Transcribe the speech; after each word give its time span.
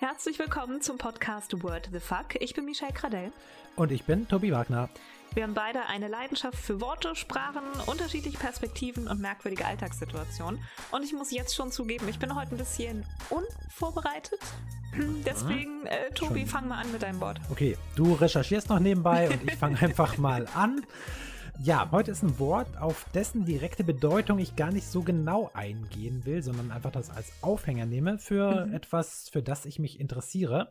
Herzlich 0.00 0.38
willkommen 0.38 0.80
zum 0.80 0.96
Podcast 0.96 1.60
Word 1.60 1.88
the 1.92 1.98
Fuck. 1.98 2.36
Ich 2.38 2.54
bin 2.54 2.64
Michelle 2.64 2.92
Cradell. 2.92 3.32
Und 3.74 3.90
ich 3.90 4.04
bin 4.04 4.28
Tobi 4.28 4.52
Wagner. 4.52 4.88
Wir 5.34 5.42
haben 5.42 5.54
beide 5.54 5.86
eine 5.86 6.06
Leidenschaft 6.06 6.56
für 6.56 6.80
Worte, 6.80 7.16
Sprachen, 7.16 7.64
unterschiedliche 7.86 8.38
Perspektiven 8.38 9.08
und 9.08 9.20
merkwürdige 9.20 9.64
Alltagssituationen. 9.64 10.62
Und 10.92 11.02
ich 11.02 11.12
muss 11.12 11.32
jetzt 11.32 11.56
schon 11.56 11.72
zugeben, 11.72 12.08
ich 12.08 12.20
bin 12.20 12.36
heute 12.36 12.54
ein 12.54 12.58
bisschen 12.58 13.04
unvorbereitet. 13.28 14.38
Deswegen, 15.26 15.84
äh, 15.86 16.12
Tobi, 16.12 16.42
schon. 16.42 16.48
fang 16.48 16.68
mal 16.68 16.80
an 16.80 16.92
mit 16.92 17.02
deinem 17.02 17.20
Wort. 17.20 17.40
Okay, 17.50 17.76
du 17.96 18.14
recherchierst 18.14 18.68
noch 18.68 18.78
nebenbei 18.78 19.28
und 19.28 19.50
ich 19.50 19.56
fange 19.56 19.78
einfach 19.80 20.16
mal 20.16 20.46
an. 20.54 20.86
Ja, 21.60 21.88
heute 21.90 22.12
ist 22.12 22.22
ein 22.22 22.38
Wort, 22.38 22.78
auf 22.78 23.04
dessen 23.14 23.44
direkte 23.44 23.82
Bedeutung 23.82 24.38
ich 24.38 24.54
gar 24.54 24.70
nicht 24.70 24.86
so 24.86 25.02
genau 25.02 25.50
eingehen 25.54 26.24
will, 26.24 26.40
sondern 26.40 26.70
einfach 26.70 26.92
das 26.92 27.10
als 27.10 27.32
Aufhänger 27.42 27.84
nehme 27.84 28.18
für 28.18 28.66
mhm. 28.66 28.74
etwas, 28.74 29.28
für 29.28 29.42
das 29.42 29.66
ich 29.66 29.80
mich 29.80 29.98
interessiere. 29.98 30.70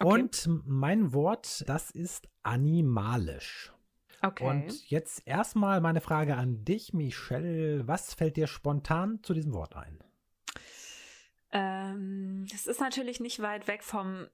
Okay. 0.00 0.08
Und 0.08 0.48
mein 0.64 1.12
Wort, 1.12 1.64
das 1.68 1.90
ist 1.90 2.28
animalisch. 2.42 3.74
Okay. 4.22 4.48
Und 4.48 4.88
jetzt 4.88 5.26
erstmal 5.26 5.82
meine 5.82 6.00
Frage 6.00 6.36
an 6.36 6.64
dich, 6.64 6.94
Michelle. 6.94 7.86
Was 7.86 8.14
fällt 8.14 8.38
dir 8.38 8.46
spontan 8.46 9.20
zu 9.22 9.34
diesem 9.34 9.52
Wort 9.52 9.76
ein? 9.76 9.98
Ähm, 11.52 12.46
das 12.50 12.66
ist 12.66 12.80
natürlich 12.80 13.20
nicht 13.20 13.42
weit 13.42 13.68
weg 13.68 13.82
vom 13.82 14.26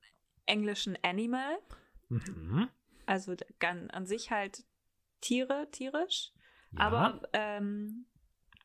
englischen 0.46 0.96
Animal. 1.02 1.58
Mhm. 2.08 2.68
Also 3.06 3.34
an 3.60 4.06
sich 4.06 4.30
halt 4.30 4.64
Tiere, 5.20 5.68
tierisch. 5.70 6.32
Ja. 6.72 6.80
Aber 6.80 7.22
ähm, 7.32 8.06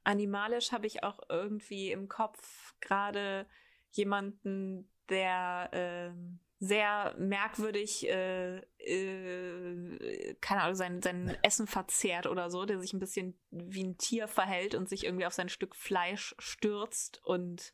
animalisch 0.04 0.72
habe 0.72 0.88
ich 0.88 1.04
auch 1.04 1.20
irgendwie 1.30 1.92
im 1.92 2.10
Kopf 2.10 2.74
gerade 2.82 3.46
jemanden, 3.92 4.90
der 5.10 5.70
äh, 5.72 6.12
sehr 6.60 7.14
merkwürdig, 7.18 8.08
äh, 8.08 8.58
äh, 8.78 10.36
keine 10.40 10.62
Ahnung, 10.62 10.76
sein, 10.76 11.02
sein 11.02 11.38
Essen 11.42 11.68
verzehrt 11.68 12.26
oder 12.26 12.50
so, 12.50 12.66
der 12.66 12.80
sich 12.80 12.94
ein 12.94 13.00
bisschen 13.00 13.38
wie 13.52 13.84
ein 13.84 13.98
Tier 13.98 14.28
verhält 14.28 14.74
und 14.74 14.88
sich 14.88 15.04
irgendwie 15.06 15.26
auf 15.26 15.34
sein 15.34 15.50
Stück 15.50 15.76
Fleisch 15.76 16.34
stürzt 16.40 17.22
und 17.26 17.74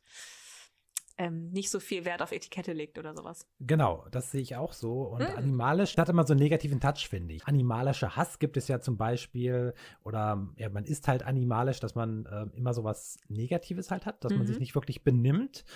ähm, 1.20 1.50
nicht 1.50 1.68
so 1.68 1.80
viel 1.80 2.06
Wert 2.06 2.22
auf 2.22 2.32
Etikette 2.32 2.72
legt 2.72 2.98
oder 2.98 3.14
sowas. 3.14 3.46
Genau, 3.60 4.06
das 4.10 4.30
sehe 4.30 4.40
ich 4.40 4.56
auch 4.56 4.72
so. 4.72 5.02
Und 5.02 5.20
mm. 5.20 5.36
animalisch 5.36 5.94
hat 5.98 6.08
immer 6.08 6.26
so 6.26 6.32
einen 6.32 6.40
negativen 6.40 6.80
Touch, 6.80 7.08
finde 7.10 7.34
ich. 7.34 7.46
Animalischer 7.46 8.16
Hass 8.16 8.38
gibt 8.38 8.56
es 8.56 8.68
ja 8.68 8.80
zum 8.80 8.96
Beispiel, 8.96 9.74
oder 10.02 10.48
ja, 10.56 10.70
man 10.70 10.84
ist 10.84 11.08
halt 11.08 11.22
animalisch, 11.22 11.78
dass 11.78 11.94
man 11.94 12.24
äh, 12.24 12.46
immer 12.56 12.72
so 12.72 12.84
was 12.84 13.18
Negatives 13.28 13.90
halt 13.90 14.06
hat, 14.06 14.24
dass 14.24 14.32
mhm. 14.32 14.38
man 14.38 14.46
sich 14.46 14.56
mhm. 14.56 14.60
nicht 14.60 14.74
wirklich 14.74 15.04
benimmt. 15.04 15.66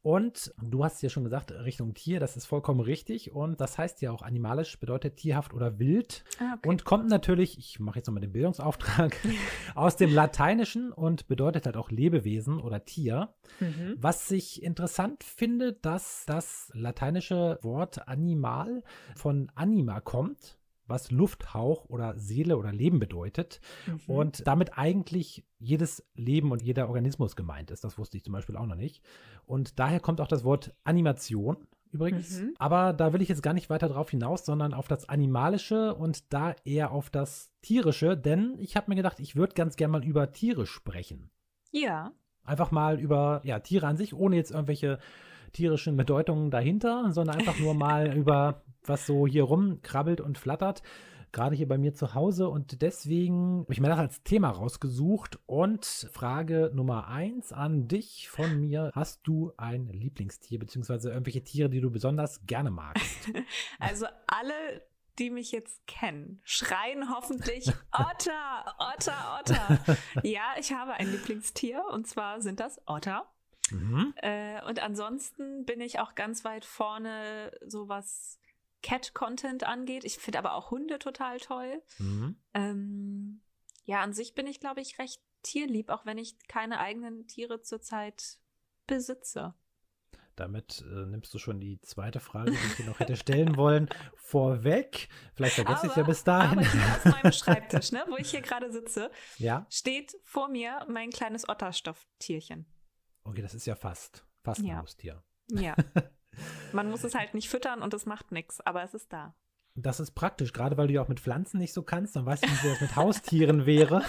Und 0.00 0.54
du 0.62 0.82
hast 0.82 1.02
ja 1.02 1.10
schon 1.10 1.24
gesagt, 1.24 1.52
Richtung 1.52 1.92
Tier, 1.92 2.18
das 2.18 2.38
ist 2.38 2.46
vollkommen 2.46 2.80
richtig. 2.80 3.30
Und 3.30 3.60
das 3.60 3.76
heißt 3.76 4.00
ja 4.00 4.10
auch, 4.10 4.22
animalisch 4.22 4.80
bedeutet 4.80 5.18
tierhaft 5.18 5.52
oder 5.52 5.78
wild. 5.78 6.24
Ah, 6.40 6.54
okay. 6.56 6.66
Und 6.66 6.86
kommt 6.86 7.10
natürlich, 7.10 7.58
ich 7.58 7.78
mache 7.78 7.98
jetzt 7.98 8.06
nochmal 8.06 8.22
den 8.22 8.32
Bildungsauftrag, 8.32 9.14
aus 9.74 9.96
dem 9.96 10.14
Lateinischen 10.14 10.92
und 10.92 11.28
bedeutet 11.28 11.66
halt 11.66 11.76
auch 11.76 11.90
Lebewesen 11.90 12.58
oder 12.58 12.86
Tier. 12.86 13.34
Mhm. 13.60 13.96
Was 13.98 14.28
sich 14.28 14.62
interessant 14.62 14.93
interessant 14.94 15.24
finde, 15.24 15.72
dass 15.72 16.24
das 16.24 16.70
lateinische 16.72 17.58
Wort 17.62 18.06
animal 18.06 18.84
von 19.16 19.50
anima 19.56 20.00
kommt, 20.00 20.56
was 20.86 21.10
Lufthauch 21.10 21.86
oder 21.86 22.16
Seele 22.16 22.56
oder 22.56 22.72
Leben 22.72 23.00
bedeutet 23.00 23.60
mhm. 23.86 24.00
und 24.06 24.46
damit 24.46 24.78
eigentlich 24.78 25.44
jedes 25.58 26.06
Leben 26.14 26.52
und 26.52 26.62
jeder 26.62 26.86
Organismus 26.86 27.34
gemeint 27.34 27.72
ist. 27.72 27.82
Das 27.82 27.98
wusste 27.98 28.18
ich 28.18 28.22
zum 28.22 28.34
Beispiel 28.34 28.56
auch 28.56 28.66
noch 28.66 28.76
nicht. 28.76 29.02
Und 29.46 29.80
daher 29.80 29.98
kommt 29.98 30.20
auch 30.20 30.28
das 30.28 30.44
Wort 30.44 30.72
Animation 30.84 31.66
übrigens. 31.90 32.40
Mhm. 32.40 32.54
Aber 32.58 32.92
da 32.92 33.12
will 33.12 33.22
ich 33.22 33.28
jetzt 33.28 33.42
gar 33.42 33.54
nicht 33.54 33.70
weiter 33.70 33.88
drauf 33.88 34.10
hinaus, 34.10 34.46
sondern 34.46 34.74
auf 34.74 34.86
das 34.86 35.08
Animalische 35.08 35.94
und 35.96 36.32
da 36.32 36.54
eher 36.64 36.92
auf 36.92 37.10
das 37.10 37.52
Tierische, 37.62 38.16
denn 38.16 38.56
ich 38.60 38.76
habe 38.76 38.90
mir 38.90 38.96
gedacht, 38.96 39.18
ich 39.18 39.34
würde 39.34 39.54
ganz 39.54 39.74
gerne 39.74 39.92
mal 39.92 40.04
über 40.04 40.30
Tiere 40.30 40.66
sprechen. 40.66 41.30
Ja. 41.72 42.12
Einfach 42.44 42.70
mal 42.70 43.00
über 43.00 43.40
ja, 43.44 43.58
Tiere 43.60 43.86
an 43.86 43.96
sich, 43.96 44.14
ohne 44.14 44.36
jetzt 44.36 44.50
irgendwelche 44.50 44.98
tierischen 45.52 45.96
Bedeutungen 45.96 46.50
dahinter, 46.50 47.12
sondern 47.12 47.38
einfach 47.38 47.58
nur 47.58 47.74
mal 47.74 48.12
über 48.16 48.62
was 48.84 49.06
so 49.06 49.26
hier 49.26 49.44
rumkrabbelt 49.44 50.20
und 50.20 50.36
flattert. 50.38 50.82
Gerade 51.32 51.56
hier 51.56 51.66
bei 51.66 51.78
mir 51.78 51.94
zu 51.94 52.14
Hause. 52.14 52.48
Und 52.48 52.80
deswegen 52.80 53.62
habe 53.62 53.72
ich 53.72 53.80
mir 53.80 53.88
das 53.88 53.98
als 53.98 54.22
Thema 54.22 54.50
rausgesucht. 54.50 55.40
Und 55.46 55.84
Frage 56.12 56.70
Nummer 56.72 57.08
eins 57.08 57.52
an 57.52 57.88
dich 57.88 58.28
von 58.28 58.60
mir. 58.60 58.92
Hast 58.94 59.26
du 59.26 59.52
ein 59.56 59.88
Lieblingstier, 59.88 60.60
beziehungsweise 60.60 61.10
irgendwelche 61.10 61.42
Tiere, 61.42 61.68
die 61.68 61.80
du 61.80 61.90
besonders 61.90 62.46
gerne 62.46 62.70
magst? 62.70 63.32
Also 63.80 64.06
alle 64.28 64.54
die 65.18 65.30
mich 65.30 65.52
jetzt 65.52 65.86
kennen, 65.86 66.40
schreien 66.44 67.14
hoffentlich 67.14 67.68
Otter, 67.92 68.74
Otter, 68.78 69.40
Otter. 69.40 69.96
ja, 70.22 70.54
ich 70.58 70.72
habe 70.72 70.94
ein 70.94 71.10
Lieblingstier 71.10 71.84
und 71.90 72.06
zwar 72.06 72.40
sind 72.40 72.60
das 72.60 72.80
Otter. 72.86 73.30
Mhm. 73.70 74.12
Äh, 74.16 74.62
und 74.66 74.80
ansonsten 74.80 75.64
bin 75.64 75.80
ich 75.80 76.00
auch 76.00 76.14
ganz 76.14 76.44
weit 76.44 76.64
vorne, 76.64 77.52
so 77.66 77.88
was 77.88 78.38
Cat-Content 78.82 79.64
angeht. 79.64 80.04
Ich 80.04 80.18
finde 80.18 80.38
aber 80.38 80.54
auch 80.54 80.70
Hunde 80.70 80.98
total 80.98 81.38
toll. 81.38 81.82
Mhm. 81.98 82.36
Ähm, 82.52 83.40
ja, 83.84 84.00
an 84.00 84.12
sich 84.12 84.34
bin 84.34 84.46
ich, 84.46 84.60
glaube 84.60 84.80
ich, 84.80 84.98
recht 84.98 85.20
tierlieb, 85.42 85.90
auch 85.90 86.04
wenn 86.06 86.18
ich 86.18 86.36
keine 86.48 86.80
eigenen 86.80 87.26
Tiere 87.26 87.62
zurzeit 87.62 88.38
besitze. 88.86 89.54
Damit 90.36 90.84
äh, 90.90 91.06
nimmst 91.06 91.32
du 91.32 91.38
schon 91.38 91.60
die 91.60 91.80
zweite 91.80 92.18
Frage, 92.18 92.50
die 92.50 92.56
ich 92.56 92.76
dir 92.76 92.86
noch 92.86 92.98
hätte 92.98 93.16
stellen 93.16 93.56
wollen, 93.56 93.88
vorweg. 94.16 95.08
Vielleicht 95.34 95.54
vergesse 95.54 95.86
ich 95.86 95.96
ja 95.96 96.02
bis 96.02 96.24
dahin. 96.24 96.58
Aber 96.58 96.68
hier 96.68 96.82
auf 96.82 97.04
meinem 97.04 97.32
Schreibtisch, 97.32 97.92
ne, 97.92 98.04
wo 98.08 98.16
ich 98.16 98.30
hier 98.30 98.40
gerade 98.40 98.72
sitze, 98.72 99.10
ja? 99.38 99.66
steht 99.70 100.16
vor 100.24 100.48
mir 100.48 100.84
mein 100.88 101.10
kleines 101.10 101.48
Otterstofftierchen. 101.48 102.66
Okay, 103.22 103.42
das 103.42 103.54
ist 103.54 103.66
ja 103.66 103.76
fast, 103.76 104.26
fast 104.42 104.60
ein 104.60 104.66
ja. 104.66 104.78
Haustier. 104.78 105.22
Ja. 105.50 105.76
Man 106.72 106.90
muss 106.90 107.04
es 107.04 107.14
halt 107.14 107.34
nicht 107.34 107.48
füttern 107.48 107.80
und 107.80 107.94
es 107.94 108.06
macht 108.06 108.32
nichts, 108.32 108.60
aber 108.60 108.82
es 108.82 108.92
ist 108.92 109.12
da. 109.12 109.36
Das 109.76 109.98
ist 109.98 110.12
praktisch, 110.12 110.52
gerade 110.52 110.76
weil 110.76 110.86
du 110.86 110.94
ja 110.94 111.02
auch 111.02 111.08
mit 111.08 111.18
Pflanzen 111.18 111.58
nicht 111.58 111.72
so 111.72 111.82
kannst, 111.82 112.14
dann 112.14 112.24
weißt 112.26 112.44
du 112.44 112.48
nicht, 112.48 112.62
wie 112.62 112.68
das 112.68 112.80
mit 112.80 112.96
Haustieren 112.96 113.66
wäre. 113.66 114.04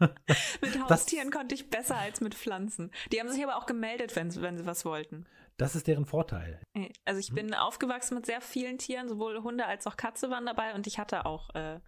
mit 0.00 0.88
Haustieren 0.88 1.30
das, 1.30 1.38
konnte 1.38 1.54
ich 1.54 1.68
besser 1.68 1.96
als 1.98 2.22
mit 2.22 2.34
Pflanzen. 2.34 2.90
Die 3.12 3.20
haben 3.20 3.28
sich 3.28 3.42
aber 3.42 3.56
auch 3.56 3.66
gemeldet, 3.66 4.16
wenn, 4.16 4.34
wenn 4.40 4.56
sie 4.56 4.64
was 4.64 4.86
wollten. 4.86 5.26
Das 5.56 5.76
ist 5.76 5.86
deren 5.86 6.06
Vorteil. 6.06 6.60
Also 7.04 7.20
ich 7.20 7.28
hm. 7.28 7.34
bin 7.34 7.54
aufgewachsen 7.54 8.14
mit 8.14 8.26
sehr 8.26 8.40
vielen 8.40 8.78
Tieren, 8.78 9.08
sowohl 9.08 9.42
Hunde 9.42 9.66
als 9.66 9.86
auch 9.86 9.96
Katze 9.96 10.30
waren 10.30 10.46
dabei 10.46 10.74
und 10.74 10.86
ich 10.86 10.98
hatte 10.98 11.26
auch 11.26 11.54
äh, 11.54 11.80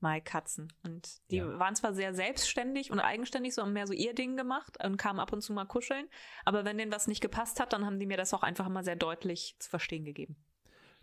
mal 0.00 0.20
Katzen. 0.20 0.72
Und 0.82 1.20
die 1.30 1.36
ja. 1.36 1.58
waren 1.58 1.76
zwar 1.76 1.94
sehr 1.94 2.14
selbstständig 2.14 2.90
und 2.90 3.00
eigenständig, 3.00 3.54
so 3.54 3.62
haben 3.62 3.72
mehr 3.72 3.86
so 3.86 3.92
ihr 3.92 4.14
Ding 4.14 4.36
gemacht 4.36 4.82
und 4.82 4.96
kamen 4.96 5.20
ab 5.20 5.32
und 5.32 5.42
zu 5.42 5.52
mal 5.52 5.66
kuscheln, 5.66 6.06
aber 6.44 6.64
wenn 6.64 6.78
denen 6.78 6.92
was 6.92 7.06
nicht 7.06 7.20
gepasst 7.20 7.60
hat, 7.60 7.72
dann 7.72 7.84
haben 7.84 7.98
die 7.98 8.06
mir 8.06 8.16
das 8.16 8.34
auch 8.34 8.42
einfach 8.42 8.66
immer 8.66 8.82
sehr 8.82 8.96
deutlich 8.96 9.56
zu 9.58 9.70
verstehen 9.70 10.04
gegeben. 10.04 10.36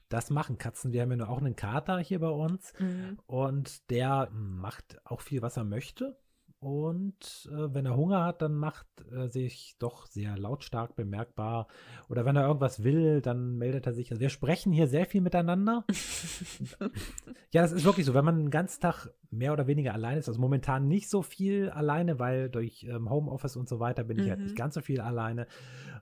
Das 0.09 0.29
machen 0.29 0.57
Katzen. 0.57 0.93
Wir 0.93 1.01
haben 1.01 1.11
ja 1.11 1.17
nur 1.17 1.29
auch 1.29 1.39
einen 1.39 1.57
Kater 1.57 1.99
hier 1.99 2.19
bei 2.19 2.29
uns 2.29 2.73
mhm. 2.79 3.19
und 3.25 3.89
der 3.89 4.29
macht 4.31 5.05
auch 5.05 5.21
viel, 5.21 5.41
was 5.41 5.57
er 5.57 5.65
möchte. 5.65 6.17
Und 6.59 7.47
äh, 7.51 7.73
wenn 7.73 7.85
er 7.85 7.95
Hunger 7.95 8.25
hat, 8.25 8.41
dann 8.41 8.55
macht 8.55 8.87
er 9.11 9.29
sich 9.29 9.75
doch 9.77 10.07
sehr 10.07 10.35
lautstark 10.37 10.95
bemerkbar. 10.95 11.67
Oder 12.09 12.25
wenn 12.25 12.35
er 12.35 12.47
irgendwas 12.47 12.83
will, 12.83 13.21
dann 13.21 13.59
meldet 13.59 13.85
er 13.85 13.93
sich. 13.93 14.09
Also 14.09 14.21
wir 14.21 14.29
sprechen 14.29 14.73
hier 14.73 14.87
sehr 14.87 15.05
viel 15.05 15.21
miteinander. 15.21 15.85
ja, 17.51 17.61
das 17.61 17.71
ist 17.71 17.85
wirklich 17.85 18.07
so. 18.07 18.15
Wenn 18.15 18.25
man 18.25 18.37
den 18.37 18.49
ganzen 18.49 18.81
Tag 18.81 19.07
mehr 19.29 19.53
oder 19.53 19.67
weniger 19.67 19.93
alleine 19.93 20.19
ist, 20.19 20.29
also 20.29 20.41
momentan 20.41 20.87
nicht 20.87 21.09
so 21.09 21.21
viel 21.21 21.69
alleine, 21.69 22.17
weil 22.17 22.49
durch 22.49 22.85
ähm, 22.85 23.07
Homeoffice 23.07 23.55
und 23.55 23.69
so 23.69 23.79
weiter 23.79 24.03
bin 24.03 24.17
ich 24.17 24.29
halt 24.29 24.39
nicht 24.39 24.53
mhm. 24.53 24.57
ganz 24.57 24.73
so 24.73 24.81
viel 24.81 24.99
alleine. 24.99 25.43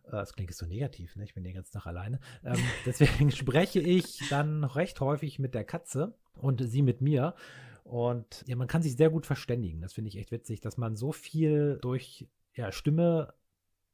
Äh, 0.06 0.12
das 0.12 0.36
klingt 0.36 0.52
jetzt 0.52 0.60
so 0.60 0.66
negativ, 0.68 1.18
ne? 1.18 1.26
Ich 1.26 1.34
bin 1.34 1.44
den 1.44 1.56
ganzen 1.56 1.74
Tag 1.74 1.86
alleine. 1.86 2.22
Ähm, 2.46 2.60
deswegen 2.86 3.30
spreche 3.32 3.82
ich 3.82 4.20
dann 4.30 4.64
recht 4.64 5.02
häufig 5.02 5.38
mit 5.38 5.54
der 5.54 5.66
Katze 5.66 6.14
und 6.36 6.62
sie 6.66 6.82
mit 6.82 7.02
mir. 7.02 7.34
Und 7.86 8.44
ja, 8.48 8.56
man 8.56 8.68
kann 8.68 8.82
sich 8.82 8.96
sehr 8.98 9.12
gut 9.12 9.28
verständigen. 9.28 9.80
Das 9.80 9.94
finde 9.94 10.10
ich 10.10 10.18
echt 10.18 10.32
witzig, 10.32 10.60
dass 10.60 10.76
man 10.76 10.96
so 10.96 11.12
viel 11.12 11.78
durch 11.82 12.28
ja, 12.56 12.72
Stimme 12.72 13.34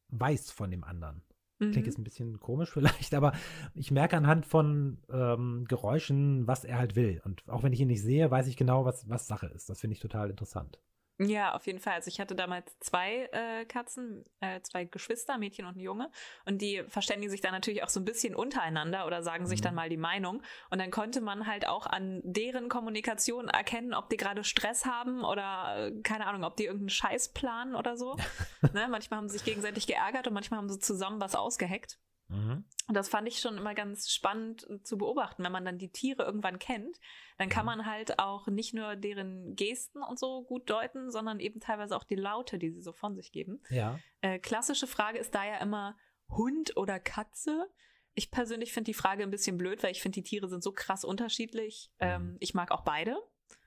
weiß 0.08 0.50
von 0.50 0.72
dem 0.72 0.86
anderen. 0.86 1.22
Klingt 1.58 1.76
mhm. 1.76 1.84
jetzt 1.84 2.00
ein 2.00 2.04
bisschen 2.04 2.40
komisch 2.40 2.70
vielleicht, 2.74 3.14
aber 3.14 3.34
ich 3.76 3.92
merke 3.92 4.18
anhand 4.18 4.46
von 4.46 4.98
ähm, 5.12 5.66
Geräuschen, 5.68 6.48
was 6.48 6.64
er 6.64 6.80
halt 6.80 6.96
will. 6.96 7.22
Und 7.26 7.48
auch 7.50 7.64
wenn 7.64 7.74
ich 7.74 7.82
ihn 7.82 7.90
nicht 7.90 8.02
sehe, 8.02 8.32
weiß 8.32 8.48
ich 8.48 8.58
genau, 8.58 8.86
was, 8.86 9.08
was 9.10 9.28
Sache 9.28 9.48
ist. 9.48 9.70
Das 9.70 9.82
finde 9.82 9.94
ich 9.94 10.00
total 10.00 10.30
interessant. 10.30 10.80
Ja, 11.28 11.54
auf 11.54 11.68
jeden 11.68 11.80
Fall. 11.80 11.94
Also 11.94 12.08
ich 12.08 12.20
hatte 12.20 12.36
damals 12.36 12.78
zwei 12.80 13.30
äh, 13.32 13.66
Katzen, 13.66 14.26
äh, 14.40 14.62
zwei 14.62 14.86
Geschwister, 14.86 15.38
Mädchen 15.38 15.66
und 15.66 15.76
ein 15.76 15.80
Junge. 15.80 16.10
Und 16.46 16.62
die 16.62 16.84
verständigen 16.88 17.30
sich 17.30 17.42
dann 17.42 17.52
natürlich 17.52 17.84
auch 17.84 17.90
so 17.90 18.00
ein 18.00 18.06
bisschen 18.06 18.36
untereinander 18.36 19.06
oder 19.06 19.22
sagen 19.22 19.44
mhm. 19.44 19.48
sich 19.48 19.62
dann 19.62 19.76
mal 19.76 19.90
die 19.90 19.98
Meinung. 19.98 20.42
Und 20.72 20.80
dann 20.80 20.90
konnte 20.90 21.22
man 21.22 21.46
halt 21.46 21.68
auch 21.68 21.86
an 21.86 22.22
deren 22.24 22.70
Kommunikation 22.70 23.50
erkennen, 23.50 23.94
ob 23.94 24.10
die 24.10 24.18
gerade 24.18 24.44
Stress 24.44 24.86
haben 24.86 25.24
oder 25.24 25.90
äh, 25.90 26.02
keine 26.02 26.26
Ahnung, 26.26 26.44
ob 26.44 26.58
die 26.58 26.66
irgendeinen 26.66 26.90
Scheiß 26.90 27.34
planen 27.34 27.76
oder 27.76 27.98
so. 27.98 28.16
ne? 28.74 28.88
Manchmal 28.90 29.20
haben 29.20 29.30
sie 29.30 29.38
sich 29.38 29.46
gegenseitig 29.46 29.86
geärgert 29.86 30.28
und 30.28 30.34
manchmal 30.34 30.60
haben 30.60 30.70
sie 30.70 30.80
zusammen 30.80 31.22
was 31.22 31.36
ausgeheckt. 31.36 32.00
Mhm. 32.32 32.64
Und 32.88 32.96
das 32.96 33.10
fand 33.10 33.28
ich 33.28 33.40
schon 33.40 33.58
immer 33.58 33.76
ganz 33.76 34.10
spannend 34.10 34.68
äh, 34.70 34.82
zu 34.84 34.98
beobachten. 34.98 35.44
Wenn 35.44 35.52
man 35.52 35.66
dann 35.66 35.78
die 35.78 35.92
Tiere 35.92 36.24
irgendwann 36.24 36.60
kennt, 36.60 37.00
dann 37.38 37.50
kann 37.50 37.66
man 37.66 37.86
halt 37.86 38.20
auch 38.20 38.48
nicht 38.48 38.74
nur 38.74 38.96
deren 38.96 39.56
Gesten 39.56 40.02
und 40.02 40.18
so 40.18 40.44
gut 40.44 40.70
deuten, 40.70 41.12
sondern 41.12 41.40
eben 41.40 41.60
teilweise 41.60 41.96
auch 41.96 42.04
die 42.04 42.16
Laute, 42.16 42.58
die 42.58 42.72
sie 42.72 42.82
so 42.82 42.94
von 42.94 43.16
sich 43.16 43.32
geben. 43.32 43.62
Ja. 43.70 44.00
Äh, 44.22 44.40
klassische 44.40 44.88
Frage 44.88 45.20
ist 45.20 45.36
da 45.36 45.46
ja 45.46 45.58
immer 45.58 45.98
Hund 46.30 46.78
oder 46.78 47.00
Katze. 47.00 47.70
Ich 48.14 48.32
persönlich 48.32 48.74
finde 48.74 48.90
die 48.90 48.94
Frage 48.94 49.24
ein 49.24 49.32
bisschen 49.32 49.58
blöd, 49.58 49.84
weil 49.84 49.92
ich 49.92 50.02
finde, 50.02 50.16
die 50.16 50.24
Tiere 50.24 50.48
sind 50.48 50.64
so 50.64 50.72
krass 50.72 51.04
unterschiedlich. 51.04 51.92
Mhm. 52.00 52.08
Ähm, 52.08 52.38
ich 52.40 52.54
mag 52.54 52.72
auch 52.72 52.82
beide. 52.82 53.18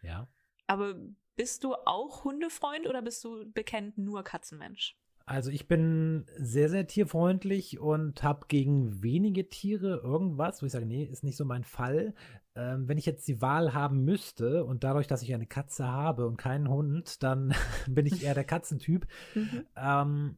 Ja. 0.02 0.28
Aber 0.66 0.94
bist 1.36 1.64
du 1.64 1.74
auch 1.74 2.24
Hundefreund 2.24 2.86
oder 2.86 3.02
bist 3.02 3.22
du 3.24 3.50
bekennt 3.50 3.98
nur 3.98 4.22
Katzenmensch? 4.22 4.96
Also 5.26 5.50
ich 5.50 5.68
bin 5.68 6.26
sehr, 6.36 6.68
sehr 6.68 6.86
tierfreundlich 6.86 7.78
und 7.78 8.22
habe 8.22 8.46
gegen 8.48 9.02
wenige 9.02 9.48
Tiere 9.48 10.00
irgendwas, 10.02 10.60
wo 10.60 10.66
ich 10.66 10.72
sage, 10.72 10.84
nee, 10.84 11.04
ist 11.04 11.24
nicht 11.24 11.38
so 11.38 11.46
mein 11.46 11.64
Fall. 11.64 12.14
Ähm, 12.54 12.88
wenn 12.88 12.98
ich 12.98 13.06
jetzt 13.06 13.26
die 13.26 13.40
Wahl 13.40 13.72
haben 13.72 14.04
müsste 14.04 14.64
und 14.64 14.84
dadurch, 14.84 15.06
dass 15.06 15.22
ich 15.22 15.32
eine 15.32 15.46
Katze 15.46 15.88
habe 15.88 16.26
und 16.26 16.36
keinen 16.36 16.68
Hund, 16.68 17.22
dann 17.22 17.54
bin 17.88 18.04
ich 18.04 18.22
eher 18.22 18.34
der 18.34 18.44
Katzentyp. 18.44 19.06
Mhm. 19.34 19.66
Ähm, 19.76 20.36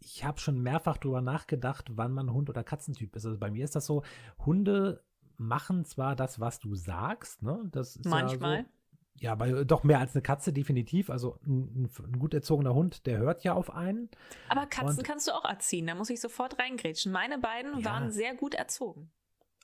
ich 0.00 0.24
habe 0.24 0.40
schon 0.40 0.62
mehrfach 0.62 0.96
darüber 0.96 1.20
nachgedacht, 1.20 1.90
wann 1.92 2.12
man 2.12 2.32
Hund- 2.32 2.50
oder 2.50 2.64
Katzentyp 2.64 3.14
ist. 3.14 3.26
Also 3.26 3.38
bei 3.38 3.50
mir 3.50 3.64
ist 3.64 3.76
das 3.76 3.86
so, 3.86 4.02
Hunde 4.44 5.04
machen 5.36 5.84
zwar 5.84 6.16
das, 6.16 6.40
was 6.40 6.58
du 6.58 6.74
sagst, 6.74 7.42
ne? 7.42 7.60
Das 7.70 7.96
ist 7.96 8.06
Manchmal. 8.06 8.56
Ja 8.58 8.62
so, 8.62 8.68
ja, 9.18 9.32
aber 9.32 9.46
äh, 9.48 9.66
doch 9.66 9.84
mehr 9.84 10.00
als 10.00 10.14
eine 10.14 10.22
Katze, 10.22 10.52
definitiv. 10.52 11.10
Also 11.10 11.38
ein, 11.46 11.88
ein 11.98 12.18
gut 12.18 12.34
erzogener 12.34 12.74
Hund, 12.74 13.06
der 13.06 13.18
hört 13.18 13.44
ja 13.44 13.54
auf 13.54 13.72
einen. 13.72 14.10
Aber 14.48 14.66
Katzen 14.66 14.98
Und, 14.98 15.04
kannst 15.04 15.28
du 15.28 15.32
auch 15.32 15.44
erziehen, 15.44 15.86
da 15.86 15.94
muss 15.94 16.10
ich 16.10 16.20
sofort 16.20 16.58
reingrätschen. 16.58 17.12
Meine 17.12 17.38
beiden 17.38 17.78
ja. 17.80 17.84
waren 17.84 18.10
sehr 18.10 18.34
gut 18.34 18.54
erzogen. 18.54 19.10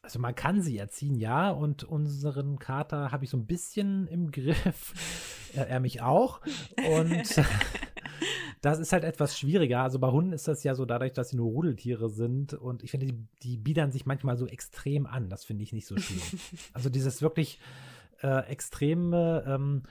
Also 0.03 0.21
man 0.21 0.35
kann 0.35 0.63
sie 0.63 0.79
erziehen, 0.79 1.17
ja. 1.17 1.51
Und 1.51 1.85
unseren 1.85 2.59
Kater 2.59 3.11
habe 3.11 3.25
ich 3.25 3.31
so 3.31 3.37
ein 3.37 3.47
bisschen 3.47 4.07
im 4.07 4.31
Griff. 4.33 4.95
er, 5.55 5.69
er 5.69 5.81
mich 5.81 6.03
auch. 6.03 6.41
Und 6.97 7.25
das 8.61 8.79
ist 8.79 8.93
halt 8.93 9.05
etwas 9.05 9.39
schwieriger. 9.39 9.83
Also 9.83 9.99
bei 9.99 10.09
Hunden 10.09 10.33
ist 10.33 10.47
das 10.49 10.63
ja 10.63 10.75
so 10.75 10.85
dadurch, 10.85 11.13
dass 11.13 11.31
sie 11.31 11.37
nur 11.37 11.51
Rudeltiere 11.51 12.09
sind. 12.11 12.55
Und 12.55 12.83
ich 12.83 12.91
finde, 12.91 13.07
die, 13.07 13.27
die 13.43 13.57
biedern 13.57 13.91
sich 13.91 14.07
manchmal 14.07 14.37
so 14.37 14.47
extrem 14.47 15.07
an. 15.07 15.29
Das 15.29 15.45
finde 15.45 15.65
ich 15.65 15.73
nicht 15.73 15.87
so 15.87 15.97
schön. 15.97 16.21
also 16.73 16.91
dieses 16.91 17.23
wirklich 17.23 17.59
äh, 18.23 18.47
extreme, 18.49 19.45
ähm, 19.47 19.83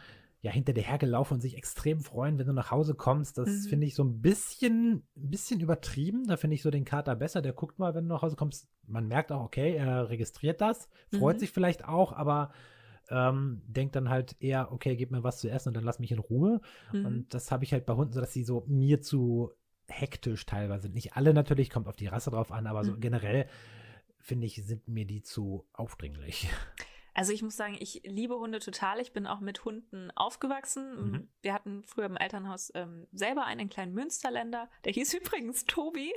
ja, 0.42 0.52
hinter 0.52 0.74
dir 0.74 0.84
hergelaufen 0.84 1.36
und 1.36 1.42
sich 1.42 1.58
extrem 1.58 2.00
freuen, 2.00 2.38
wenn 2.38 2.48
du 2.48 2.54
nach 2.54 2.72
Hause 2.72 2.94
kommst. 2.94 3.38
Das 3.38 3.50
mhm. 3.50 3.70
finde 3.70 3.88
ich 3.88 3.96
so 3.96 4.04
ein 4.04 4.22
bisschen, 4.22 5.04
ein 5.16 5.30
bisschen 5.30 5.60
übertrieben. 5.60 6.26
Da 6.28 6.38
finde 6.38 6.56
ich 6.56 6.62
so 6.62 6.70
den 6.70 6.86
Kater 6.86 7.16
besser. 7.16 7.42
Der 7.42 7.54
guckt 7.54 7.80
mal, 7.80 7.96
wenn 7.96 8.08
du 8.08 8.14
nach 8.14 8.22
Hause 8.22 8.36
kommst. 8.36 8.68
Man 8.86 9.08
merkt 9.08 9.32
auch, 9.32 9.44
okay, 9.44 9.76
er 9.76 10.10
registriert 10.10 10.62
das, 10.62 10.88
freut 11.12 11.38
mhm. 11.38 11.40
sich 11.40 11.52
vielleicht 11.52 11.86
auch, 11.86 12.14
aber 12.14 12.52
ähm, 13.10 13.62
denkt 13.66 13.96
dann 13.96 14.10
halt 14.10 14.36
eher, 14.40 14.72
okay, 14.72 14.96
gib 14.96 15.12
mir 15.12 15.24
was 15.24 15.40
zu 15.40 15.50
essen 15.50 15.70
und 15.70 15.74
dann 15.76 15.84
lass 15.84 16.00
mich 16.00 16.12
in 16.12 16.20
Ruhe. 16.20 16.62
Mhm. 16.92 17.06
Und 17.06 17.34
das 17.34 17.52
habe 17.52 17.64
ich 17.64 17.74
halt 17.74 17.86
bei 17.86 17.96
Hunden 17.96 18.14
so, 18.14 18.20
dass 18.20 18.34
sie 18.34 18.44
so 18.44 18.64
mir 18.68 19.02
zu 19.02 19.52
hektisch 19.88 20.46
teilweise 20.46 20.84
sind. 20.84 20.96
Nicht 20.96 21.16
alle 21.16 21.34
natürlich, 21.34 21.70
kommt 21.70 21.88
auf 21.88 21.96
die 21.96 22.08
Rasse 22.08 22.32
drauf 22.32 22.52
an, 22.52 22.68
aber 22.68 22.84
so 22.84 22.92
mhm. 22.94 23.00
generell 23.00 23.48
finde 24.20 24.46
ich, 24.46 24.56
sind 24.66 24.88
mir 24.88 25.06
die 25.06 25.22
zu 25.22 25.66
aufdringlich. 25.74 26.50
Also 27.18 27.34
ich 27.34 27.42
muss 27.42 27.56
sagen, 27.56 27.76
ich 27.80 28.04
liebe 28.06 28.38
Hunde 28.38 28.60
total. 28.60 29.00
Ich 29.00 29.12
bin 29.12 29.26
auch 29.26 29.40
mit 29.40 29.66
Hunden 29.66 30.12
aufgewachsen. 30.12 31.12
Mhm. 31.12 31.28
Wir 31.42 31.52
hatten 31.52 31.84
früher 31.84 32.06
im 32.06 32.16
Elternhaus 32.16 32.72
ähm, 32.76 33.08
selber 33.12 33.46
einen 33.46 33.70
kleinen 33.70 33.96
Münsterländer. 33.96 34.70
Der 34.86 34.94
hieß 34.94 35.14
übrigens 35.20 35.66
Tobi. 35.66 36.14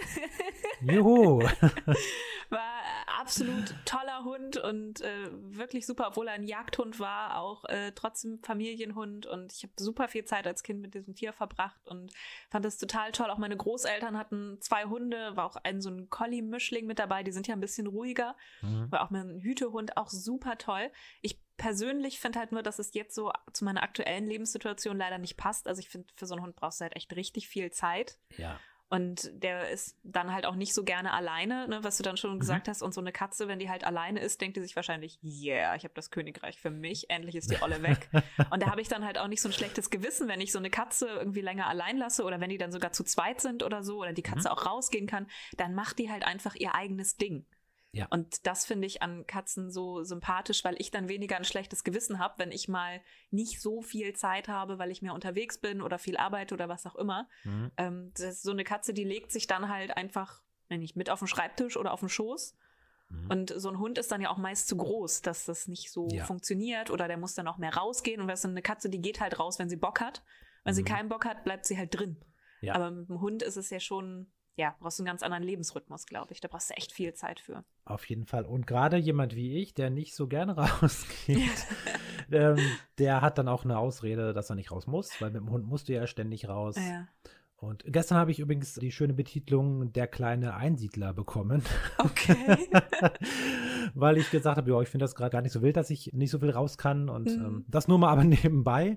Juhu. 0.83 1.41
war 2.51 2.83
absolut 3.19 3.75
toller 3.87 4.25
Hund 4.25 4.59
und 4.59 5.01
äh, 5.01 5.31
wirklich 5.33 5.87
super, 5.87 6.09
obwohl 6.09 6.29
er 6.29 6.35
ein 6.35 6.43
Jagdhund 6.43 7.01
war, 7.01 7.39
auch 7.39 7.65
äh, 7.65 7.93
trotzdem 7.93 8.39
Familienhund. 8.43 9.25
Und 9.25 9.55
ich 9.55 9.63
habe 9.63 9.73
super 9.79 10.07
viel 10.07 10.27
Zeit 10.27 10.47
als 10.47 10.63
Kind 10.63 10.83
mit 10.83 10.93
diesem 10.93 11.15
Tier 11.15 11.33
verbracht 11.33 11.81
und 11.89 12.13
fand 12.51 12.65
das 12.67 12.77
total 12.77 13.13
toll. 13.13 13.31
Auch 13.31 13.39
meine 13.39 13.57
Großeltern 13.57 14.19
hatten 14.19 14.59
zwei 14.61 14.85
Hunde, 14.85 15.35
war 15.35 15.47
auch 15.47 15.57
ein 15.57 15.81
so 15.81 15.89
ein 15.89 16.11
Collie-Mischling 16.11 16.85
mit 16.85 16.99
dabei. 16.99 17.23
Die 17.23 17.33
sind 17.33 17.47
ja 17.47 17.55
ein 17.55 17.61
bisschen 17.61 17.87
ruhiger. 17.87 18.37
Mhm. 18.61 18.93
War 18.93 19.03
auch 19.03 19.11
mein 19.11 19.41
Hütehund 19.41 19.97
auch 19.97 20.11
super 20.11 20.59
toll. 20.59 20.90
Ich 21.23 21.39
persönlich 21.57 22.21
finde 22.21 22.39
halt 22.39 22.53
nur, 22.53 22.63
dass 22.63 22.79
es 22.79 22.95
jetzt 22.95 23.15
so 23.15 23.33
zu 23.53 23.65
meiner 23.65 23.83
aktuellen 23.83 24.27
Lebenssituation 24.27 24.97
leider 24.97 25.19
nicht 25.19 25.37
passt. 25.37 25.69
Also 25.69 25.81
ich 25.81 25.89
finde, 25.89 26.09
für 26.17 26.27
so 26.27 26.35
einen 26.35 26.43
Hund 26.43 26.57
brauchst 26.57 26.81
du 26.81 26.85
halt 26.85 26.97
echt 26.97 27.15
richtig 27.15 27.49
viel 27.49 27.71
Zeit. 27.71 28.19
Ja. 28.37 28.59
Und 28.93 29.31
der 29.33 29.71
ist 29.71 29.97
dann 30.03 30.33
halt 30.33 30.45
auch 30.45 30.57
nicht 30.57 30.75
so 30.75 30.83
gerne 30.83 31.13
alleine, 31.13 31.69
ne, 31.69 31.85
was 31.85 31.97
du 31.97 32.03
dann 32.03 32.17
schon 32.17 32.35
mhm. 32.35 32.41
gesagt 32.41 32.67
hast. 32.67 32.83
Und 32.83 32.93
so 32.93 33.01
eine 33.01 33.13
Katze, 33.13 33.47
wenn 33.47 33.61
die 33.61 33.71
halt 33.71 33.85
alleine 33.85 34.21
ist, 34.21 34.41
denkt 34.41 34.57
die 34.57 34.61
sich 34.61 34.75
wahrscheinlich, 34.75 35.21
yeah, 35.23 35.77
ich 35.77 35.85
habe 35.85 35.95
das 35.95 36.11
Königreich 36.11 36.59
für 36.59 36.71
mich, 36.71 37.09
endlich 37.09 37.37
ist 37.37 37.53
die 37.53 37.63
Olle 37.63 37.85
weg. 37.85 38.09
und 38.51 38.61
da 38.63 38.69
habe 38.69 38.81
ich 38.81 38.89
dann 38.89 39.05
halt 39.05 39.17
auch 39.17 39.29
nicht 39.29 39.43
so 39.43 39.49
ein 39.49 39.53
schlechtes 39.53 39.91
Gewissen, 39.91 40.27
wenn 40.27 40.41
ich 40.41 40.51
so 40.51 40.59
eine 40.59 40.71
Katze 40.71 41.07
irgendwie 41.07 41.41
länger 41.41 41.69
allein 41.69 41.99
lasse 41.99 42.25
oder 42.25 42.41
wenn 42.41 42.51
die 42.51 42.59
dann 42.59 42.73
sogar 42.73 42.91
zu 42.91 43.05
zweit 43.05 43.41
sind 43.41 43.63
oder 43.63 43.85
so 43.85 43.99
oder 43.99 44.13
die 44.13 44.23
Katze 44.23 44.49
mhm. 44.49 44.55
auch 44.55 44.67
rausgehen 44.67 45.07
kann, 45.07 45.29
dann 45.57 45.73
macht 45.75 46.01
die 46.01 46.11
halt 46.11 46.25
einfach 46.25 46.57
ihr 46.57 46.75
eigenes 46.75 47.17
Ding. 47.17 47.47
Ja. 47.93 48.07
Und 48.11 48.47
das 48.47 48.65
finde 48.65 48.87
ich 48.87 49.03
an 49.03 49.27
Katzen 49.27 49.71
so 49.71 50.05
sympathisch, 50.05 50.65
weil 50.65 50.77
ich 50.79 50.91
dann 50.91 51.09
weniger 51.09 51.37
ein 51.37 51.45
schlechtes 51.45 51.83
Gewissen 51.83 52.19
habe, 52.19 52.35
wenn 52.39 52.53
ich 52.53 52.69
mal 52.69 53.01
nicht 53.31 53.61
so 53.61 53.83
viel 53.83 54.15
Zeit 54.15 54.49
habe, 54.49 54.79
weil 54.79 54.93
ich 54.93 55.03
mehr 55.03 55.15
unterwegs 55.15 55.59
bin 55.59 55.83
oder 55.83 55.99
viel 55.99 56.17
arbeite 56.17 56.55
oder 56.55 56.69
was 56.69 56.87
auch 56.87 56.95
immer. 56.95 57.29
Mhm. 57.43 57.73
Ähm, 57.77 58.13
das 58.15 58.37
ist 58.37 58.43
so 58.43 58.53
eine 58.53 58.65
Katze, 58.65 58.95
die 58.95 59.05
legt 59.05 59.33
sich 59.33 59.49
dann 59.49 59.69
halt 59.69 59.97
einfach, 59.97 60.43
wenn 60.69 60.81
nicht 60.81 60.95
mit 60.95 61.11
auf 61.11 61.19
den 61.19 61.29
Schreibtisch 61.29 61.77
oder 61.77 61.93
auf 61.93 62.01
den 62.01 62.09
Schoß. 62.09 62.57
Mhm. 63.09 63.31
Und 63.31 63.55
so 63.57 63.69
ein 63.69 63.79
Hund 63.81 63.99
ist 63.99 64.13
dann 64.13 64.21
ja 64.21 64.31
auch 64.31 64.39
meist 64.39 64.69
zu 64.69 64.77
groß, 64.77 65.23
dass 65.23 65.45
das 65.45 65.67
nicht 65.67 65.91
so 65.91 66.07
ja. 66.13 66.25
funktioniert 66.25 66.91
oder 66.91 67.09
der 67.09 67.17
muss 67.17 67.35
dann 67.35 67.49
auch 67.49 67.59
mehr 67.59 67.75
rausgehen. 67.75 68.21
Und 68.21 68.29
das 68.29 68.41
ist 68.41 68.47
eine 68.47 68.63
Katze, 68.63 68.89
die 68.89 69.01
geht 69.01 69.21
halt 69.21 69.41
raus, 69.41 69.59
wenn 69.59 69.69
sie 69.69 69.77
Bock 69.77 70.01
hat. 70.01 70.23
Wenn 70.63 70.75
mhm. 70.75 70.77
sie 70.77 70.85
keinen 70.85 71.09
Bock 71.09 71.25
hat, 71.25 71.43
bleibt 71.43 71.67
sie 71.67 71.77
halt 71.77 71.99
drin. 71.99 72.25
Ja. 72.61 72.75
Aber 72.75 72.93
mit 72.93 73.09
dem 73.09 73.21
Hund 73.21 73.43
ist 73.43 73.57
es 73.57 73.71
ja 73.71 73.81
schon 73.81 74.31
ja, 74.61 74.77
brauchst 74.79 74.99
du 74.99 75.03
einen 75.03 75.07
ganz 75.07 75.23
anderen 75.23 75.43
Lebensrhythmus, 75.43 76.05
glaube 76.05 76.35
ich. 76.35 76.41
Da 76.43 76.49
brauchst 76.49 76.69
du 76.69 76.75
echt 76.75 76.93
viel 76.93 77.15
Zeit 77.15 77.41
für. 77.41 77.65
Auf 77.87 78.05
jeden 78.05 78.27
Fall. 78.27 78.45
Und 78.45 78.67
gerade 78.67 78.99
jemand 78.99 79.35
wie 79.35 79.57
ich, 79.57 79.73
der 79.73 79.89
nicht 79.89 80.15
so 80.15 80.29
gerne 80.29 80.55
rausgeht, 80.57 81.67
ähm, 82.31 82.59
der 82.99 83.23
hat 83.23 83.39
dann 83.39 83.49
auch 83.49 83.65
eine 83.65 83.79
Ausrede, 83.79 84.35
dass 84.35 84.51
er 84.51 84.57
nicht 84.57 84.71
raus 84.71 84.87
muss, 84.87 85.19
weil 85.21 85.31
mit 85.31 85.41
dem 85.41 85.51
Hund 85.51 85.67
musst 85.67 85.89
du 85.89 85.95
ja 85.95 86.07
ständig 86.07 86.47
raus. 86.47 86.77
Ja. 86.77 87.09
Und 87.57 87.85
gestern 87.87 88.19
habe 88.19 88.33
ich 88.33 88.39
übrigens 88.39 88.75
die 88.75 88.93
schöne 88.93 89.15
Betitlung 89.15 89.93
Der 89.93 90.07
kleine 90.07 90.55
Einsiedler 90.55 91.15
bekommen. 91.15 91.63
Okay. 91.99 92.69
Weil 93.95 94.17
ich 94.17 94.31
gesagt 94.31 94.57
habe, 94.57 94.71
ja, 94.71 94.81
ich 94.81 94.89
finde 94.89 95.05
das 95.05 95.15
gerade 95.15 95.31
gar 95.31 95.43
nicht 95.43 95.53
so 95.53 95.63
wild, 95.63 95.77
dass 95.77 95.91
ich 95.91 96.13
nicht 96.13 96.31
so 96.31 96.39
viel 96.39 96.51
raus 96.51 96.79
kann 96.79 97.09
und 97.09 97.27
mhm. 97.27 97.45
ähm, 97.45 97.65
das 97.69 97.89
nur 97.89 97.99
mal 97.99 98.11
aber 98.11 98.25
nebenbei. 98.25 98.97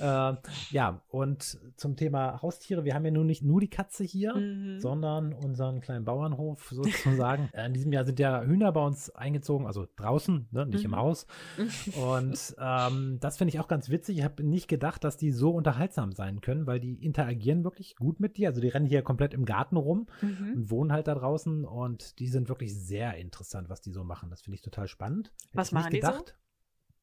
Äh, 0.00 0.34
ja, 0.70 1.02
und 1.08 1.58
zum 1.76 1.96
Thema 1.96 2.42
Haustiere, 2.42 2.84
wir 2.84 2.94
haben 2.94 3.04
ja 3.04 3.10
nun 3.10 3.26
nicht 3.26 3.42
nur 3.42 3.60
die 3.60 3.70
Katze 3.70 4.04
hier, 4.04 4.34
mhm. 4.34 4.78
sondern 4.78 5.32
unseren 5.32 5.80
kleinen 5.80 6.04
Bauernhof 6.04 6.68
sozusagen. 6.70 7.48
In 7.66 7.72
diesem 7.72 7.92
Jahr 7.92 8.04
sind 8.04 8.18
ja 8.20 8.42
Hühner 8.42 8.72
bei 8.72 8.84
uns 8.84 9.10
eingezogen, 9.10 9.66
also 9.66 9.86
draußen, 9.96 10.48
ne, 10.50 10.66
nicht 10.66 10.84
mhm. 10.84 10.92
im 10.92 10.96
Haus. 10.96 11.26
Und 11.96 12.54
ähm, 12.60 13.18
das 13.20 13.38
finde 13.38 13.54
ich 13.54 13.60
auch 13.60 13.68
ganz 13.68 13.88
witzig. 13.88 14.18
Ich 14.18 14.24
habe 14.24 14.42
nicht 14.42 14.68
gedacht, 14.68 15.04
dass 15.04 15.16
die 15.16 15.32
so 15.32 15.50
unterhaltsam 15.50 16.12
sein 16.12 16.40
können, 16.40 16.66
weil 16.66 16.80
die 16.80 16.94
interagieren 16.94 17.64
wirklich 17.64 17.78
wirklich 17.78 17.96
gut 17.96 18.20
mit 18.20 18.36
dir. 18.36 18.48
Also 18.48 18.60
die 18.60 18.68
rennen 18.68 18.86
hier 18.86 19.02
komplett 19.02 19.34
im 19.34 19.44
Garten 19.44 19.76
rum 19.76 20.06
mhm. 20.20 20.54
und 20.54 20.70
wohnen 20.70 20.92
halt 20.92 21.06
da 21.06 21.14
draußen 21.14 21.64
und 21.64 22.18
die 22.18 22.26
sind 22.26 22.48
wirklich 22.48 22.74
sehr 22.74 23.16
interessant, 23.16 23.68
was 23.68 23.80
die 23.80 23.92
so 23.92 24.04
machen. 24.04 24.17
Das 24.30 24.42
finde 24.42 24.56
ich 24.56 24.62
total 24.62 24.88
spannend. 24.88 25.32
Hätte 25.46 25.58
was 25.58 25.72
machen 25.72 25.92
die 25.92 26.00
so? 26.00 26.12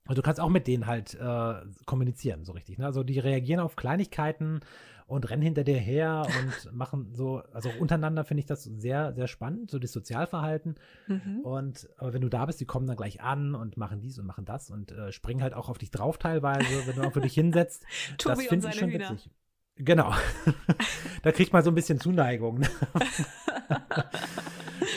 Also 0.08 0.22
du 0.22 0.26
kannst 0.26 0.40
auch 0.40 0.50
mit 0.50 0.68
denen 0.68 0.86
halt 0.86 1.16
äh, 1.16 1.56
kommunizieren, 1.86 2.46
so 2.46 2.52
richtig. 2.52 2.78
Ne? 2.78 2.86
Also 2.86 3.04
die 3.04 3.18
reagieren 3.18 3.60
auf 3.60 3.76
Kleinigkeiten 3.76 4.60
und 5.08 5.30
rennen 5.30 5.42
hinter 5.42 5.64
dir 5.64 5.78
her 5.78 6.28
und 6.40 6.74
machen 6.74 7.14
so, 7.14 7.42
also 7.54 7.70
untereinander 7.80 8.24
finde 8.24 8.40
ich 8.40 8.46
das 8.46 8.64
sehr, 8.64 9.14
sehr 9.14 9.28
spannend, 9.28 9.72
so 9.72 9.80
das 9.80 9.92
Sozialverhalten. 9.92 10.76
Mhm. 11.08 11.40
Und 11.42 11.90
aber 11.98 12.14
wenn 12.14 12.22
du 12.22 12.30
da 12.30 12.46
bist, 12.46 12.60
die 12.60 12.66
kommen 12.66 12.86
dann 12.86 12.98
gleich 12.98 13.22
an 13.22 13.56
und 13.56 13.78
machen 13.78 14.00
dies 14.00 14.20
und 14.20 14.28
machen 14.28 14.46
das 14.46 14.70
und 14.70 14.92
äh, 14.92 15.12
springen 15.12 15.42
halt 15.42 15.56
auch 15.56 15.70
auf 15.70 15.80
dich 15.80 15.90
drauf 15.90 16.20
teilweise, 16.20 16.86
wenn 16.86 16.96
du 16.96 17.02
auch 17.04 17.14
für 17.14 17.22
dich 17.22 17.34
hinsetzt. 17.34 17.86
Das 18.24 18.42
finde 18.44 18.70
ich 18.70 18.76
schon 18.76 18.90
Hühner. 18.90 19.10
witzig. 19.12 19.30
Genau. 19.78 20.14
da 21.24 21.32
kriegt 21.32 21.52
man 21.52 21.64
so 21.64 21.72
ein 21.72 21.76
bisschen 21.76 22.00
Zuneigung. 22.00 22.60
Ne? 22.60 22.70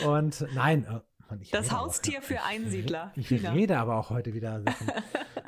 Und 0.05 0.45
nein. 0.53 1.01
Äh, 1.41 1.51
das 1.51 1.71
Haustier 1.71 2.19
auch, 2.19 2.23
für 2.23 2.43
Einsiedler. 2.43 3.11
Ich, 3.15 3.31
ich 3.31 3.49
rede 3.49 3.77
aber 3.77 3.97
auch 3.97 4.09
heute 4.09 4.33
wieder 4.33 4.61
Sachen. 4.61 4.91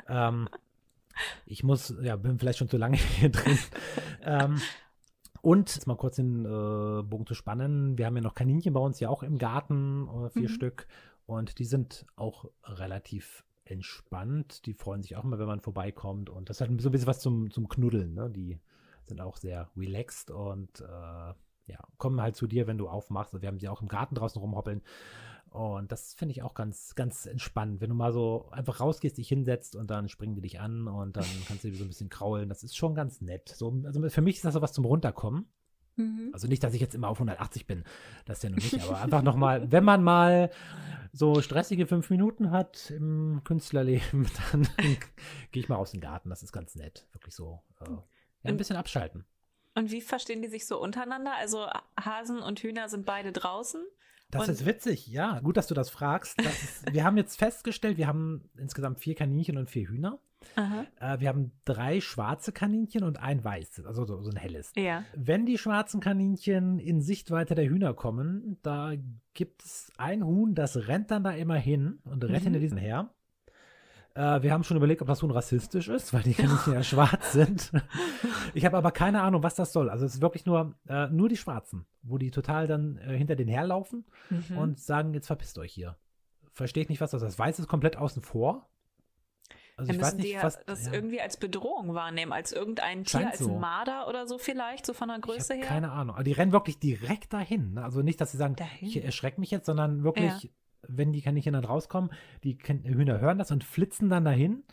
ähm, 0.08 0.48
ich 1.46 1.62
muss, 1.62 1.94
ja, 2.02 2.16
bin 2.16 2.38
vielleicht 2.38 2.58
schon 2.58 2.68
zu 2.68 2.78
lange 2.78 2.96
hier 3.18 3.30
drin. 3.30 3.58
ähm, 4.22 4.60
und 5.42 5.74
jetzt 5.74 5.86
mal 5.86 5.96
kurz 5.96 6.16
den 6.16 6.44
äh, 6.44 7.02
Bogen 7.02 7.26
zu 7.26 7.34
spannen. 7.34 7.98
Wir 7.98 8.06
haben 8.06 8.16
ja 8.16 8.22
noch 8.22 8.34
Kaninchen 8.34 8.72
bei 8.72 8.80
uns 8.80 9.00
ja 9.00 9.08
auch 9.08 9.22
im 9.22 9.38
Garten, 9.38 10.08
äh, 10.08 10.30
vier 10.30 10.48
mhm. 10.48 10.54
Stück. 10.54 10.86
Und 11.26 11.58
die 11.58 11.64
sind 11.64 12.06
auch 12.16 12.46
relativ 12.64 13.44
entspannt. 13.64 14.66
Die 14.66 14.74
freuen 14.74 15.02
sich 15.02 15.16
auch 15.16 15.24
immer, 15.24 15.38
wenn 15.38 15.46
man 15.46 15.60
vorbeikommt. 15.60 16.30
Und 16.30 16.48
das 16.48 16.60
hat 16.60 16.68
so 16.80 16.88
ein 16.88 16.92
bisschen 16.92 17.06
was 17.06 17.20
zum, 17.20 17.50
zum 17.50 17.68
Knuddeln. 17.68 18.14
Ne? 18.14 18.30
Die 18.30 18.58
sind 19.04 19.20
auch 19.20 19.36
sehr 19.36 19.70
relaxed 19.76 20.30
und 20.30 20.80
äh, 20.80 21.34
ja, 21.66 21.78
kommen 21.98 22.20
halt 22.20 22.36
zu 22.36 22.46
dir, 22.46 22.66
wenn 22.66 22.78
du 22.78 22.88
aufmachst. 22.88 23.40
Wir 23.40 23.48
haben 23.48 23.58
sie 23.58 23.68
auch 23.68 23.82
im 23.82 23.88
Garten 23.88 24.14
draußen 24.14 24.40
rumhoppeln. 24.40 24.82
Und 25.52 25.92
das 25.92 26.14
finde 26.14 26.32
ich 26.32 26.42
auch 26.42 26.54
ganz, 26.54 26.94
ganz 26.94 27.26
entspannend, 27.26 27.82
wenn 27.82 27.90
du 27.90 27.94
mal 27.94 28.12
so 28.12 28.48
einfach 28.52 28.80
rausgehst, 28.80 29.18
dich 29.18 29.28
hinsetzt 29.28 29.76
und 29.76 29.90
dann 29.90 30.08
springen 30.08 30.34
die 30.34 30.40
dich 30.40 30.60
an 30.60 30.88
und 30.88 31.16
dann 31.16 31.24
kannst 31.46 31.64
du 31.64 31.74
so 31.74 31.84
ein 31.84 31.88
bisschen 31.88 32.08
kraulen. 32.08 32.48
Das 32.48 32.62
ist 32.62 32.74
schon 32.76 32.94
ganz 32.94 33.20
nett. 33.20 33.50
So, 33.50 33.82
also 33.84 34.08
für 34.08 34.22
mich 34.22 34.36
ist 34.36 34.44
das 34.46 34.54
so 34.54 34.62
was 34.62 34.72
zum 34.72 34.86
Runterkommen. 34.86 35.46
Mhm. 35.96 36.30
Also 36.32 36.48
nicht, 36.48 36.64
dass 36.64 36.72
ich 36.72 36.80
jetzt 36.80 36.94
immer 36.94 37.08
auf 37.08 37.18
180 37.18 37.66
bin, 37.66 37.84
das 38.24 38.38
ist 38.38 38.44
ja 38.44 38.50
noch 38.50 38.56
nicht, 38.56 38.82
aber 38.82 38.98
einfach 38.98 39.22
nochmal, 39.22 39.70
wenn 39.70 39.84
man 39.84 40.02
mal 40.02 40.50
so 41.12 41.42
stressige 41.42 41.86
fünf 41.86 42.08
Minuten 42.08 42.50
hat 42.50 42.90
im 42.90 43.42
Künstlerleben, 43.44 44.26
dann 44.52 44.66
gehe 45.50 45.62
ich 45.62 45.68
mal 45.68 45.76
aus 45.76 45.90
dem 45.90 46.00
Garten. 46.00 46.30
Das 46.30 46.42
ist 46.42 46.52
ganz 46.52 46.76
nett. 46.76 47.06
Wirklich 47.12 47.34
so 47.34 47.62
äh, 47.80 47.90
ja, 47.90 48.02
ein 48.44 48.56
bisschen 48.56 48.76
abschalten. 48.76 49.26
Und 49.74 49.90
wie 49.90 50.00
verstehen 50.00 50.40
die 50.40 50.48
sich 50.48 50.66
so 50.66 50.80
untereinander? 50.80 51.34
Also 51.36 51.66
Hasen 52.00 52.38
und 52.38 52.60
Hühner 52.60 52.88
sind 52.88 53.04
beide 53.04 53.32
draußen? 53.32 53.82
Das 54.32 54.48
und 54.48 54.54
ist 54.54 54.66
witzig, 54.66 55.06
ja. 55.08 55.40
Gut, 55.40 55.58
dass 55.58 55.66
du 55.66 55.74
das 55.74 55.90
fragst. 55.90 56.38
Das 56.38 56.62
ist, 56.62 56.84
wir 56.92 57.04
haben 57.04 57.16
jetzt 57.18 57.36
festgestellt, 57.36 57.98
wir 57.98 58.06
haben 58.06 58.48
insgesamt 58.56 58.98
vier 58.98 59.14
Kaninchen 59.14 59.58
und 59.58 59.70
vier 59.70 59.88
Hühner. 59.88 60.18
Äh, 61.00 61.20
wir 61.20 61.28
haben 61.28 61.52
drei 61.64 62.00
schwarze 62.00 62.50
Kaninchen 62.50 63.04
und 63.04 63.20
ein 63.20 63.44
weißes, 63.44 63.86
also 63.86 64.04
so, 64.04 64.20
so, 64.22 64.30
ein 64.30 64.36
helles. 64.36 64.72
Ja. 64.74 65.04
Wenn 65.14 65.46
die 65.46 65.58
schwarzen 65.58 66.00
Kaninchen 66.00 66.78
in 66.78 67.00
Sichtweite 67.00 67.54
der 67.54 67.68
Hühner 67.68 67.94
kommen, 67.94 68.58
da 68.62 68.94
gibt 69.34 69.62
es 69.64 69.92
ein 69.98 70.24
Huhn, 70.24 70.54
das 70.54 70.88
rennt 70.88 71.10
dann 71.10 71.24
da 71.24 71.30
immer 71.30 71.56
hin 71.56 72.00
und 72.04 72.24
rennt 72.24 72.40
mhm. 72.40 72.44
hinter 72.44 72.58
diesen 72.58 72.78
her. 72.78 73.14
Äh, 74.14 74.42
wir 74.42 74.52
haben 74.52 74.62
schon 74.62 74.76
überlegt, 74.76 75.00
ob 75.00 75.08
das 75.08 75.22
Huhn 75.22 75.30
rassistisch 75.30 75.88
ist, 75.88 76.12
weil 76.12 76.22
die 76.22 76.34
Kaninchen 76.34 76.74
ja 76.74 76.82
schwarz 76.82 77.32
sind. 77.32 77.72
Ich 78.54 78.66
habe 78.66 78.76
aber 78.76 78.90
keine 78.90 79.22
Ahnung, 79.22 79.42
was 79.42 79.54
das 79.54 79.72
soll. 79.72 79.88
Also 79.88 80.04
es 80.04 80.16
ist 80.16 80.20
wirklich 80.20 80.44
nur, 80.44 80.74
äh, 80.86 81.06
nur 81.08 81.30
die 81.30 81.38
Schwarzen, 81.38 81.86
wo 82.02 82.18
die 82.18 82.30
total 82.30 82.66
dann 82.66 82.98
äh, 82.98 83.16
hinter 83.16 83.34
den 83.34 83.48
herlaufen 83.48 84.04
mhm. 84.28 84.58
und 84.58 84.78
sagen, 84.78 85.14
jetzt 85.14 85.26
verpisst 85.26 85.58
euch 85.58 85.72
hier. 85.72 85.96
Verstehe 86.52 86.82
ich 86.82 86.90
nicht, 86.90 87.00
was 87.00 87.12
das 87.12 87.22
ist. 87.22 87.28
Das 87.28 87.38
Weiß 87.38 87.58
ist 87.58 87.68
komplett 87.68 87.96
außen 87.96 88.20
vor. 88.20 88.68
Also 89.78 89.88
Dann 89.88 89.96
ich 89.96 90.02
weiß 90.02 90.14
nicht, 90.16 90.42
was, 90.42 90.62
das 90.66 90.86
ja. 90.86 90.92
irgendwie 90.92 91.22
als 91.22 91.38
Bedrohung 91.38 91.94
wahrnehmen, 91.94 92.32
als 92.32 92.52
irgendein 92.52 93.04
Tier, 93.04 93.20
Scheint 93.20 93.30
als 93.30 93.38
so. 93.38 93.58
Marder 93.58 94.06
oder 94.06 94.26
so 94.26 94.36
vielleicht, 94.36 94.84
so 94.84 94.92
von 94.92 95.08
der 95.08 95.18
Größe 95.18 95.54
her. 95.54 95.64
Keine 95.64 95.90
Ahnung. 95.92 96.16
Aber 96.16 96.24
die 96.24 96.32
rennen 96.32 96.52
wirklich 96.52 96.78
direkt 96.78 97.32
dahin. 97.32 97.78
Also 97.78 98.02
nicht, 98.02 98.20
dass 98.20 98.32
sie 98.32 98.36
sagen, 98.36 98.56
dahin? 98.56 98.88
ich 98.88 99.02
erschrecke 99.02 99.40
mich 99.40 99.50
jetzt, 99.50 99.64
sondern 99.64 100.04
wirklich 100.04 100.42
ja 100.42 100.50
wenn 100.88 101.12
die 101.12 101.22
Kaninchen 101.22 101.52
dann 101.52 101.64
rauskommen, 101.64 102.10
die 102.44 102.56
Hühner 102.56 103.20
hören 103.20 103.38
das 103.38 103.50
und 103.50 103.64
flitzen 103.64 104.08
dann 104.08 104.24
dahin. 104.24 104.64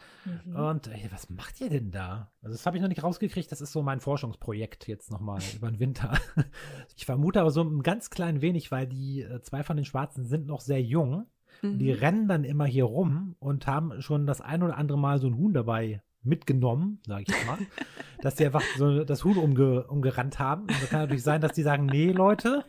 Mhm. 0.45 0.55
Und 0.55 0.87
ey, 0.87 1.07
was 1.11 1.29
macht 1.29 1.61
ihr 1.61 1.69
denn 1.69 1.91
da? 1.91 2.31
Also 2.41 2.55
das 2.55 2.65
habe 2.65 2.77
ich 2.77 2.81
noch 2.81 2.89
nicht 2.89 3.03
rausgekriegt. 3.03 3.51
Das 3.51 3.61
ist 3.61 3.71
so 3.71 3.81
mein 3.81 3.99
Forschungsprojekt 3.99 4.87
jetzt 4.87 5.11
nochmal 5.11 5.41
über 5.55 5.69
den 5.69 5.79
Winter. 5.79 6.17
Ich 6.95 7.05
vermute 7.05 7.39
aber 7.39 7.51
so 7.51 7.63
ein 7.63 7.81
ganz 7.81 8.09
klein 8.09 8.41
wenig, 8.41 8.71
weil 8.71 8.85
die 8.85 9.21
äh, 9.21 9.41
zwei 9.41 9.63
von 9.63 9.77
den 9.77 9.85
Schwarzen 9.85 10.25
sind 10.25 10.47
noch 10.47 10.59
sehr 10.59 10.81
jung. 10.81 11.27
Mhm. 11.61 11.79
Die 11.79 11.91
rennen 11.91 12.27
dann 12.27 12.43
immer 12.43 12.65
hier 12.65 12.85
rum 12.85 13.35
und 13.39 13.67
haben 13.67 14.01
schon 14.01 14.25
das 14.25 14.41
ein 14.41 14.63
oder 14.63 14.77
andere 14.77 14.97
Mal 14.97 15.19
so 15.19 15.27
ein 15.27 15.37
Huhn 15.37 15.53
dabei 15.53 16.01
mitgenommen, 16.23 16.99
sage 17.05 17.25
ich 17.27 17.45
mal, 17.47 17.57
dass 18.21 18.37
sie 18.37 18.45
einfach 18.45 18.63
so 18.77 19.03
das 19.03 19.23
Huhn 19.23 19.37
umge 19.37 19.85
umgerannt 19.87 20.39
haben. 20.39 20.63
Und 20.63 20.71
also 20.71 20.87
kann 20.87 21.01
natürlich 21.01 21.23
sein, 21.23 21.41
dass 21.41 21.53
die 21.53 21.63
sagen, 21.63 21.85
nee, 21.85 22.11
Leute, 22.11 22.65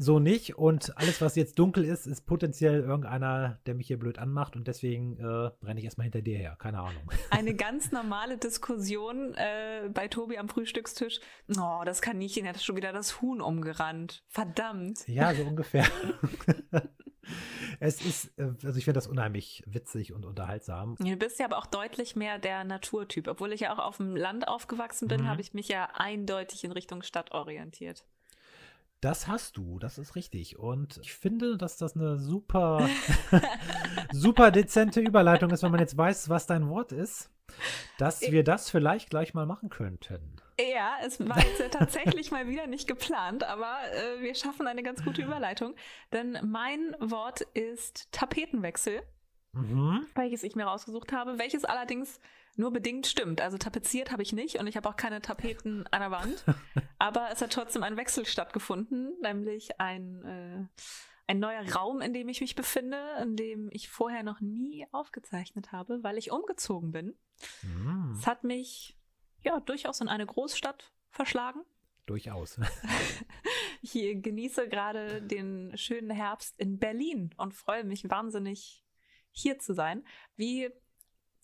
so 0.00 0.18
nicht. 0.18 0.56
Und 0.56 0.96
alles, 0.96 1.20
was 1.20 1.36
jetzt 1.36 1.58
dunkel 1.58 1.84
ist, 1.84 2.06
ist 2.06 2.22
potenziell 2.22 2.80
irgendeiner, 2.80 3.58
der 3.66 3.74
mich 3.74 3.86
hier 3.86 3.98
blöd 3.98 4.18
anmacht. 4.18 4.56
Und 4.56 4.66
deswegen 4.66 5.18
äh, 5.18 5.24
renne 5.24 5.78
ich 5.78 5.84
erstmal 5.84 6.04
hinter 6.04 6.22
dir 6.22 6.38
her. 6.38 6.56
Keine 6.58 6.80
Ahnung. 6.80 7.02
Eine 7.30 7.54
ganz 7.54 7.92
normale 7.92 8.38
Diskussion 8.38 9.34
äh, 9.34 9.90
bei 9.92 10.08
Tobi 10.08 10.38
am 10.38 10.48
Frühstückstisch. 10.48 11.20
Oh, 11.58 11.82
das 11.84 12.00
Kaninchen 12.00 12.48
hat 12.48 12.60
schon 12.62 12.76
wieder 12.76 12.92
das 12.92 13.20
Huhn 13.20 13.40
umgerannt. 13.40 14.24
Verdammt. 14.28 15.06
Ja, 15.06 15.34
so 15.34 15.42
ungefähr. 15.46 15.86
es 17.80 18.00
ist, 18.00 18.38
äh, 18.38 18.52
also 18.64 18.78
ich 18.78 18.84
finde 18.84 18.98
das 18.98 19.06
unheimlich 19.06 19.62
witzig 19.66 20.14
und 20.14 20.24
unterhaltsam. 20.24 20.96
Du 20.98 21.16
bist 21.16 21.38
ja 21.38 21.44
aber 21.44 21.58
auch 21.58 21.66
deutlich 21.66 22.16
mehr 22.16 22.38
der 22.38 22.64
Naturtyp. 22.64 23.28
Obwohl 23.28 23.52
ich 23.52 23.60
ja 23.60 23.74
auch 23.74 23.78
auf 23.78 23.98
dem 23.98 24.16
Land 24.16 24.48
aufgewachsen 24.48 25.08
bin, 25.08 25.22
mhm. 25.22 25.28
habe 25.28 25.42
ich 25.42 25.52
mich 25.52 25.68
ja 25.68 25.90
eindeutig 25.92 26.64
in 26.64 26.72
Richtung 26.72 27.02
Stadt 27.02 27.32
orientiert. 27.32 28.06
Das 29.00 29.28
hast 29.28 29.56
du, 29.56 29.78
das 29.78 29.96
ist 29.96 30.14
richtig. 30.14 30.58
Und 30.58 30.98
ich 31.02 31.14
finde, 31.14 31.56
dass 31.56 31.78
das 31.78 31.96
eine 31.96 32.18
super, 32.18 32.86
super 34.12 34.50
dezente 34.50 35.00
Überleitung 35.00 35.50
ist, 35.50 35.62
wenn 35.62 35.70
man 35.70 35.80
jetzt 35.80 35.96
weiß, 35.96 36.28
was 36.28 36.46
dein 36.46 36.68
Wort 36.68 36.92
ist, 36.92 37.30
dass 37.98 38.20
wir 38.20 38.44
das 38.44 38.70
vielleicht 38.70 39.10
gleich 39.10 39.32
mal 39.32 39.46
machen 39.46 39.70
könnten. 39.70 40.36
Ja, 40.58 40.96
es 41.02 41.18
war 41.26 41.38
jetzt 41.38 41.72
tatsächlich 41.72 42.30
mal 42.30 42.46
wieder 42.46 42.66
nicht 42.66 42.86
geplant, 42.86 43.44
aber 43.44 43.78
äh, 43.92 44.22
wir 44.22 44.34
schaffen 44.34 44.66
eine 44.66 44.82
ganz 44.82 45.02
gute 45.02 45.22
Überleitung. 45.22 45.74
Denn 46.12 46.38
mein 46.44 46.94
Wort 47.00 47.40
ist 47.54 48.12
Tapetenwechsel, 48.12 49.02
mhm. 49.52 50.06
welches 50.14 50.42
ich 50.42 50.56
mir 50.56 50.64
rausgesucht 50.64 51.12
habe, 51.12 51.38
welches 51.38 51.64
allerdings 51.64 52.20
nur 52.56 52.72
bedingt 52.72 53.06
stimmt. 53.06 53.40
Also 53.40 53.58
tapeziert 53.58 54.10
habe 54.10 54.22
ich 54.22 54.32
nicht 54.32 54.58
und 54.58 54.66
ich 54.66 54.76
habe 54.76 54.88
auch 54.88 54.96
keine 54.96 55.20
Tapeten 55.22 55.86
an 55.90 56.00
der 56.00 56.10
Wand. 56.10 56.44
aber 56.98 57.28
es 57.32 57.40
hat 57.40 57.52
trotzdem 57.52 57.82
ein 57.82 57.96
Wechsel 57.96 58.26
stattgefunden, 58.26 59.12
nämlich 59.22 59.80
ein, 59.80 60.24
äh, 60.24 60.82
ein 61.26 61.38
neuer 61.38 61.72
Raum, 61.72 62.00
in 62.00 62.12
dem 62.12 62.28
ich 62.28 62.40
mich 62.40 62.54
befinde, 62.54 62.98
in 63.22 63.36
dem 63.36 63.68
ich 63.72 63.88
vorher 63.88 64.22
noch 64.22 64.40
nie 64.40 64.86
aufgezeichnet 64.92 65.72
habe, 65.72 66.02
weil 66.02 66.18
ich 66.18 66.32
umgezogen 66.32 66.92
bin. 66.92 67.16
Mm. 67.62 68.12
Es 68.12 68.26
hat 68.26 68.44
mich 68.44 68.98
ja 69.42 69.60
durchaus 69.60 70.00
in 70.00 70.08
eine 70.08 70.26
Großstadt 70.26 70.92
verschlagen. 71.10 71.62
Durchaus. 72.06 72.58
ich 73.82 73.92
genieße 73.92 74.68
gerade 74.68 75.22
den 75.22 75.76
schönen 75.76 76.10
Herbst 76.10 76.58
in 76.58 76.78
Berlin 76.78 77.32
und 77.36 77.54
freue 77.54 77.84
mich 77.84 78.08
wahnsinnig, 78.10 78.84
hier 79.30 79.58
zu 79.58 79.74
sein. 79.74 80.04
Wie 80.34 80.70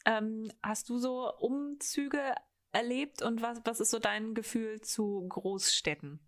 ähm, 0.07 0.51
hast 0.63 0.89
du 0.89 0.99
so 0.99 1.31
Umzüge 1.39 2.35
erlebt 2.73 3.23
und 3.23 3.43
was, 3.43 3.61
was 3.65 3.81
ist 3.81 3.91
so 3.91 3.99
dein 3.99 4.35
Gefühl 4.35 4.81
zu 4.81 5.27
Großstädten? 5.29 6.21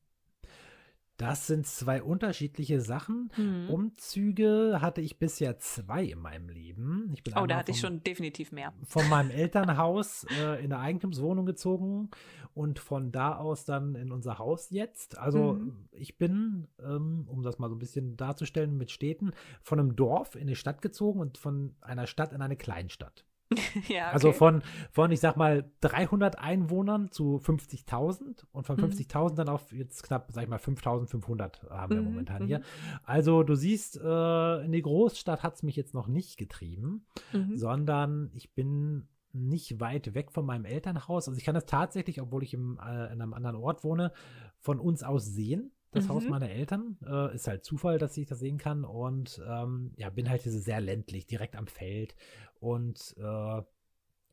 Das 1.18 1.48
sind 1.48 1.66
zwei 1.66 2.00
unterschiedliche 2.00 2.80
Sachen. 2.80 3.32
Mhm. 3.36 3.68
Umzüge 3.70 4.78
hatte 4.80 5.00
ich 5.00 5.18
bisher 5.18 5.58
zwei 5.58 6.04
in 6.04 6.20
meinem 6.20 6.48
Leben. 6.48 7.12
oh, 7.34 7.44
da 7.44 7.56
hatte 7.56 7.72
vom, 7.72 7.74
ich 7.74 7.80
schon 7.80 8.04
definitiv 8.04 8.52
mehr. 8.52 8.72
Von 8.84 9.08
meinem 9.08 9.32
Elternhaus 9.32 10.26
äh, 10.30 10.64
in 10.64 10.72
eine 10.72 10.78
Eigentumswohnung 10.78 11.44
gezogen 11.44 12.10
und 12.54 12.78
von 12.78 13.10
da 13.10 13.36
aus 13.36 13.64
dann 13.64 13.96
in 13.96 14.12
unser 14.12 14.38
Haus 14.38 14.70
jetzt. 14.70 15.18
Also 15.18 15.54
mhm. 15.54 15.88
ich 15.90 16.18
bin, 16.18 16.68
ähm, 16.80 17.26
um 17.26 17.42
das 17.42 17.58
mal 17.58 17.68
so 17.68 17.74
ein 17.74 17.80
bisschen 17.80 18.16
darzustellen 18.16 18.76
mit 18.76 18.92
Städten, 18.92 19.32
von 19.60 19.80
einem 19.80 19.96
Dorf 19.96 20.36
in 20.36 20.42
eine 20.42 20.54
Stadt 20.54 20.82
gezogen 20.82 21.18
und 21.18 21.36
von 21.36 21.74
einer 21.80 22.06
Stadt 22.06 22.32
in 22.32 22.42
eine 22.42 22.56
Kleinstadt. 22.56 23.24
ja, 23.88 24.08
okay. 24.08 24.12
Also 24.12 24.32
von, 24.32 24.62
von, 24.90 25.10
ich 25.10 25.20
sag 25.20 25.36
mal, 25.36 25.70
300 25.80 26.38
Einwohnern 26.38 27.10
zu 27.10 27.38
50.000 27.38 28.44
und 28.52 28.66
von 28.66 28.76
mhm. 28.76 28.84
50.000 28.84 29.34
dann 29.34 29.48
auf 29.48 29.72
jetzt 29.72 30.02
knapp, 30.02 30.28
sag 30.32 30.42
ich 30.44 30.48
mal, 30.48 30.58
5.500 30.58 31.70
haben 31.70 31.94
wir 31.94 32.02
mhm. 32.02 32.08
momentan 32.08 32.46
hier. 32.46 32.58
Mhm. 32.58 32.64
Also 33.04 33.42
du 33.42 33.54
siehst, 33.54 33.98
äh, 34.02 34.64
in 34.64 34.72
die 34.72 34.82
Großstadt 34.82 35.42
hat 35.42 35.54
es 35.54 35.62
mich 35.62 35.76
jetzt 35.76 35.94
noch 35.94 36.08
nicht 36.08 36.36
getrieben, 36.36 37.06
mhm. 37.32 37.56
sondern 37.56 38.30
ich 38.34 38.52
bin 38.54 39.08
nicht 39.32 39.80
weit 39.80 40.14
weg 40.14 40.30
von 40.30 40.44
meinem 40.44 40.64
Elternhaus. 40.64 41.28
Also 41.28 41.38
ich 41.38 41.44
kann 41.44 41.54
das 41.54 41.66
tatsächlich, 41.66 42.20
obwohl 42.20 42.42
ich 42.42 42.54
im, 42.54 42.78
äh, 42.78 43.12
in 43.12 43.22
einem 43.22 43.34
anderen 43.34 43.56
Ort 43.56 43.84
wohne, 43.84 44.12
von 44.60 44.78
uns 44.80 45.02
aus 45.02 45.24
sehen 45.24 45.72
das 45.90 46.04
mhm. 46.04 46.08
Haus 46.10 46.28
meiner 46.28 46.50
Eltern. 46.50 46.98
Äh, 47.06 47.34
ist 47.34 47.48
halt 47.48 47.64
Zufall, 47.64 47.98
dass 47.98 48.16
ich 48.16 48.26
das 48.26 48.38
sehen 48.38 48.58
kann. 48.58 48.84
Und 48.84 49.40
ähm, 49.48 49.92
ja, 49.96 50.10
bin 50.10 50.28
halt 50.28 50.42
sehr 50.42 50.80
ländlich, 50.80 51.26
direkt 51.26 51.56
am 51.56 51.66
Feld 51.66 52.14
und 52.60 53.14
äh, 53.18 53.62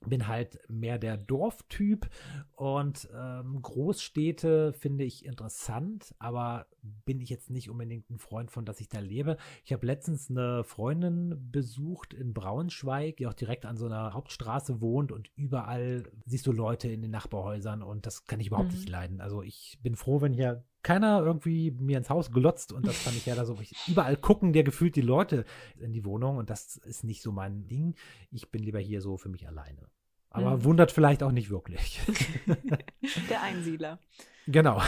bin 0.08 0.28
halt 0.28 0.60
mehr 0.70 0.98
der 0.98 1.18
Dorftyp 1.18 2.08
und 2.54 3.10
ähm, 3.16 3.62
Großstädte 3.62 4.74
finde 4.74 5.04
ich 5.04 5.26
interessant, 5.26 6.14
aber 6.20 6.68
bin 7.06 7.22
ich 7.22 7.30
jetzt 7.30 7.50
nicht 7.50 7.70
unbedingt 7.70 8.10
ein 8.10 8.20
Freund 8.20 8.52
von, 8.52 8.66
dass 8.66 8.80
ich 8.80 8.90
da 8.90 9.00
lebe. 9.00 9.38
Ich 9.64 9.74
habe 9.74 9.86
letztens 9.86 10.30
eine 10.30 10.64
Freundin 10.64 11.50
besucht 11.52 12.14
in 12.14 12.34
Braunschweig, 12.34 13.18
die 13.18 13.28
auch 13.28 13.34
direkt 13.34 13.66
an 13.66 13.78
so 13.78 13.86
einer 13.86 14.14
Hauptstraße 14.14 14.82
wohnt 14.82 15.12
und 15.12 15.30
überall 15.36 16.04
siehst 16.26 16.46
du 16.48 16.52
Leute 16.52 16.90
in 16.90 17.02
den 17.02 17.12
Nachbarhäusern 17.12 17.82
und 17.82 18.06
das 18.06 18.26
kann 18.26 18.40
ich 18.40 18.48
überhaupt 18.48 18.72
mhm. 18.72 18.76
nicht 18.76 18.90
leiden. 18.90 19.22
Also 19.22 19.42
ich 19.42 19.80
bin 19.82 19.96
froh, 19.96 20.22
wenn 20.22 20.34
hier 20.34 20.64
keiner 20.86 21.24
irgendwie 21.24 21.72
mir 21.72 21.98
ins 21.98 22.12
Haus 22.12 22.32
glotzt 22.32 22.72
und 22.72 22.86
das 22.86 22.96
fand 22.96 23.18
ich 23.18 23.26
ja 23.26 23.34
da 23.34 23.44
so. 23.44 23.58
Überall 23.88 24.16
gucken 24.16 24.54
der 24.54 24.64
gefühlt 24.64 24.96
die 24.96 25.02
Leute 25.02 25.44
in 25.80 25.94
die 25.94 26.06
Wohnung 26.06 26.38
und 26.38 26.52
das 26.52 26.78
ist 26.78 27.04
nicht 27.04 27.24
so 27.24 27.32
mein 27.32 27.68
Ding. 27.68 27.96
Ich 28.32 28.52
bin 28.52 28.62
lieber 28.62 28.80
hier 28.80 29.02
so 29.02 29.18
für 29.18 29.28
mich 29.28 29.48
alleine. 29.48 29.90
Aber 30.30 30.58
mhm. 30.58 30.64
wundert 30.64 30.92
vielleicht 30.92 31.24
auch 31.24 31.32
nicht 31.32 31.50
wirklich. 31.50 32.02
der 33.30 33.42
Einsiedler. 33.42 34.00
Genau. 34.46 34.80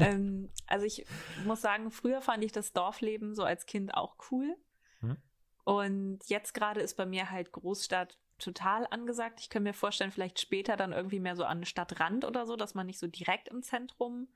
Ähm, 0.00 0.50
also 0.66 0.84
ich 0.84 1.06
muss 1.44 1.60
sagen, 1.60 1.92
früher 1.92 2.20
fand 2.22 2.42
ich 2.42 2.50
das 2.50 2.72
Dorfleben 2.72 3.36
so 3.36 3.44
als 3.44 3.66
Kind 3.66 3.94
auch 3.94 4.16
cool. 4.32 4.56
Hm? 5.00 5.16
Und 5.62 6.18
jetzt 6.26 6.54
gerade 6.54 6.80
ist 6.80 6.96
bei 6.96 7.06
mir 7.06 7.30
halt 7.30 7.52
Großstadt 7.52 8.18
total 8.38 8.84
angesagt. 8.90 9.40
Ich 9.40 9.48
könnte 9.48 9.68
mir 9.68 9.74
vorstellen, 9.74 10.10
vielleicht 10.10 10.40
später 10.40 10.76
dann 10.76 10.92
irgendwie 10.92 11.20
mehr 11.20 11.36
so 11.36 11.44
an 11.44 11.64
Stadtrand 11.64 12.24
oder 12.24 12.46
so, 12.46 12.56
dass 12.56 12.74
man 12.74 12.86
nicht 12.86 12.98
so 12.98 13.06
direkt 13.06 13.48
im 13.48 13.62
Zentrum 13.62 14.26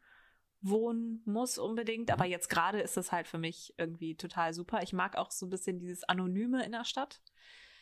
wohnen 0.63 1.23
muss 1.25 1.59
unbedingt. 1.59 2.11
Aber 2.11 2.27
jetzt 2.27 2.49
gerade 2.49 2.81
ist 2.81 2.97
das 2.97 3.13
halt 3.13 3.29
für 3.29 3.39
mich 3.39 3.75
irgendwie 3.79 4.17
total 4.17 4.55
super. 4.55 4.83
Ich 4.83 4.93
mag 4.93 5.17
auch 5.17 5.31
so 5.31 5.47
ein 5.47 5.51
bisschen 5.51 5.79
dieses 5.79 6.05
Anonyme 6.05 6.65
in 6.65 6.73
der 6.73 6.85
Stadt. 6.85 7.21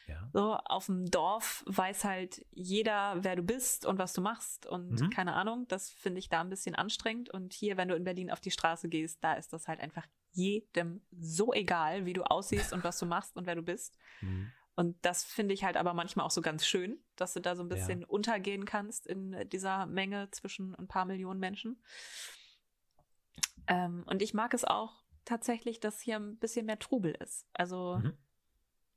Ja. 0.06 0.28
So, 0.32 0.54
auf 0.54 0.86
dem 0.86 1.10
Dorf 1.10 1.62
weiß 1.66 2.04
halt 2.04 2.44
jeder, 2.50 3.16
wer 3.20 3.36
du 3.36 3.42
bist 3.42 3.84
und 3.84 3.98
was 3.98 4.14
du 4.14 4.22
machst 4.22 4.66
und 4.66 5.00
mhm. 5.00 5.10
keine 5.10 5.34
Ahnung. 5.34 5.66
Das 5.68 5.90
finde 5.90 6.18
ich 6.18 6.28
da 6.28 6.40
ein 6.40 6.48
bisschen 6.48 6.74
anstrengend. 6.74 7.30
Und 7.30 7.52
hier, 7.52 7.76
wenn 7.76 7.88
du 7.88 7.94
in 7.94 8.04
Berlin 8.04 8.30
auf 8.30 8.40
die 8.40 8.50
Straße 8.50 8.88
gehst, 8.88 9.22
da 9.22 9.34
ist 9.34 9.52
das 9.52 9.68
halt 9.68 9.80
einfach 9.80 10.06
jedem 10.32 11.02
so 11.10 11.52
egal, 11.52 12.06
wie 12.06 12.12
du 12.12 12.22
aussiehst 12.22 12.72
und 12.72 12.84
was 12.84 12.98
du 12.98 13.06
machst 13.06 13.36
und 13.36 13.46
wer 13.46 13.54
du 13.54 13.62
bist. 13.62 13.98
Mhm. 14.20 14.52
Und 14.76 14.96
das 15.04 15.24
finde 15.24 15.54
ich 15.54 15.64
halt 15.64 15.76
aber 15.76 15.92
manchmal 15.92 16.24
auch 16.24 16.30
so 16.30 16.40
ganz 16.40 16.64
schön, 16.64 17.02
dass 17.16 17.32
du 17.32 17.40
da 17.40 17.56
so 17.56 17.64
ein 17.64 17.68
bisschen 17.68 18.02
ja. 18.02 18.06
untergehen 18.06 18.64
kannst 18.64 19.08
in 19.08 19.36
dieser 19.48 19.86
Menge 19.86 20.30
zwischen 20.30 20.76
ein 20.76 20.86
paar 20.86 21.04
Millionen 21.04 21.40
Menschen. 21.40 21.82
Ähm, 23.68 24.02
und 24.06 24.22
ich 24.22 24.34
mag 24.34 24.54
es 24.54 24.64
auch 24.64 25.04
tatsächlich, 25.24 25.78
dass 25.78 26.00
hier 26.00 26.16
ein 26.16 26.38
bisschen 26.38 26.66
mehr 26.66 26.78
Trubel 26.78 27.12
ist. 27.12 27.46
Also 27.52 28.00
mhm. 28.02 28.14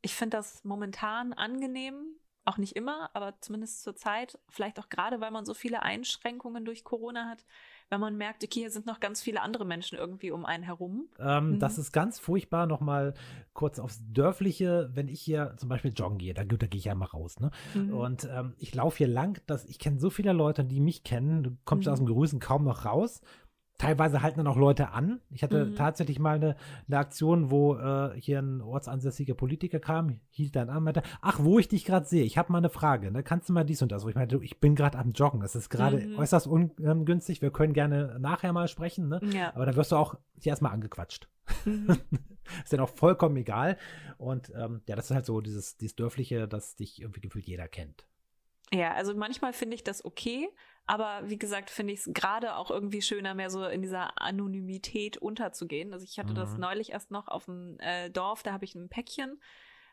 ich 0.02 0.16
finde 0.16 0.38
das 0.38 0.64
momentan 0.64 1.34
angenehm, 1.34 2.16
auch 2.46 2.58
nicht 2.58 2.76
immer, 2.76 3.10
aber 3.14 3.36
zumindest 3.42 3.84
zur 3.84 3.96
Zeit, 3.96 4.40
vielleicht 4.50 4.80
auch 4.80 4.90
gerade, 4.90 5.22
weil 5.22 5.30
man 5.30 5.46
so 5.46 5.54
viele 5.54 5.84
Einschränkungen 5.84 6.66
durch 6.66 6.84
Corona 6.84 7.30
hat, 7.30 7.46
wenn 7.90 8.00
man 8.00 8.18
merkt, 8.18 8.44
okay, 8.44 8.62
hier 8.62 8.72
sind 8.72 8.86
noch 8.86 9.00
ganz 9.00 9.22
viele 9.22 9.42
andere 9.42 9.66
Menschen 9.66 9.98
irgendwie 9.98 10.32
um 10.32 10.46
einen 10.46 10.64
herum. 10.64 11.10
Ähm, 11.20 11.52
mhm. 11.52 11.60
Das 11.60 11.78
ist 11.78 11.92
ganz 11.92 12.18
furchtbar, 12.18 12.66
nochmal 12.66 13.14
kurz 13.54 13.78
aufs 13.78 14.02
Dörfliche, 14.12 14.90
wenn 14.94 15.08
ich 15.08 15.22
hier 15.22 15.54
zum 15.58 15.70
Beispiel 15.70 15.92
joggen 15.94 16.18
gehe, 16.18 16.34
da, 16.34 16.44
da 16.44 16.66
gehe 16.66 16.80
ich 16.80 16.86
ja 16.86 16.96
mal 16.96 17.06
raus, 17.06 17.40
ne? 17.40 17.52
Mhm. 17.76 17.94
Und 17.94 18.28
ähm, 18.32 18.56
ich 18.58 18.74
laufe 18.74 18.98
hier 18.98 19.08
lang, 19.08 19.42
dass 19.46 19.66
ich 19.66 19.78
kenne 19.78 20.00
so 20.00 20.10
viele 20.10 20.34
Leute, 20.34 20.64
die 20.64 20.80
mich 20.80 21.04
kennen, 21.04 21.44
du 21.44 21.58
kommst 21.66 21.88
mhm. 21.88 21.94
aus 21.94 22.00
dem 22.00 22.08
Grüßen 22.08 22.40
kaum 22.40 22.64
noch 22.64 22.86
raus 22.86 23.22
Teilweise 23.82 24.22
halten 24.22 24.38
dann 24.38 24.46
auch 24.46 24.58
Leute 24.58 24.92
an. 24.92 25.22
Ich 25.32 25.42
hatte 25.42 25.66
mhm. 25.66 25.76
tatsächlich 25.76 26.20
mal 26.20 26.36
eine, 26.36 26.56
eine 26.88 27.00
Aktion, 27.00 27.50
wo 27.50 27.78
äh, 27.78 28.12
hier 28.16 28.38
ein 28.38 28.62
ortsansässiger 28.62 29.34
Politiker 29.34 29.80
kam, 29.80 30.20
hielt 30.30 30.56
dann 30.56 30.70
an, 30.70 30.84
meinte, 30.84 31.02
ach, 31.20 31.40
wo 31.42 31.58
ich 31.58 31.68
dich 31.68 31.84
gerade 31.84 32.06
sehe, 32.06 32.24
ich 32.24 32.38
habe 32.38 32.52
mal 32.52 32.60
eine 32.60 32.70
Frage, 32.70 33.12
ne? 33.12 33.24
kannst 33.24 33.50
du 33.50 33.54
mal 33.54 33.64
dies 33.64 33.82
und 33.82 33.92
das? 33.92 34.06
Wo 34.06 34.10
ich 34.10 34.14
meinte, 34.14 34.38
ich 34.44 34.60
bin 34.60 34.76
gerade 34.76 35.00
am 35.00 35.14
Joggen, 35.14 35.40
das 35.40 35.56
ist 35.56 35.70
gerade 35.70 35.98
mhm. 35.98 36.20
äußerst 36.20 36.46
ungünstig, 36.46 37.42
wir 37.42 37.50
können 37.50 37.74
gerne 37.74 38.20
nachher 38.20 38.54
mal 38.54 38.68
sprechen, 38.68 39.10
ne? 39.10 39.20
Ja. 39.34 39.52
aber 39.56 39.66
dann 39.66 39.76
wirst 39.76 39.92
du 39.92 39.96
auch 39.96 40.14
hier 40.40 40.52
erstmal 40.52 40.74
angequatscht. 40.74 41.28
Mhm. 41.66 41.98
ist 42.64 42.72
dann 42.72 42.82
auch 42.82 42.90
vollkommen 42.90 43.36
egal. 43.38 43.78
Und 44.20 44.52
ähm, 44.56 44.82
ja, 44.88 44.96
das 44.96 45.06
ist 45.06 45.16
halt 45.16 45.26
so 45.26 45.42
dieses, 45.42 45.78
dieses 45.78 45.96
Dörfliche, 45.96 46.48
das 46.48 46.76
dich 46.76 47.02
irgendwie 47.02 47.22
gefühlt 47.22 47.48
jeder 47.48 47.68
kennt. 47.68 48.06
Ja, 48.74 48.94
also 48.94 49.14
manchmal 49.14 49.54
finde 49.54 49.76
ich 49.76 49.84
das 49.84 50.06
okay, 50.06 50.50
aber 50.88 51.22
wie 51.26 51.38
gesagt, 51.38 51.70
finde 51.70 51.94
ich 51.94 52.00
es 52.00 52.14
gerade 52.14 52.56
auch 52.56 52.72
irgendwie 52.72 53.02
schöner, 53.02 53.34
mehr 53.34 53.50
so 53.50 53.66
in 53.66 53.82
dieser 53.82 54.22
Anonymität 54.22 55.18
unterzugehen. 55.18 55.94
Also 55.94 56.06
ich 56.06 56.18
hatte 56.20 56.32
mhm. 56.32 56.36
das 56.36 56.58
neulich 56.58 56.92
erst 56.92 57.12
noch 57.12 57.28
auf 57.28 57.46
dem 57.46 57.78
äh, 57.80 58.10
Dorf, 58.10 58.44
da 58.44 58.54
habe 58.54 58.66
ich 58.66 58.76
ein 58.76 58.90
Päckchen 58.90 59.42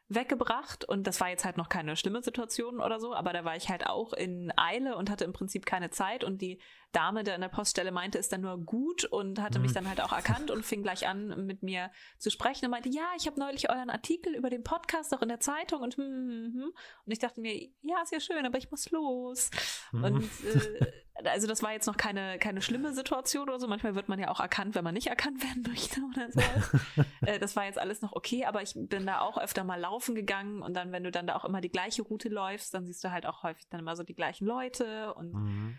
weggebracht 0.09 0.87
und 0.87 1.07
das 1.07 1.21
war 1.21 1.29
jetzt 1.29 1.45
halt 1.45 1.59
noch 1.59 1.69
keine 1.69 1.95
schlimme 1.97 2.23
Situation 2.23 2.81
oder 2.81 2.99
so, 2.99 3.15
aber 3.15 3.33
da 3.33 3.45
war 3.45 3.57
ich 3.57 3.69
halt 3.69 3.87
auch 3.87 4.13
in 4.15 4.53
Eile 4.57 4.97
und 4.97 5.11
hatte 5.11 5.25
im 5.25 5.35
Prinzip 5.35 5.67
keine 5.67 5.91
Zeit 5.91 6.25
und 6.25 6.41
die 6.41 6.61
Dame, 6.93 7.25
der 7.25 7.35
an 7.35 7.43
der 7.43 7.49
Poststelle 7.49 7.93
meinte, 7.93 8.17
ist 8.17 8.33
dann 8.33 8.41
nur 8.41 8.57
gut 8.57 9.05
und 9.05 9.41
hatte 9.43 9.59
mich 9.59 9.73
mhm. 9.73 9.75
dann 9.75 9.89
halt 9.89 10.01
auch 10.01 10.13
erkannt 10.13 10.51
und 10.51 10.65
fing 10.65 10.83
gleich 10.83 11.07
an 11.07 11.45
mit 11.45 11.63
mir 11.63 11.91
zu 12.17 12.31
sprechen 12.31 12.65
und 12.65 12.71
meinte, 12.71 12.89
ja, 12.89 13.07
ich 13.19 13.27
habe 13.27 13.39
neulich 13.39 13.69
euren 13.69 13.91
Artikel 13.91 14.35
über 14.35 14.49
den 14.49 14.63
Podcast 14.63 15.15
auch 15.15 15.21
in 15.21 15.29
der 15.29 15.41
Zeitung 15.41 15.83
und 15.83 15.97
hm, 15.97 16.05
hm, 16.05 16.53
hm. 16.55 16.73
und 17.05 17.13
ich 17.13 17.19
dachte 17.19 17.43
mir, 17.43 17.55
ja, 17.83 18.03
ist 18.03 18.13
ja 18.13 18.21
schön, 18.21 18.47
aber 18.47 18.57
ich 18.57 18.71
muss 18.71 18.91
los 18.91 19.51
mhm. 19.93 20.05
und 20.05 20.23
äh, 20.45 20.93
also 21.25 21.47
das 21.47 21.63
war 21.63 21.73
jetzt 21.73 21.87
noch 21.87 21.97
keine, 21.97 22.39
keine 22.39 22.63
schlimme 22.63 22.93
Situation 22.93 23.49
oder 23.49 23.59
so. 23.59 23.67
Manchmal 23.67 23.95
wird 23.95 24.09
man 24.09 24.19
ja 24.19 24.31
auch 24.31 24.41
erkannt, 24.41 24.75
wenn 24.75 24.85
man 24.85 24.95
nicht 24.95 25.09
erkannt 25.09 25.43
werden 25.43 25.63
möchte 25.69 26.01
oder 26.03 26.31
so. 26.31 26.41
äh, 27.27 27.39
das 27.39 27.57
war 27.57 27.65
jetzt 27.65 27.79
alles 27.79 28.03
noch 28.03 28.13
okay, 28.13 28.45
aber 28.45 28.63
ich 28.63 28.75
bin 28.75 29.07
da 29.07 29.21
auch 29.21 29.39
öfter 29.39 29.65
mal 29.65 29.81
laufen 29.99 30.15
gegangen 30.15 30.63
und 30.63 30.75
dann, 30.75 30.93
wenn 30.93 31.03
du 31.03 31.11
dann 31.11 31.27
da 31.27 31.35
auch 31.35 31.45
immer 31.45 31.61
die 31.61 31.71
gleiche 31.71 32.03
Route 32.03 32.29
läufst, 32.29 32.73
dann 32.73 32.87
siehst 32.87 33.03
du 33.03 33.11
halt 33.11 33.27
auch 33.27 33.43
häufig 33.43 33.69
dann 33.69 33.81
immer 33.81 33.97
so 33.97 34.05
die 34.05 34.15
gleichen 34.15 34.47
Leute 34.47 35.13
und 35.15 35.35
mhm. 35.35 35.79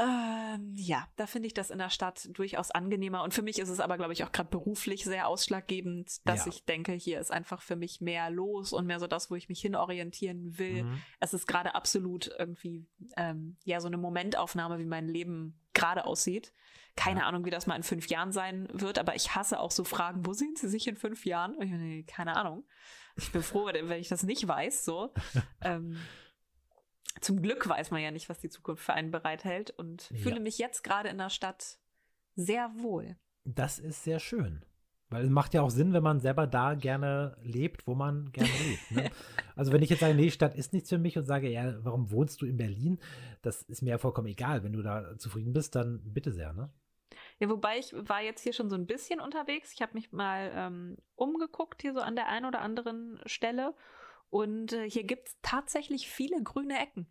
Ähm, 0.00 0.72
ja, 0.76 1.08
da 1.16 1.26
finde 1.26 1.48
ich 1.48 1.54
das 1.54 1.70
in 1.70 1.78
der 1.78 1.90
Stadt 1.90 2.28
durchaus 2.32 2.70
angenehmer. 2.70 3.24
Und 3.24 3.34
für 3.34 3.42
mich 3.42 3.58
ist 3.58 3.68
es 3.68 3.80
aber, 3.80 3.96
glaube 3.96 4.12
ich, 4.12 4.22
auch 4.22 4.30
gerade 4.30 4.48
beruflich 4.48 5.02
sehr 5.02 5.26
ausschlaggebend, 5.26 6.24
dass 6.28 6.46
ja. 6.46 6.52
ich 6.52 6.64
denke, 6.64 6.92
hier 6.92 7.18
ist 7.18 7.32
einfach 7.32 7.60
für 7.60 7.74
mich 7.74 8.00
mehr 8.00 8.30
los 8.30 8.72
und 8.72 8.86
mehr 8.86 9.00
so 9.00 9.08
das, 9.08 9.32
wo 9.32 9.34
ich 9.34 9.48
mich 9.48 9.60
hinorientieren 9.60 10.56
will. 10.60 10.84
Mhm. 10.84 11.02
Es 11.18 11.34
ist 11.34 11.48
gerade 11.48 11.74
absolut 11.74 12.30
irgendwie, 12.38 12.86
ähm, 13.16 13.56
ja, 13.64 13.80
so 13.80 13.88
eine 13.88 13.96
Momentaufnahme, 13.96 14.78
wie 14.78 14.86
mein 14.86 15.08
Leben 15.08 15.58
gerade 15.74 16.04
aussieht. 16.04 16.52
Keine 16.94 17.20
ja. 17.20 17.26
Ahnung, 17.26 17.44
wie 17.44 17.50
das 17.50 17.66
mal 17.66 17.74
in 17.74 17.82
fünf 17.82 18.06
Jahren 18.06 18.30
sein 18.30 18.68
wird, 18.72 18.96
aber 18.96 19.16
ich 19.16 19.34
hasse 19.34 19.58
auch 19.58 19.72
so 19.72 19.82
Fragen, 19.82 20.24
wo 20.24 20.34
sehen 20.34 20.54
Sie 20.54 20.68
sich 20.68 20.86
in 20.86 20.96
fünf 20.96 21.24
Jahren? 21.26 21.60
Ich, 21.60 22.06
keine 22.06 22.36
Ahnung. 22.36 22.64
Ich 23.16 23.32
bin 23.32 23.42
froh, 23.42 23.66
wenn 23.66 24.00
ich 24.00 24.08
das 24.08 24.22
nicht 24.22 24.46
weiß, 24.46 24.84
so. 24.84 25.12
ähm, 25.62 25.96
zum 27.20 27.42
Glück 27.42 27.68
weiß 27.68 27.90
man 27.90 28.02
ja 28.02 28.10
nicht, 28.10 28.28
was 28.28 28.38
die 28.38 28.48
Zukunft 28.48 28.84
für 28.84 28.94
einen 28.94 29.10
bereithält 29.10 29.70
und 29.70 30.10
ja. 30.10 30.16
fühle 30.18 30.40
mich 30.40 30.58
jetzt 30.58 30.82
gerade 30.82 31.08
in 31.08 31.18
der 31.18 31.30
Stadt 31.30 31.78
sehr 32.36 32.70
wohl. 32.78 33.16
Das 33.44 33.78
ist 33.78 34.04
sehr 34.04 34.20
schön. 34.20 34.64
Weil 35.10 35.24
es 35.24 35.30
macht 35.30 35.54
ja 35.54 35.62
auch 35.62 35.70
Sinn, 35.70 35.92
wenn 35.92 36.04
man 36.04 36.20
selber 36.20 36.46
da 36.46 36.74
gerne 36.74 37.36
lebt, 37.42 37.86
wo 37.88 37.96
man 37.96 38.30
gerne 38.32 38.50
lebt. 38.68 38.90
Ne? 38.90 39.10
Also 39.56 39.72
wenn 39.72 39.82
ich 39.82 39.90
jetzt 39.90 40.00
sage, 40.00 40.14
nee, 40.14 40.30
Stadt 40.30 40.54
ist 40.54 40.72
nichts 40.72 40.88
für 40.88 40.96
mich 40.96 41.18
und 41.18 41.26
sage, 41.26 41.50
ja, 41.50 41.84
warum 41.84 42.10
wohnst 42.10 42.40
du 42.40 42.46
in 42.46 42.56
Berlin? 42.56 42.98
Das 43.42 43.60
ist 43.60 43.82
mir 43.82 43.90
ja 43.90 43.98
vollkommen 43.98 44.28
egal. 44.28 44.62
Wenn 44.64 44.72
du 44.72 44.80
da 44.80 45.18
zufrieden 45.18 45.52
bist, 45.52 45.74
dann 45.74 46.00
bitte 46.02 46.32
sehr, 46.32 46.54
ne? 46.54 46.72
Ja, 47.40 47.48
wobei 47.48 47.78
ich 47.78 47.94
war 47.96 48.20
jetzt 48.20 48.42
hier 48.42 48.52
schon 48.52 48.68
so 48.68 48.76
ein 48.76 48.86
bisschen 48.86 49.18
unterwegs. 49.18 49.72
Ich 49.72 49.80
habe 49.80 49.94
mich 49.94 50.12
mal 50.12 50.52
ähm, 50.54 50.98
umgeguckt 51.16 51.80
hier 51.80 51.94
so 51.94 52.00
an 52.00 52.14
der 52.14 52.28
einen 52.28 52.44
oder 52.44 52.60
anderen 52.60 53.18
Stelle 53.24 53.74
und 54.28 54.74
äh, 54.74 54.88
hier 54.88 55.04
gibt 55.04 55.28
es 55.28 55.38
tatsächlich 55.40 56.08
viele 56.08 56.42
grüne 56.42 56.78
Ecken. 56.78 57.10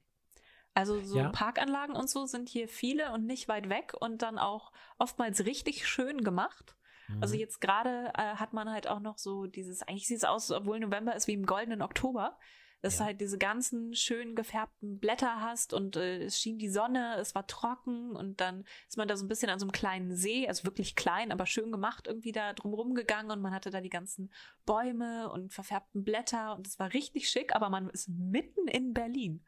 Also 0.76 1.02
so 1.02 1.18
ja. 1.18 1.30
Parkanlagen 1.30 1.96
und 1.96 2.10
so 2.10 2.28
sind 2.28 2.48
hier 2.48 2.68
viele 2.68 3.12
und 3.12 3.26
nicht 3.26 3.48
weit 3.48 3.70
weg 3.70 3.94
und 4.00 4.22
dann 4.22 4.38
auch 4.38 4.72
oftmals 5.00 5.46
richtig 5.46 5.88
schön 5.88 6.24
gemacht. 6.24 6.76
Also 7.08 7.16
mhm. 7.16 7.24
Also 7.24 7.36
jetzt 7.36 7.60
gerade 7.60 8.14
äh, 8.16 8.36
hat 8.36 8.54
man 8.54 8.70
halt 8.70 8.88
auch 8.88 9.00
noch 9.00 9.18
so 9.18 9.48
dieses, 9.48 9.82
eigentlich 9.82 10.08
sieht 10.08 10.18
es 10.18 10.24
aus, 10.24 10.52
obwohl 10.52 10.80
November 10.80 11.16
ist 11.16 11.28
wie 11.28 11.34
im 11.34 11.48
goldenen 11.48 11.82
Oktober 11.82 12.38
dass 12.82 12.96
ja. 12.96 13.00
du 13.00 13.06
halt 13.08 13.22
diese 13.22 13.38
ganzen 13.38 13.94
schön 13.94 14.36
gefärbten 14.36 15.00
Blätter 15.00 15.42
hast 15.42 15.74
und 15.74 15.96
äh, 15.96 16.24
es 16.24 16.40
schien 16.40 16.58
die 16.58 16.70
Sonne, 16.70 17.18
es 17.18 17.36
war 17.36 17.46
trocken 17.48 18.16
und 18.16 18.40
dann 18.40 18.64
ist 18.88 18.98
man 18.98 19.08
da 19.08 19.18
so 19.18 19.26
ein 19.26 19.28
bisschen 19.28 19.50
an 19.50 19.60
so 19.60 19.66
einem 19.66 19.72
kleinen 19.72 20.16
See, 20.16 20.48
also 20.48 20.64
wirklich 20.64 20.96
klein, 20.96 21.32
aber 21.32 21.46
schön 21.46 21.72
gemacht, 21.72 22.08
irgendwie 22.08 22.32
da 22.32 22.54
drumrum 22.54 22.96
gegangen 22.96 23.32
und 23.32 23.42
man 23.42 23.54
hatte 23.54 23.70
da 23.70 23.82
die 23.82 23.90
ganzen 23.90 24.32
Bäume 24.66 25.30
und 25.30 25.54
verfärbten 25.54 26.04
Blätter 26.04 26.56
und 26.56 26.68
es 26.68 26.80
war 26.80 26.94
richtig 26.94 27.30
schick, 27.30 27.56
aber 27.56 27.70
man 27.70 27.90
ist 27.90 28.08
mitten 28.08 28.68
in 28.68 28.94
Berlin. 28.94 29.44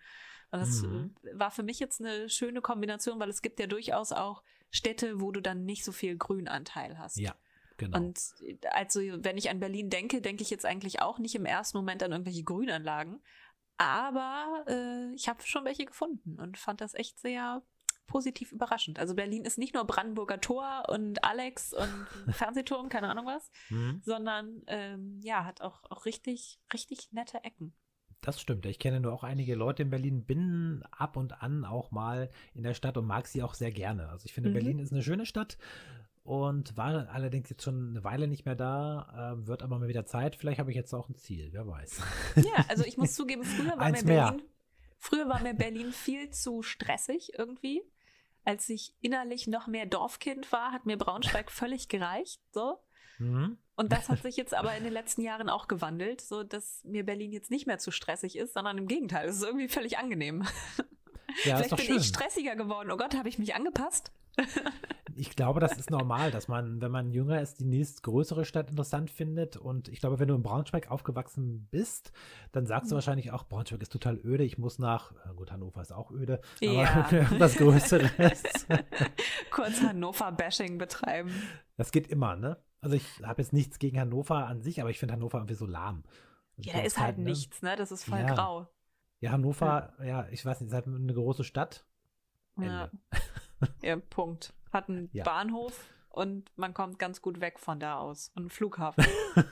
Und 0.52 0.60
das 0.60 0.82
mhm. 0.82 1.16
Äh, 1.24 1.40
war 1.40 1.52
für 1.52 1.64
mich 1.64 1.80
jetzt 1.80 2.02
eine 2.02 2.30
schöne 2.30 2.62
Kombination, 2.62 3.20
weil 3.20 3.30
es 3.30 3.42
gibt 3.42 3.60
ja 3.60 3.68
durchaus 3.68 4.12
auch 4.12 4.44
Städte, 4.70 5.22
wo 5.22 5.32
du 5.32 5.42
dann 5.42 5.66
nicht 5.66 5.84
so 5.84 5.92
viel 5.92 6.18
Grünanteil 6.18 6.98
hast. 6.98 7.18
Ja. 7.18 7.36
Genau. 7.82 7.98
Und 7.98 8.20
also, 8.72 9.02
wenn 9.02 9.38
ich 9.38 9.50
an 9.50 9.60
Berlin 9.60 9.90
denke, 9.90 10.22
denke 10.22 10.44
ich 10.44 10.52
jetzt 10.52 10.66
eigentlich 10.66 11.02
auch 11.02 11.18
nicht 11.18 11.34
im 11.34 11.46
ersten 11.46 11.78
Moment 11.78 12.04
an 12.04 12.12
irgendwelche 12.12 12.44
Grünanlagen. 12.44 13.22
Aber 13.78 14.64
äh, 14.68 15.16
ich 15.16 15.28
habe 15.28 15.42
schon 15.42 15.66
welche 15.66 15.86
gefunden 15.86 16.40
und 16.40 16.60
fand 16.60 16.82
das 16.82 16.94
echt 16.94 17.20
sehr 17.20 17.64
positiv 18.06 18.52
überraschend. 18.52 19.00
Also 19.00 19.16
Berlin 19.16 19.46
ist 19.46 19.58
nicht 19.58 19.74
nur 19.74 19.86
Brandenburger 19.86 20.40
Tor 20.40 20.84
und 20.90 21.24
Alex 21.24 21.74
und 21.74 22.08
Fernsehturm, 22.34 22.90
keine 22.90 23.10
Ahnung 23.10 23.26
was, 23.26 23.50
mhm. 23.70 24.02
sondern 24.04 24.62
ähm, 24.68 25.20
ja, 25.24 25.46
hat 25.46 25.62
auch, 25.62 25.84
auch 25.90 26.06
richtig, 26.06 26.60
richtig 26.72 27.12
nette 27.12 27.44
Ecken. 27.44 27.74
Das 28.20 28.40
stimmt. 28.40 28.68
Ich 28.68 28.78
kenne 28.78 29.00
nur 29.00 29.14
auch 29.14 29.24
einige 29.24 29.56
Leute 29.56 29.82
in 29.82 29.90
Berlin, 29.90 30.26
bin 30.26 30.84
ab 30.92 31.18
und 31.18 31.42
an 31.42 31.66
auch 31.66 31.90
mal 31.90 32.30
in 32.54 32.62
der 32.62 32.76
Stadt 32.76 32.98
und 32.98 33.08
mag 33.08 33.26
sie 33.26 33.42
auch 33.42 33.56
sehr 33.56 33.72
gerne. 33.72 34.10
Also 34.10 34.26
ich 34.26 34.34
finde, 34.34 34.52
mhm. 34.52 34.54
Berlin 34.54 34.80
ist 34.80 34.92
eine 34.92 35.02
schöne 35.02 35.26
Stadt 35.26 35.58
und 36.24 36.78
war 36.78 37.10
allerdings 37.10 37.50
jetzt 37.50 37.64
schon 37.64 37.90
eine 37.90 38.04
Weile 38.04 38.28
nicht 38.28 38.46
mehr 38.46 38.56
da, 38.56 39.34
äh, 39.34 39.48
wird 39.48 39.64
aber 39.64 39.80
mal 39.80 39.88
wieder 39.88 40.06
Zeit. 40.06 40.36
Vielleicht 40.36 40.60
habe 40.60 40.70
ich 40.70 40.78
jetzt 40.78 40.94
auch 40.94 41.10
ein 41.10 41.16
Ziel, 41.16 41.50
wer 41.52 41.68
weiß. 41.68 42.02
Ja, 42.36 42.66
also 42.68 42.84
ich 42.86 42.98
muss 42.98 43.14
zugeben, 43.14 43.44
früher 43.44 43.78
war, 43.78 43.90
mir 43.90 44.04
Berlin, 44.04 44.42
früher 44.98 45.28
war 45.28 45.42
mir 45.42 45.54
Berlin 45.54 45.92
viel 45.92 46.30
zu 46.30 46.62
stressig 46.62 47.32
irgendwie. 47.38 47.82
Als 48.44 48.70
ich 48.70 48.96
innerlich 49.02 49.48
noch 49.48 49.68
mehr 49.68 49.86
Dorfkind 49.86 50.52
war, 50.52 50.72
hat 50.72 50.86
mir 50.86 50.98
Braunschweig 50.98 51.52
völlig 51.52 51.90
gereicht. 51.90 52.42
So. 52.52 52.78
Mhm. 53.18 53.58
Und 53.76 53.92
das 53.92 54.10
hat 54.10 54.22
sich 54.22 54.38
jetzt 54.38 54.54
aber 54.54 54.76
in 54.76 54.84
den 54.84 54.94
letzten 54.94 55.22
Jahren 55.22 55.50
auch 55.50 55.68
gewandelt, 55.68 56.22
so 56.22 56.44
dass 56.44 56.84
mir 56.84 57.04
Berlin 57.04 57.32
jetzt 57.32 57.50
nicht 57.50 57.66
mehr 57.66 57.80
zu 57.80 57.90
stressig 57.90 58.36
ist, 58.36 58.54
sondern 58.54 58.78
im 58.78 58.88
Gegenteil, 58.88 59.28
es 59.28 59.38
ist 59.38 59.44
irgendwie 59.44 59.70
völlig 59.70 59.98
angenehm. 59.98 60.46
Ja, 61.44 61.58
Vielleicht 61.58 61.76
bin 61.76 61.86
schön. 61.86 61.98
ich 61.98 62.08
stressiger 62.08 62.56
geworden. 62.56 62.92
Oh 62.92 62.98
Gott, 62.98 63.16
habe 63.16 63.30
ich 63.30 63.40
mich 63.40 63.56
angepasst? 63.56 64.12
ich 65.16 65.36
glaube, 65.36 65.60
das 65.60 65.78
ist 65.78 65.90
normal, 65.90 66.32
dass 66.32 66.48
man, 66.48 66.82
wenn 66.82 66.92
man 66.92 67.12
jünger 67.12 67.42
ist, 67.42 67.60
die 67.60 67.66
nächstgrößere 67.66 68.46
Stadt 68.46 68.70
interessant 68.70 69.10
findet. 69.10 69.58
Und 69.58 69.88
ich 69.88 70.00
glaube, 70.00 70.20
wenn 70.20 70.28
du 70.28 70.36
in 70.36 70.44
Braunschweig 70.44 70.90
aufgewachsen 70.90 71.68
bist, 71.72 72.12
dann 72.52 72.66
sagst 72.66 72.92
du 72.92 72.96
mhm. 72.96 72.98
wahrscheinlich 72.98 73.32
auch, 73.32 73.44
Braunschweig 73.44 73.82
ist 73.82 73.92
total 73.92 74.18
öde. 74.24 74.44
Ich 74.44 74.58
muss 74.58 74.80
nach, 74.80 75.14
gut, 75.36 75.52
Hannover 75.52 75.82
ist 75.82 75.92
auch 75.92 76.12
öde, 76.12 76.42
ja. 76.60 77.06
aber 77.12 77.40
was 77.40 77.56
Größeres. 77.56 78.44
Kurz 79.52 79.82
Hannover-Bashing 79.82 80.78
betreiben. 80.78 81.32
Das 81.78 81.92
geht 81.92 82.08
immer, 82.08 82.36
ne? 82.36 82.58
Also 82.82 82.96
ich 82.96 83.06
habe 83.24 83.42
jetzt 83.42 83.54
nichts 83.54 83.80
gegen 83.80 84.00
Hannover 84.00 84.48
an 84.48 84.62
sich, 84.62 84.82
aber 84.82 84.90
ich 84.90 85.00
finde 85.00 85.14
Hannover 85.14 85.38
irgendwie 85.38 85.56
so 85.56 85.66
lahm. 85.66 86.04
Ja, 86.58 86.74
da 86.74 86.82
ist 86.82 86.98
halt, 86.98 87.08
halt 87.08 87.18
ne? 87.20 87.24
nichts, 87.26 87.62
ne? 87.62 87.76
Das 87.76 87.92
ist 87.92 88.04
voll 88.04 88.20
ja. 88.20 88.34
grau. 88.34 88.68
Ja, 89.22 89.32
Hannover, 89.32 89.94
ja. 90.00 90.06
ja, 90.06 90.28
ich 90.32 90.46
weiß 90.46 90.60
nicht, 90.62 90.70
ist 90.70 90.74
halt 90.74 90.88
eine 90.88 91.14
große 91.14 91.44
Stadt. 91.44 91.86
Ja. 92.60 92.90
ja, 93.82 93.96
Punkt. 93.96 94.54
Hat 94.74 94.90
einen 94.90 95.10
ja. 95.14 95.24
Bahnhof 95.24 95.86
und 96.10 96.52
man 96.58 96.74
kommt 96.74 97.00
ganz 97.00 97.22
gut 97.22 97.40
weg 97.40 97.60
von 97.60 97.80
da 97.80 97.98
aus. 97.98 98.32
Und 98.36 98.44
einen 98.44 98.50
Flughafen. 98.50 99.06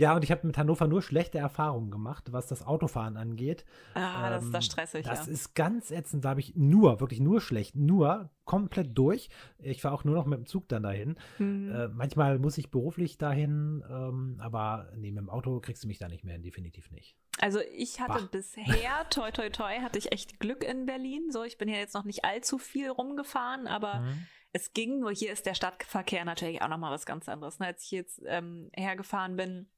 Ja, 0.00 0.16
und 0.16 0.24
ich 0.24 0.30
habe 0.30 0.46
mit 0.46 0.56
Hannover 0.56 0.88
nur 0.88 1.02
schlechte 1.02 1.36
Erfahrungen 1.36 1.90
gemacht, 1.90 2.32
was 2.32 2.46
das 2.46 2.66
Autofahren 2.66 3.18
angeht. 3.18 3.66
Ah, 3.92 4.28
ähm, 4.28 4.32
das 4.32 4.44
ist 4.44 4.54
das 4.54 4.64
stressig. 4.64 5.04
Das 5.04 5.26
ja. 5.26 5.32
ist 5.34 5.54
ganz 5.54 5.90
ätzend. 5.90 6.24
Da 6.24 6.30
habe 6.30 6.40
ich 6.40 6.56
nur, 6.56 7.00
wirklich 7.00 7.20
nur 7.20 7.42
schlecht, 7.42 7.76
nur 7.76 8.30
komplett 8.46 8.96
durch. 8.96 9.28
Ich 9.58 9.82
fahre 9.82 9.94
auch 9.94 10.04
nur 10.04 10.14
noch 10.14 10.24
mit 10.24 10.38
dem 10.38 10.46
Zug 10.46 10.70
dann 10.70 10.84
dahin. 10.84 11.16
Mhm. 11.38 11.70
Äh, 11.70 11.88
manchmal 11.88 12.38
muss 12.38 12.56
ich 12.56 12.70
beruflich 12.70 13.18
dahin, 13.18 13.84
ähm, 13.90 14.36
aber 14.38 14.90
nee, 14.96 15.10
mit 15.10 15.20
dem 15.20 15.28
Auto 15.28 15.60
kriegst 15.60 15.84
du 15.84 15.86
mich 15.86 15.98
da 15.98 16.08
nicht 16.08 16.24
mehr 16.24 16.32
hin, 16.32 16.42
definitiv 16.42 16.90
nicht. 16.90 17.14
Also 17.40 17.60
ich 17.74 18.00
hatte 18.00 18.22
bah. 18.22 18.28
bisher, 18.30 19.06
toi 19.10 19.30
toi 19.30 19.50
toi, 19.50 19.80
hatte 19.80 19.98
ich 19.98 20.12
echt 20.12 20.40
Glück 20.40 20.62
in 20.62 20.86
Berlin. 20.86 21.30
So, 21.30 21.42
ich 21.42 21.58
bin 21.58 21.68
ja 21.68 21.76
jetzt 21.76 21.94
noch 21.94 22.04
nicht 22.04 22.24
allzu 22.24 22.58
viel 22.58 22.90
rumgefahren, 22.90 23.66
aber 23.66 24.00
mhm 24.00 24.26
es 24.52 24.72
ging, 24.72 24.98
nur 24.98 25.12
hier 25.12 25.32
ist 25.32 25.46
der 25.46 25.54
Stadtverkehr 25.54 26.24
natürlich 26.24 26.62
auch 26.62 26.68
nochmal 26.68 26.92
was 26.92 27.06
ganz 27.06 27.28
anderes. 27.28 27.58
Ne? 27.58 27.66
Als 27.66 27.84
ich 27.84 27.92
jetzt 27.92 28.20
ähm, 28.26 28.70
hergefahren 28.74 29.36
bin, 29.36 29.68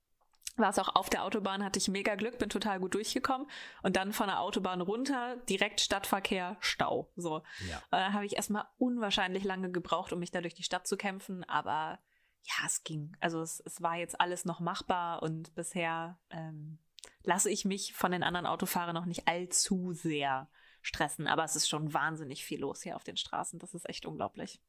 war 0.57 0.71
es 0.71 0.79
auch 0.79 0.95
auf 0.95 1.09
der 1.09 1.25
Autobahn, 1.25 1.65
hatte 1.65 1.79
ich 1.79 1.89
mega 1.89 2.15
Glück, 2.15 2.39
bin 2.39 2.51
total 2.51 2.79
gut 2.79 2.95
durchgekommen 2.95 3.49
und 3.83 3.97
dann 3.97 4.13
von 4.13 4.27
der 4.27 4.41
Autobahn 4.41 4.81
runter, 4.81 5.37
direkt 5.49 5.81
Stadtverkehr, 5.81 6.57
Stau. 6.61 7.11
So. 7.17 7.43
Ja. 7.69 7.83
Äh, 7.91 8.13
habe 8.13 8.27
ich 8.27 8.37
erstmal 8.37 8.67
unwahrscheinlich 8.79 9.45
lange 9.45 9.71
gebraucht, 9.71 10.13
um 10.13 10.19
mich 10.19 10.31
da 10.31 10.41
durch 10.41 10.55
die 10.55 10.63
Stadt 10.63 10.87
zu 10.87 10.97
kämpfen, 10.97 11.45
aber 11.45 11.99
ja, 12.45 12.67
es 12.67 12.83
ging. 12.85 13.17
Also 13.21 13.41
es, 13.41 13.61
es 13.61 13.81
war 13.83 13.97
jetzt 13.97 14.21
alles 14.21 14.45
noch 14.45 14.61
machbar 14.61 15.23
und 15.23 15.55
bisher 15.55 16.19
ähm, 16.31 16.79
lasse 17.25 17.51
ich 17.51 17.65
mich 17.65 17.93
von 17.93 18.13
den 18.13 18.23
anderen 18.23 18.47
Autofahrern 18.47 18.95
noch 18.95 19.07
nicht 19.07 19.29
allzu 19.29 19.93
sehr 19.93 20.49
stressen, 20.83 21.27
aber 21.27 21.45
es 21.45 21.57
ist 21.57 21.69
schon 21.69 21.95
wahnsinnig 21.95 22.45
viel 22.45 22.61
los 22.61 22.83
hier 22.83 22.97
auf 22.97 23.05
den 23.05 23.17
Straßen. 23.17 23.59
Das 23.59 23.75
ist 23.75 23.89
echt 23.89 24.07
unglaublich. 24.07 24.61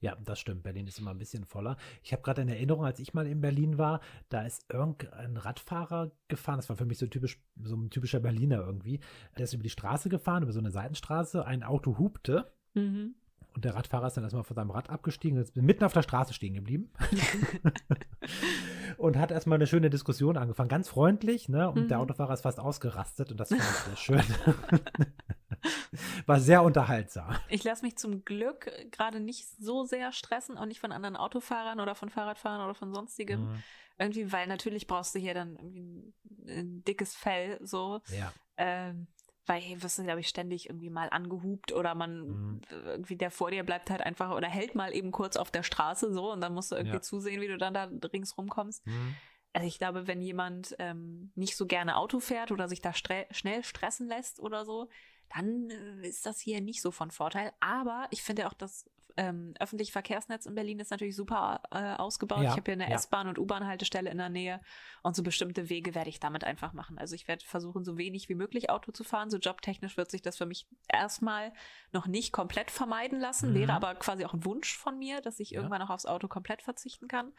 Ja, 0.00 0.14
das 0.16 0.38
stimmt. 0.38 0.62
Berlin 0.62 0.86
ist 0.86 0.98
immer 0.98 1.10
ein 1.10 1.18
bisschen 1.18 1.44
voller. 1.44 1.76
Ich 2.02 2.12
habe 2.12 2.22
gerade 2.22 2.42
in 2.42 2.48
Erinnerung, 2.48 2.84
als 2.84 3.00
ich 3.00 3.14
mal 3.14 3.26
in 3.26 3.40
Berlin 3.40 3.78
war, 3.78 4.00
da 4.28 4.42
ist 4.42 4.66
irgendein 4.70 5.36
Radfahrer 5.36 6.10
gefahren. 6.28 6.58
Das 6.58 6.68
war 6.68 6.76
für 6.76 6.84
mich 6.84 6.98
so 6.98 7.06
typisch, 7.06 7.40
so 7.62 7.76
ein 7.76 7.90
typischer 7.90 8.20
Berliner 8.20 8.58
irgendwie. 8.58 9.00
Der 9.38 9.44
ist 9.44 9.54
über 9.54 9.62
die 9.62 9.70
Straße 9.70 10.08
gefahren, 10.08 10.42
über 10.42 10.52
so 10.52 10.58
eine 10.58 10.70
Seitenstraße. 10.70 11.46
Ein 11.46 11.62
Auto 11.62 11.98
hupte. 11.98 12.52
Mhm. 12.74 13.14
Und 13.56 13.64
der 13.64 13.74
Radfahrer 13.74 14.06
ist 14.08 14.18
dann 14.18 14.24
erstmal 14.24 14.44
von 14.44 14.54
seinem 14.54 14.70
Rad 14.70 14.90
abgestiegen 14.90 15.38
und 15.38 15.44
ist 15.44 15.56
mitten 15.56 15.82
auf 15.82 15.94
der 15.94 16.02
Straße 16.02 16.34
stehen 16.34 16.52
geblieben. 16.52 16.92
und 18.98 19.16
hat 19.16 19.30
erstmal 19.30 19.56
eine 19.56 19.66
schöne 19.66 19.88
Diskussion 19.88 20.36
angefangen. 20.36 20.68
Ganz 20.68 20.90
freundlich, 20.90 21.48
ne? 21.48 21.70
Und 21.70 21.84
mhm. 21.84 21.88
der 21.88 22.00
Autofahrer 22.00 22.34
ist 22.34 22.42
fast 22.42 22.60
ausgerastet 22.60 23.30
und 23.30 23.40
das 23.40 23.48
fand 23.48 23.62
ich 23.62 23.66
sehr 23.66 23.96
schön. 23.96 24.22
War 26.26 26.38
sehr 26.38 26.62
unterhaltsam. 26.62 27.34
Ich 27.48 27.64
lasse 27.64 27.82
mich 27.82 27.96
zum 27.96 28.26
Glück 28.26 28.70
gerade 28.92 29.20
nicht 29.20 29.48
so 29.58 29.84
sehr 29.84 30.12
stressen, 30.12 30.58
auch 30.58 30.66
nicht 30.66 30.80
von 30.80 30.92
anderen 30.92 31.16
Autofahrern 31.16 31.80
oder 31.80 31.94
von 31.94 32.10
Fahrradfahrern 32.10 32.62
oder 32.62 32.74
von 32.74 32.92
sonstigem. 32.92 33.40
Mhm. 33.40 33.62
Irgendwie, 33.98 34.30
weil 34.32 34.48
natürlich 34.48 34.86
brauchst 34.86 35.14
du 35.14 35.18
hier 35.18 35.32
dann 35.32 35.56
irgendwie 35.56 35.80
ein, 35.80 36.12
ein 36.46 36.84
dickes 36.84 37.14
Fell, 37.14 37.58
so. 37.62 38.02
Ja. 38.14 38.30
Ähm, 38.58 39.06
weil 39.46 39.60
hier 39.60 39.82
wirst 39.82 39.98
du, 39.98 40.04
glaube 40.04 40.20
ich, 40.20 40.28
ständig 40.28 40.68
irgendwie 40.68 40.90
mal 40.90 41.08
angehupt 41.08 41.72
oder 41.72 41.94
man 41.94 42.26
mhm. 42.26 42.60
irgendwie 42.84 43.16
der 43.16 43.30
vor 43.30 43.50
dir 43.50 43.64
bleibt 43.64 43.90
halt 43.90 44.02
einfach 44.02 44.30
oder 44.30 44.48
hält 44.48 44.74
mal 44.74 44.94
eben 44.94 45.12
kurz 45.12 45.36
auf 45.36 45.50
der 45.50 45.62
Straße 45.62 46.12
so 46.12 46.32
und 46.32 46.40
dann 46.40 46.52
musst 46.54 46.72
du 46.72 46.76
irgendwie 46.76 46.96
ja. 46.96 47.02
zusehen, 47.02 47.40
wie 47.40 47.48
du 47.48 47.58
dann 47.58 47.74
da 47.74 47.90
ringsrum 48.12 48.48
kommst. 48.48 48.86
Mhm. 48.86 49.14
Also 49.52 49.66
ich 49.68 49.78
glaube, 49.78 50.06
wenn 50.06 50.20
jemand 50.20 50.76
ähm, 50.78 51.30
nicht 51.34 51.56
so 51.56 51.66
gerne 51.66 51.96
Auto 51.96 52.20
fährt 52.20 52.52
oder 52.52 52.68
sich 52.68 52.82
da 52.82 52.92
stre 52.92 53.26
schnell 53.30 53.64
stressen 53.64 54.06
lässt 54.06 54.38
oder 54.40 54.66
so, 54.66 54.88
dann 55.34 55.70
äh, 55.70 56.06
ist 56.06 56.26
das 56.26 56.40
hier 56.40 56.60
nicht 56.60 56.82
so 56.82 56.90
von 56.90 57.10
Vorteil. 57.10 57.52
Aber 57.60 58.06
ich 58.10 58.22
finde 58.22 58.48
auch, 58.48 58.52
das 58.52 58.90
ähm, 59.16 59.54
öffentliche 59.58 59.92
Verkehrsnetz 59.92 60.46
in 60.46 60.54
Berlin 60.54 60.78
ist 60.78 60.90
natürlich 60.90 61.16
super 61.16 61.62
äh, 61.70 61.94
ausgebaut. 61.94 62.42
Ja, 62.42 62.50
ich 62.50 62.56
habe 62.56 62.62
hier 62.64 62.74
eine 62.74 62.90
ja. 62.90 62.96
S-Bahn 62.96 63.28
und 63.28 63.38
U-Bahn-Haltestelle 63.38 64.10
in 64.10 64.18
der 64.18 64.28
Nähe 64.28 64.60
und 65.02 65.16
so 65.16 65.22
bestimmte 65.22 65.68
Wege 65.68 65.94
werde 65.94 66.10
ich 66.10 66.20
damit 66.20 66.44
einfach 66.44 66.72
machen. 66.72 66.98
Also 66.98 67.14
ich 67.14 67.26
werde 67.28 67.44
versuchen, 67.44 67.84
so 67.84 67.96
wenig 67.96 68.28
wie 68.28 68.34
möglich 68.34 68.70
Auto 68.70 68.92
zu 68.92 69.04
fahren. 69.04 69.30
So 69.30 69.38
jobtechnisch 69.38 69.96
wird 69.96 70.10
sich 70.10 70.22
das 70.22 70.36
für 70.36 70.46
mich 70.46 70.66
erstmal 70.88 71.52
noch 71.92 72.06
nicht 72.06 72.32
komplett 72.32 72.70
vermeiden 72.70 73.18
lassen, 73.18 73.50
mhm. 73.50 73.54
wäre 73.54 73.72
aber 73.72 73.94
quasi 73.94 74.24
auch 74.24 74.34
ein 74.34 74.44
Wunsch 74.44 74.76
von 74.76 74.98
mir, 74.98 75.20
dass 75.20 75.40
ich 75.40 75.50
ja. 75.50 75.58
irgendwann 75.58 75.82
auch 75.82 75.90
aufs 75.90 76.06
Auto 76.06 76.28
komplett 76.28 76.62
verzichten 76.62 77.08
kann. 77.08 77.32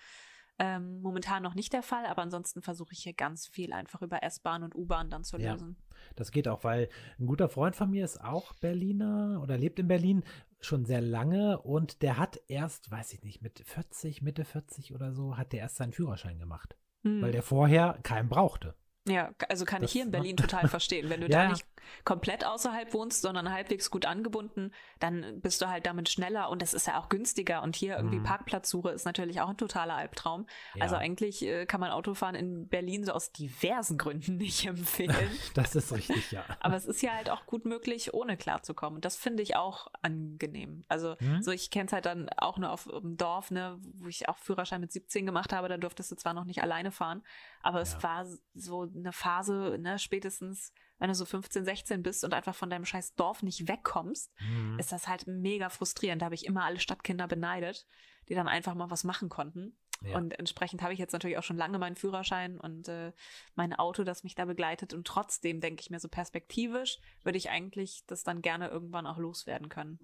Ähm, 0.60 1.02
momentan 1.02 1.44
noch 1.44 1.54
nicht 1.54 1.72
der 1.72 1.84
Fall, 1.84 2.06
aber 2.08 2.24
ansonsten 2.24 2.64
versuche 2.64 2.94
ich 2.94 3.00
hier 3.00 3.14
ganz 3.14 3.46
viel 3.46 3.74
einfach 3.74 4.02
über 4.02 4.24
S-Bahn 4.24 4.64
und 4.64 4.76
U-Bahn 4.76 5.10
dann 5.10 5.24
zu 5.24 5.38
lösen. 5.38 5.78
Das 6.16 6.32
geht 6.32 6.48
auch, 6.48 6.64
weil 6.64 6.90
ein 7.20 7.28
guter 7.28 7.48
Freund 7.48 7.76
von 7.76 7.92
mir 7.92 8.04
ist 8.04 8.24
auch 8.24 8.54
Berliner 8.54 9.40
oder 9.44 9.58
lebt 9.58 9.78
in 9.78 9.88
Berlin 9.88 10.24
schon 10.60 10.86
sehr 10.86 11.02
lange 11.02 11.60
und 11.60 12.02
der 12.02 12.18
hat 12.18 12.40
erst, 12.48 12.90
weiß 12.90 13.14
ich 13.14 13.24
nicht, 13.24 13.44
mit 13.44 13.60
40, 13.60 14.24
Mitte 14.24 14.46
40 14.46 14.96
oder 14.96 15.14
so, 15.14 15.38
hat 15.38 15.54
der 15.54 15.60
erst 15.60 15.76
seinen 15.76 15.94
Führerschein 15.94 16.40
gemacht, 16.40 16.76
hm. 17.04 17.22
weil 17.22 17.32
der 17.32 17.44
vorher 17.44 18.00
keinen 18.02 18.30
brauchte. 18.30 18.74
Ja, 19.08 19.32
also 19.50 19.66
kann 19.66 19.82
das, 19.82 19.90
ich 19.90 19.94
hier 19.94 20.04
in 20.04 20.12
Berlin 20.12 20.38
total 20.38 20.68
verstehen. 20.68 21.10
Wenn 21.10 21.22
du 21.22 21.28
ja, 21.28 21.44
da 21.44 21.50
nicht 21.50 21.66
komplett 22.04 22.46
außerhalb 22.46 22.94
wohnst, 22.94 23.22
sondern 23.22 23.52
halbwegs 23.52 23.90
gut 23.92 24.06
angebunden, 24.06 24.72
dann 25.00 25.40
bist 25.42 25.62
du 25.62 25.68
halt 25.70 25.86
damit 25.86 26.10
schneller 26.10 26.50
und 26.50 26.62
es 26.62 26.74
ist 26.74 26.88
ja 26.88 27.00
auch 27.00 27.10
günstiger. 27.10 27.62
Und 27.64 27.76
hier 27.76 27.98
irgendwie 27.98 28.20
mhm. 28.20 28.24
Parkplatzsuche 28.24 28.90
ist 28.90 29.06
natürlich 29.06 29.42
auch 29.42 29.50
ein 29.50 29.58
totaler 29.58 29.96
Albtraum. 29.96 30.48
Ja. 30.76 30.84
Also 30.84 30.96
eigentlich 30.96 31.44
äh, 31.44 31.66
kann 31.66 31.80
man 31.80 31.92
Autofahren 31.92 32.36
in 32.36 32.68
Berlin 32.68 33.04
so 33.06 33.14
aus 33.14 33.32
diversen 33.32 33.98
Gründen 33.98 34.38
nicht 34.38 34.66
empfehlen. 34.66 35.16
das 35.54 35.76
ist 35.76 35.94
richtig, 35.94 36.32
ja. 36.32 36.44
Aber 36.60 36.76
es 36.76 36.86
ist 36.86 37.02
ja 37.02 37.14
halt 37.14 37.30
auch 37.30 37.46
gut 37.46 37.66
möglich, 37.66 38.14
ohne 38.14 38.38
klarzukommen. 38.38 38.98
Und 38.98 39.06
das 39.06 39.16
finde 39.16 39.44
ich 39.44 39.56
auch 39.56 39.88
angenehm. 40.02 40.84
Also 40.88 41.16
mhm. 41.20 41.42
so, 41.42 41.52
ich 41.52 41.72
kenne 41.72 41.88
es 41.88 41.94
halt 41.94 42.06
dann 42.06 42.30
auch 42.38 42.58
nur 42.58 42.72
auf 42.72 42.86
dem 42.86 43.18
Dorf, 43.18 43.52
ne, 43.52 43.80
wo 43.96 44.08
ich 44.08 44.30
auch 44.30 44.38
Führerschein 44.38 44.82
mit 44.82 44.92
17 44.92 45.26
gemacht 45.26 45.54
habe. 45.54 45.70
Da 45.70 45.78
durftest 45.78 46.12
du 46.12 46.16
zwar 46.16 46.34
noch 46.34 46.46
nicht 46.46 46.62
alleine 46.62 46.92
fahren, 46.92 47.24
aber 47.62 47.78
ja. 47.78 47.84
es 47.84 48.04
war 48.04 48.26
so 48.54 48.88
eine 48.98 49.14
Phase, 49.14 49.78
ne, 49.80 50.00
spätestens, 50.00 50.74
wenn 51.00 51.10
du 51.10 51.16
so 51.16 51.26
15, 51.26 51.66
16 51.66 52.04
bist 52.04 52.24
und 52.24 52.34
einfach 52.34 52.56
von 52.56 52.70
deinem 52.70 52.86
scheiß 52.86 53.16
Dorf 53.16 53.44
nicht 53.44 53.68
wegkommst, 53.68 54.32
mhm. 54.40 54.80
ist 54.80 54.92
das 54.92 55.08
halt 55.08 55.28
mega 55.28 55.70
frustrierend. 55.70 56.22
Da 56.22 56.26
habe 56.26 56.36
ich 56.36 56.46
immer 56.46 56.66
alle 56.66 56.80
Stadtkinder 56.80 57.28
beneidet, 57.28 57.88
die 58.30 58.36
dann 58.36 58.48
einfach 58.48 58.76
mal 58.76 58.90
was 58.90 59.04
machen 59.04 59.30
konnten. 59.30 59.78
Ja. 60.04 60.18
Und 60.18 60.38
entsprechend 60.38 60.82
habe 60.82 60.94
ich 60.94 61.00
jetzt 61.00 61.14
natürlich 61.14 61.38
auch 61.38 61.44
schon 61.44 61.58
lange 61.58 61.80
meinen 61.80 61.96
Führerschein 61.96 62.60
und 62.60 62.88
äh, 62.88 63.14
mein 63.56 63.74
Auto, 63.74 64.04
das 64.04 64.24
mich 64.24 64.36
da 64.36 64.46
begleitet. 64.46 64.94
Und 64.94 65.08
trotzdem 65.08 65.60
denke 65.60 65.82
ich 65.82 65.90
mir 65.90 66.00
so 66.00 66.08
perspektivisch, 66.08 67.00
würde 67.24 67.38
ich 67.38 67.50
eigentlich 67.50 68.04
das 68.08 68.24
dann 68.24 68.42
gerne 68.42 68.68
irgendwann 68.70 69.08
auch 69.08 69.18
loswerden 69.18 69.70
können. 69.70 70.00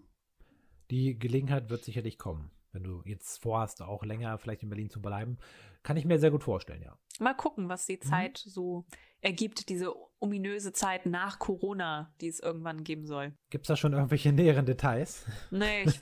Die 0.89 1.17
Gelegenheit 1.17 1.69
wird 1.69 1.83
sicherlich 1.83 2.17
kommen, 2.17 2.51
wenn 2.73 2.83
du 2.83 3.01
jetzt 3.05 3.41
vorhast, 3.41 3.81
auch 3.81 4.03
länger 4.03 4.37
vielleicht 4.37 4.63
in 4.63 4.69
Berlin 4.69 4.89
zu 4.89 5.01
bleiben. 5.01 5.37
Kann 5.83 5.97
ich 5.97 6.05
mir 6.05 6.19
sehr 6.19 6.31
gut 6.31 6.43
vorstellen, 6.43 6.81
ja. 6.81 6.97
Mal 7.19 7.33
gucken, 7.33 7.69
was 7.69 7.85
die 7.85 7.99
mhm. 8.01 8.07
Zeit 8.07 8.43
mhm. 8.45 8.49
so 8.49 8.85
ergibt, 9.21 9.69
diese 9.69 9.93
ominöse 10.19 10.73
Zeit 10.73 11.05
nach 11.05 11.39
Corona, 11.39 12.13
die 12.21 12.27
es 12.27 12.39
irgendwann 12.39 12.83
geben 12.83 13.05
soll. 13.05 13.33
Gibt 13.49 13.65
es 13.65 13.67
da 13.67 13.75
schon 13.75 13.93
irgendwelche 13.93 14.31
näheren 14.33 14.65
Details? 14.65 15.25
Nee, 15.51 15.83
ich, 15.83 16.01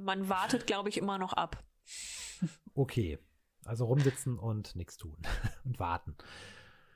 man 0.00 0.28
wartet, 0.28 0.66
glaube 0.66 0.88
ich, 0.88 0.98
immer 0.98 1.18
noch 1.18 1.32
ab. 1.32 1.62
Okay, 2.74 3.18
also 3.64 3.86
rumsitzen 3.86 4.38
und 4.38 4.76
nichts 4.76 4.96
tun 4.96 5.16
und 5.64 5.78
warten. 5.78 6.16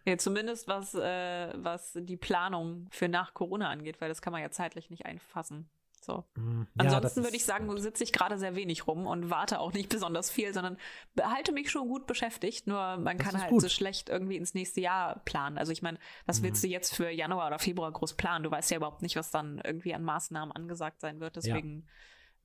Ja, 0.04 0.16
zumindest 0.18 0.68
was, 0.68 0.94
äh, 0.94 1.52
was 1.56 1.98
die 2.00 2.16
Planung 2.16 2.86
für 2.90 3.08
nach 3.08 3.34
Corona 3.34 3.70
angeht, 3.70 4.00
weil 4.00 4.08
das 4.08 4.22
kann 4.22 4.32
man 4.32 4.40
ja 4.40 4.50
zeitlich 4.50 4.88
nicht 4.88 5.04
einfassen. 5.04 5.68
So. 6.00 6.24
Mm, 6.36 6.62
ja, 6.62 6.84
Ansonsten 6.84 7.24
würde 7.24 7.36
ich 7.36 7.44
sagen, 7.44 7.76
sitze 7.80 8.04
ich 8.04 8.12
gerade 8.12 8.38
sehr 8.38 8.54
wenig 8.54 8.86
rum 8.86 9.06
und 9.06 9.30
warte 9.30 9.58
auch 9.58 9.72
nicht 9.72 9.88
besonders 9.90 10.30
viel, 10.30 10.54
sondern 10.54 10.76
behalte 11.14 11.52
mich 11.52 11.70
schon 11.70 11.88
gut 11.88 12.06
beschäftigt. 12.06 12.66
Nur 12.66 12.96
man 12.98 13.18
das 13.18 13.26
kann 13.26 13.40
halt 13.40 13.50
gut. 13.50 13.62
so 13.62 13.68
schlecht 13.68 14.08
irgendwie 14.08 14.36
ins 14.36 14.54
nächste 14.54 14.80
Jahr 14.80 15.20
planen. 15.24 15.58
Also 15.58 15.72
ich 15.72 15.82
meine, 15.82 15.98
was 16.26 16.42
willst 16.42 16.62
mhm. 16.62 16.68
du 16.68 16.72
jetzt 16.72 16.94
für 16.94 17.10
Januar 17.10 17.48
oder 17.48 17.58
Februar 17.58 17.90
groß 17.92 18.14
planen? 18.14 18.44
Du 18.44 18.50
weißt 18.50 18.70
ja 18.70 18.76
überhaupt 18.76 19.02
nicht, 19.02 19.16
was 19.16 19.30
dann 19.30 19.60
irgendwie 19.64 19.94
an 19.94 20.02
Maßnahmen 20.02 20.54
angesagt 20.54 21.00
sein 21.00 21.20
wird. 21.20 21.36
Deswegen. 21.36 21.86
Ja. 21.86 21.92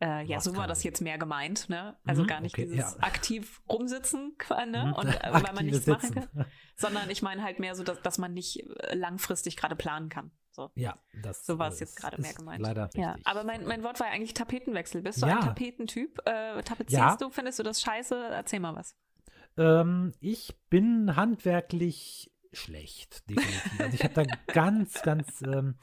Äh, 0.02 0.24
ja, 0.26 0.40
so 0.40 0.56
war 0.56 0.66
das 0.66 0.84
jetzt 0.84 1.00
mehr 1.00 1.20
gemeint, 1.20 1.70
ne? 1.70 1.96
Also 2.08 2.24
mhm, 2.24 2.28
gar 2.28 2.42
nicht 2.42 2.56
okay, 2.56 2.66
dieses 2.66 2.96
ja. 2.96 3.04
aktiv 3.04 3.62
rumsitzen, 3.70 4.36
ne? 4.50 4.88
Mhm. 4.88 4.94
Und 4.94 5.08
äh, 5.24 5.30
weil 5.32 5.54
man 5.54 5.66
nichts 5.66 5.86
Sitzen. 5.86 5.92
machen 5.92 6.16
kann. 6.16 6.46
Sondern 6.76 7.10
ich 7.12 7.22
meine 7.22 7.44
halt 7.44 7.60
mehr 7.60 7.76
so, 7.76 7.84
dass, 7.84 8.02
dass 8.02 8.18
man 8.18 8.34
nicht 8.34 8.68
äh, 8.80 8.96
langfristig 8.96 9.58
gerade 9.58 9.76
planen 9.76 10.10
kann. 10.10 10.32
So. 10.52 10.70
Ja, 10.76 10.98
das 11.24 11.46
so 11.46 11.58
war 11.60 11.70
es 11.70 11.80
jetzt 11.80 11.96
gerade 11.96 12.22
mehr 12.22 12.34
gemeint. 12.34 12.62
Leider 12.62 12.86
richtig. 12.86 13.02
Ja, 13.02 13.16
aber 13.24 13.44
mein, 13.44 13.66
mein 13.66 13.84
Wort 13.84 14.00
war 14.00 14.08
ja 14.08 14.14
eigentlich 14.14 14.34
Tapetenwechsel. 14.34 15.02
Bist 15.02 15.22
du 15.22 15.28
Ja. 15.28 15.36
ein 15.40 15.42
Tapetentyp? 15.46 16.20
Äh, 16.26 16.62
tapezierst 16.64 16.92
Ja. 16.94 17.16
du? 17.18 17.30
Findest 17.30 17.60
du 17.60 17.64
das 17.64 17.82
scheiße? 17.82 18.16
Erzähl 18.32 18.60
mal 18.60 18.76
was. 18.76 18.96
Ähm, 19.58 20.14
ich 20.20 20.54
bin 20.70 21.16
handwerklich 21.16 22.32
schlecht, 22.54 23.30
definitiv. 23.30 23.80
Also 23.80 23.96
ich 23.96 24.04
habe 24.04 24.14
da 24.14 24.24
ganz, 24.54 25.02
ganz, 25.04 25.42
ähm, 25.42 25.76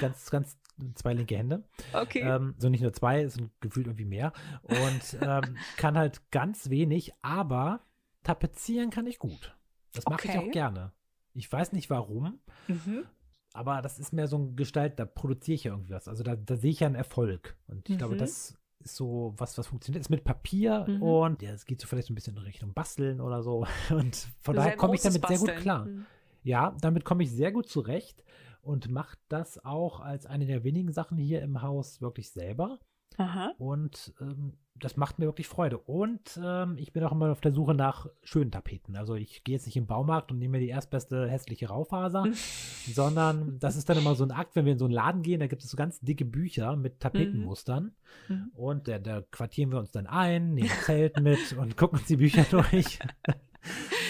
ganz, 0.00 0.30
ganz 0.30 0.56
zwei 0.94 1.12
linke 1.12 1.36
Hände. 1.36 1.68
Okay. 1.92 2.20
Ähm, 2.20 2.54
so 2.58 2.70
nicht 2.70 2.80
nur 2.80 2.92
zwei, 2.94 3.22
es 3.22 3.34
sind 3.34 3.50
gefühlt 3.60 3.86
irgendwie 3.86 4.06
mehr. 4.06 4.32
Und 4.62 5.18
ähm, 5.20 5.56
kann 5.76 5.98
halt 5.98 6.30
ganz 6.30 6.70
wenig, 6.70 7.12
aber 7.20 7.80
tapezieren 8.22 8.88
kann 8.90 9.06
ich 9.06 9.18
gut. 9.18 9.54
Das 9.92 10.06
mache 10.06 10.26
ich 10.28 10.34
Okay. 10.36 10.48
auch 10.48 10.52
gerne. 10.52 10.92
Ich 11.34 11.50
weiß 11.52 11.72
nicht 11.72 11.90
warum, 11.90 12.40
mhm. 12.68 13.06
Aber 13.54 13.80
das 13.80 13.98
ist 13.98 14.12
mehr 14.12 14.26
so 14.28 14.36
ein 14.36 14.56
Gestalt, 14.56 14.98
da 14.98 15.06
produziere 15.06 15.54
ich 15.54 15.64
ja 15.64 15.72
irgendwie 15.72 15.94
was. 15.94 16.08
Also 16.08 16.22
da, 16.22 16.36
da 16.36 16.56
sehe 16.56 16.70
ich 16.72 16.80
ja 16.80 16.86
einen 16.88 16.96
Erfolg. 16.96 17.56
Und 17.68 17.88
ich 17.88 17.96
glaube, 17.96 18.14
Mhm. 18.14 18.18
das 18.18 18.58
ist 18.80 18.96
so 18.96 19.32
was, 19.38 19.56
was 19.56 19.66
funktioniert. 19.68 20.02
Ist 20.02 20.10
mit 20.10 20.24
Papier 20.24 20.84
Mhm. 20.86 21.02
und 21.02 21.40
ja, 21.42 21.52
es 21.52 21.64
geht 21.64 21.80
so 21.80 21.86
vielleicht 21.86 22.08
so 22.08 22.12
ein 22.12 22.16
bisschen 22.16 22.36
in 22.36 22.42
Richtung 22.42 22.74
Basteln 22.74 23.20
oder 23.22 23.42
so. 23.42 23.66
Und 23.90 24.28
von 24.40 24.54
daher 24.56 24.76
komme 24.76 24.94
ich 24.94 25.00
damit 25.00 25.26
sehr 25.26 25.38
gut 25.38 25.46
Basteln. 25.46 25.62
klar. 25.62 25.84
Mhm. 25.86 26.04
Ja, 26.42 26.76
damit 26.82 27.06
komme 27.06 27.22
ich 27.22 27.30
sehr 27.30 27.52
gut 27.52 27.68
zurecht 27.70 28.22
und 28.60 28.90
mache 28.90 29.16
das 29.30 29.64
auch 29.64 30.00
als 30.00 30.26
eine 30.26 30.44
der 30.44 30.62
wenigen 30.64 30.92
Sachen 30.92 31.16
hier 31.16 31.40
im 31.40 31.62
Haus 31.62 32.02
wirklich 32.02 32.30
selber. 32.30 32.78
Aha. 33.16 33.52
Und 33.58 34.12
ähm, 34.20 34.54
das 34.76 34.96
macht 34.96 35.18
mir 35.18 35.26
wirklich 35.26 35.46
Freude. 35.46 35.78
Und 35.78 36.38
ähm, 36.42 36.76
ich 36.78 36.92
bin 36.92 37.04
auch 37.04 37.12
immer 37.12 37.30
auf 37.30 37.40
der 37.40 37.52
Suche 37.52 37.74
nach 37.74 38.06
schönen 38.22 38.50
Tapeten. 38.50 38.96
Also 38.96 39.14
ich 39.14 39.44
gehe 39.44 39.54
jetzt 39.54 39.66
nicht 39.66 39.76
im 39.76 39.86
Baumarkt 39.86 40.32
und 40.32 40.38
nehme 40.38 40.52
mir 40.58 40.64
die 40.64 40.68
erstbeste 40.68 41.28
hässliche 41.28 41.68
Raufaser, 41.68 42.26
sondern 42.92 43.58
das 43.60 43.76
ist 43.76 43.88
dann 43.88 43.98
immer 43.98 44.14
so 44.14 44.24
ein 44.24 44.32
Akt, 44.32 44.56
wenn 44.56 44.64
wir 44.64 44.72
in 44.72 44.78
so 44.78 44.86
einen 44.86 44.94
Laden 44.94 45.22
gehen, 45.22 45.40
da 45.40 45.46
gibt 45.46 45.62
es 45.62 45.70
so 45.70 45.76
ganz 45.76 46.00
dicke 46.00 46.24
Bücher 46.24 46.74
mit 46.76 47.00
Tapetenmustern. 47.00 47.94
Mhm. 48.28 48.50
Und 48.54 48.88
da, 48.88 48.98
da 48.98 49.22
quartieren 49.30 49.70
wir 49.70 49.78
uns 49.78 49.92
dann 49.92 50.06
ein, 50.06 50.54
nehmen 50.54 50.70
Zelt 50.82 51.20
mit 51.20 51.52
und 51.52 51.76
gucken 51.76 51.98
uns 51.98 52.08
die 52.08 52.16
Bücher 52.16 52.44
durch. 52.50 52.98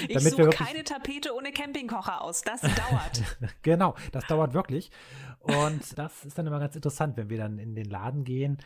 Ich 0.08 0.18
suche 0.18 0.50
keine 0.50 0.82
Tapete 0.82 1.32
ohne 1.32 1.52
Campingkocher 1.52 2.20
aus. 2.22 2.42
Das 2.42 2.60
dauert. 2.60 3.22
genau, 3.62 3.94
das 4.10 4.26
dauert 4.26 4.52
wirklich. 4.52 4.90
Und 5.38 5.96
das 5.96 6.24
ist 6.24 6.36
dann 6.36 6.48
immer 6.48 6.58
ganz 6.58 6.74
interessant, 6.74 7.16
wenn 7.16 7.30
wir 7.30 7.38
dann 7.38 7.58
in 7.58 7.76
den 7.76 7.88
Laden 7.88 8.24
gehen 8.24 8.58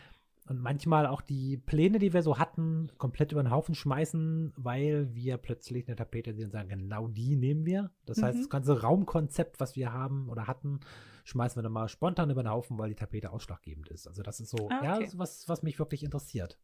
und 0.49 0.59
manchmal 0.61 1.05
auch 1.05 1.21
die 1.21 1.57
Pläne, 1.57 1.99
die 1.99 2.11
wir 2.11 2.23
so 2.23 2.37
hatten, 2.39 2.91
komplett 2.97 3.31
über 3.31 3.41
den 3.43 3.51
Haufen 3.51 3.75
schmeißen, 3.75 4.51
weil 4.57 5.13
wir 5.13 5.37
plötzlich 5.37 5.87
eine 5.87 5.95
Tapete 5.95 6.33
sehen 6.33 6.45
und 6.45 6.51
sagen, 6.51 6.69
genau 6.69 7.07
die 7.07 7.35
nehmen 7.35 7.65
wir. 7.65 7.91
Das 8.05 8.21
heißt, 8.21 8.35
Mhm. 8.37 8.41
das 8.41 8.49
ganze 8.49 8.81
Raumkonzept, 8.81 9.59
was 9.59 9.75
wir 9.75 9.93
haben 9.93 10.27
oder 10.27 10.47
hatten, 10.47 10.79
schmeißen 11.25 11.57
wir 11.57 11.63
dann 11.63 11.71
mal 11.71 11.87
spontan 11.87 12.29
über 12.31 12.43
den 12.43 12.49
Haufen, 12.49 12.77
weil 12.77 12.89
die 12.89 12.95
Tapete 12.95 13.31
ausschlaggebend 13.31 13.89
ist. 13.89 14.07
Also 14.07 14.23
das 14.23 14.39
ist 14.39 14.49
so, 14.49 14.69
Ah, 14.69 14.83
ja, 14.83 14.93
okay. 14.95 15.03
das 15.03 15.13
ist 15.13 15.19
was, 15.19 15.47
was 15.47 15.61
mich 15.63 15.77
wirklich 15.79 16.03
interessiert. 16.03 16.57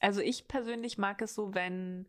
Also 0.00 0.20
ich 0.20 0.46
persönlich 0.46 0.96
mag 0.98 1.20
es 1.22 1.34
so, 1.34 1.52
wenn 1.54 2.06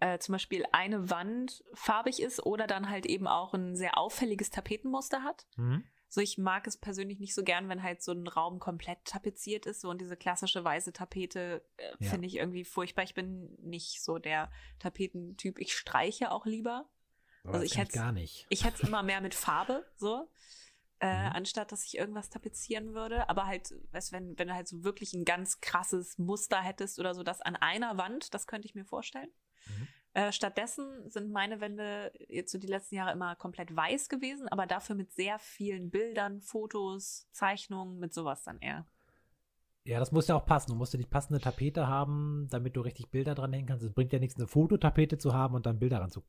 äh, 0.00 0.18
zum 0.18 0.32
Beispiel 0.32 0.64
eine 0.72 1.10
Wand 1.10 1.62
farbig 1.74 2.20
ist 2.22 2.44
oder 2.44 2.66
dann 2.66 2.88
halt 2.90 3.06
eben 3.06 3.26
auch 3.26 3.54
ein 3.54 3.76
sehr 3.76 3.96
auffälliges 3.98 4.50
Tapetenmuster 4.50 5.22
hat. 5.22 5.46
Mhm. 5.56 5.84
So, 6.14 6.20
ich 6.20 6.38
mag 6.38 6.66
es 6.68 6.76
persönlich 6.76 7.18
nicht 7.18 7.34
so 7.34 7.42
gern, 7.42 7.68
wenn 7.68 7.82
halt 7.82 8.00
so 8.00 8.12
ein 8.12 8.28
Raum 8.28 8.60
komplett 8.60 9.04
tapeziert 9.04 9.66
ist. 9.66 9.80
So 9.80 9.90
und 9.90 10.00
diese 10.00 10.16
klassische 10.16 10.62
weiße 10.62 10.92
Tapete 10.92 11.64
äh, 11.76 11.90
Ja. 11.98 12.10
finde 12.10 12.28
ich 12.28 12.36
irgendwie 12.36 12.64
furchtbar. 12.64 13.02
Ich 13.02 13.14
bin 13.14 13.52
nicht 13.60 14.00
so 14.00 14.18
der 14.18 14.48
Tapetentyp. 14.78 15.58
Ich 15.58 15.74
streiche 15.74 16.30
auch 16.30 16.46
lieber. 16.46 16.88
Aber 17.42 17.54
Also 17.54 17.64
ich 17.66 17.76
hätt's- 17.76 17.92
gar 17.94 18.12
nicht. 18.12 18.46
Ich 18.48 18.64
hätte 18.64 18.80
es 18.82 18.88
immer 18.88 19.02
mehr 19.02 19.20
mit 19.20 19.34
Farbe, 19.34 19.84
so. 19.96 20.30
Äh, 21.00 21.30
Mhm. 21.30 21.32
Anstatt 21.34 21.72
dass 21.72 21.84
ich 21.84 21.98
irgendwas 21.98 22.30
tapezieren 22.30 22.94
würde. 22.94 23.28
Aber 23.28 23.46
halt, 23.46 23.74
weißt, 23.90 24.12
wenn, 24.12 24.38
wenn 24.38 24.46
du 24.48 24.54
halt 24.54 24.68
so 24.68 24.84
wirklich 24.84 25.12
ein 25.14 25.24
ganz 25.24 25.60
krasses 25.60 26.16
Muster 26.18 26.62
hättest 26.62 27.00
oder 27.00 27.12
so, 27.14 27.24
das 27.24 27.40
an 27.40 27.56
einer 27.56 27.98
Wand, 27.98 28.32
das 28.34 28.46
könnte 28.46 28.66
ich 28.68 28.76
mir 28.76 28.84
vorstellen. 28.84 29.30
Mhm. 29.66 29.88
Äh, 30.14 30.32
stattdessen 30.32 31.10
sind 31.10 31.30
meine 31.32 31.60
Wände 31.60 32.12
jetzt 32.28 32.52
so 32.52 32.58
die 32.58 32.68
letzten 32.68 32.94
Jahre 32.94 33.12
immer 33.12 33.34
komplett 33.34 33.74
weiß 33.74 34.08
gewesen, 34.08 34.48
aber 34.48 34.66
dafür 34.66 34.94
mit 34.94 35.12
sehr 35.12 35.38
vielen 35.40 35.90
Bildern, 35.90 36.40
Fotos, 36.40 37.28
Zeichnungen, 37.32 37.98
mit 37.98 38.14
sowas 38.14 38.44
dann 38.44 38.60
eher. 38.60 38.86
Ja, 39.86 39.98
das 39.98 40.12
muss 40.12 40.28
ja 40.28 40.36
auch 40.36 40.46
passen. 40.46 40.70
Du 40.70 40.76
musst 40.76 40.94
ja 40.94 40.98
die 40.98 41.04
passende 41.06 41.40
Tapete 41.40 41.88
haben, 41.88 42.46
damit 42.50 42.76
du 42.76 42.80
richtig 42.80 43.10
Bilder 43.10 43.34
dran 43.34 43.52
hängen 43.52 43.66
kannst. 43.66 43.84
Es 43.84 43.92
bringt 43.92 44.12
ja 44.12 44.18
nichts, 44.18 44.36
eine 44.36 44.46
Fototapete 44.46 45.18
zu 45.18 45.34
haben 45.34 45.54
und 45.54 45.66
dann 45.66 45.78
Bilder 45.78 46.00
ran 46.00 46.10
zu 46.10 46.22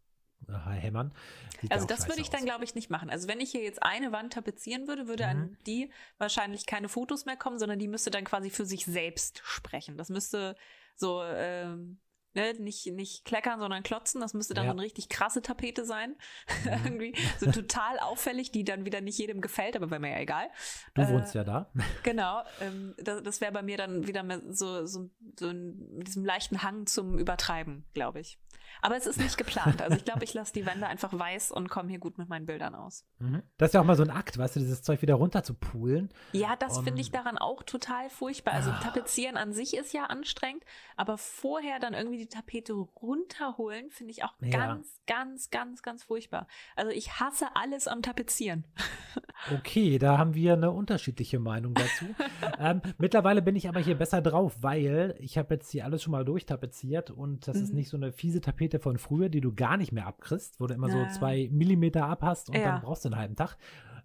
äh, 0.50 0.54
hämmern. 0.54 1.14
Sieht 1.62 1.72
Also 1.72 1.86
das 1.88 2.08
würde 2.10 2.22
ich 2.22 2.30
dann, 2.30 2.42
aus. 2.42 2.46
glaube 2.48 2.64
ich, 2.66 2.76
nicht 2.76 2.90
machen. 2.90 3.10
Also 3.10 3.28
wenn 3.30 3.40
ich 3.40 3.52
hier 3.52 3.64
jetzt 3.64 3.82
eine 3.82 4.12
Wand 4.12 4.34
tapezieren 4.34 4.88
würde, 4.88 5.08
würde 5.08 5.24
Mhm. 5.26 5.30
an 5.30 5.58
die 5.68 5.90
wahrscheinlich 6.18 6.66
keine 6.66 6.90
Fotos 6.90 7.26
mehr 7.26 7.38
kommen, 7.38 7.58
sondern 7.60 7.80
die 7.80 7.88
müsste 7.88 8.10
dann 8.12 8.26
quasi 8.26 8.50
für 8.50 8.66
sich 8.66 8.84
selbst 8.86 9.42
sprechen. 9.46 9.96
Das 9.96 10.10
müsste 10.10 10.58
so, 10.96 11.22
ähm, 11.24 12.00
ne, 12.36 12.54
nicht, 12.60 12.86
nicht 12.88 13.26
kleckern, 13.26 13.60
sondern 13.60 13.84
klotzen. 13.84 14.22
Das 14.22 14.34
müsste 14.34 14.54
dann 14.54 14.66
Ja. 14.66 14.72
so 14.72 14.78
eine 14.78 14.86
richtig 14.86 15.10
krasse 15.10 15.42
Tapete 15.42 15.86
sein. 15.86 16.16
Mhm. 16.66 16.84
Irgendwie 16.86 17.16
so 17.40 17.52
total 17.52 18.00
auffällig, 18.00 18.52
die 18.52 18.64
dann 18.64 18.86
wieder 18.86 19.00
nicht 19.02 19.18
jedem 19.18 19.40
gefällt, 19.42 19.76
aber 19.76 19.90
wäre 19.92 20.00
mir 20.02 20.12
ja 20.12 20.20
egal. 20.20 20.48
Du 20.96 21.02
Äh, 21.02 21.10
wohnst 21.10 21.34
ja 21.36 21.44
da. 21.44 21.72
Genau, 22.04 22.42
ähm, 22.62 22.94
das, 22.98 23.22
das 23.24 23.42
wäre 23.42 23.52
bei 23.52 23.62
mir 23.62 23.78
dann 23.78 24.08
wieder 24.08 24.24
so, 24.52 24.86
so, 24.86 25.10
so 25.40 25.48
ein, 25.48 25.78
mit 25.98 26.08
diesem 26.08 26.26
leichten 26.26 26.64
Hang 26.64 26.86
zum 26.88 27.18
Übertreiben, 27.20 27.86
glaube 27.94 28.20
ich. 28.20 28.40
Aber 28.82 28.96
es 28.98 29.06
ist 29.08 29.20
nicht 29.20 29.38
geplant. 29.38 29.82
Also 29.82 29.96
ich 29.98 30.06
glaube, 30.06 30.24
ich 30.24 30.34
lasse 30.34 30.54
die 30.54 30.66
Wände 30.66 30.88
einfach 30.88 31.12
weiß 31.18 31.52
und 31.52 31.70
komme 31.70 31.90
hier 31.90 32.00
gut 32.00 32.18
mit 32.18 32.30
meinen 32.30 32.46
Bildern 32.46 32.76
aus. 32.76 33.06
Mhm. 33.20 33.42
Das 33.58 33.70
ist 33.70 33.74
ja 33.74 33.82
auch 33.82 33.86
mal 33.86 33.96
so 33.96 34.04
ein 34.04 34.10
Akt, 34.10 34.38
weißt 34.38 34.56
du, 34.56 34.60
dieses 34.60 34.82
Zeug 34.82 35.02
wieder 35.02 35.16
runter 35.16 35.44
zu 35.44 35.54
poolen. 35.54 36.10
Ja, 36.34 36.56
das 36.56 36.80
finde 36.80 37.02
ich 37.02 37.12
daran 37.12 37.38
auch 37.38 37.64
total 37.64 38.10
furchtbar. 38.10 38.54
Also 38.54 38.72
Ah. 38.72 38.80
tapezieren 38.84 39.38
an 39.38 39.54
sich 39.54 39.76
ist 39.76 39.94
ja 39.94 40.06
anstrengend, 40.06 40.64
aber 40.98 41.18
vorher 41.18 41.80
dann 41.80 41.94
irgendwie 41.94 42.18
die 42.18 42.28
Tapete 42.28 42.74
runterholen, 42.74 43.90
finde 43.92 44.12
ich 44.12 44.24
auch 44.24 44.34
Ja. 44.42 44.58
ganz, 44.58 45.02
ganz, 45.08 45.50
ganz, 45.50 45.82
ganz 45.82 46.04
furchtbar. 46.04 46.48
Also 46.76 46.92
ich 46.92 47.20
hasse 47.20 47.48
alles 47.56 47.88
am 47.88 48.02
Tapezieren. 48.02 48.66
Okay, 49.54 50.00
da 50.00 50.18
haben 50.18 50.34
wir 50.34 50.54
eine 50.54 50.72
unterschiedliche 50.72 51.40
Meinung 51.40 51.74
dazu. 51.74 52.06
ähm, 52.60 52.82
mittlerweile 52.98 53.42
bin 53.42 53.56
ich 53.56 53.68
aber 53.70 53.80
hier 53.80 53.96
besser 53.96 54.22
drauf, 54.22 54.58
weil 54.62 55.16
ich 55.20 55.38
habe 55.38 55.54
jetzt 55.56 55.70
hier 55.72 55.86
alles 55.86 56.02
schon 56.02 56.12
mal 56.12 56.26
durchtapeziert 56.26 57.12
und 57.12 57.48
das 57.48 57.58
ist 57.58 57.70
Mhm. 57.70 57.76
nicht 57.76 57.90
so 57.90 57.98
eine 57.98 58.12
fiese 58.12 58.42
Tapete 58.42 58.65
von 58.80 58.98
früher, 58.98 59.30
die 59.30 59.42
du 59.42 59.54
gar 59.54 59.78
nicht 59.78 59.92
mehr 59.92 60.08
abkriegst, 60.08 60.60
wo 60.60 60.68
du 60.68 60.74
immer 60.74 60.90
so 60.90 61.00
Ja. 61.04 61.10
zwei 61.10 61.50
Millimeter 61.52 62.06
abhast 62.06 62.50
und 62.50 62.58
Ja. 62.58 62.64
dann 62.74 62.82
brauchst 62.82 63.06
du 63.06 63.10
einen 63.10 63.18
halben 63.18 63.36
Tag, 63.36 63.58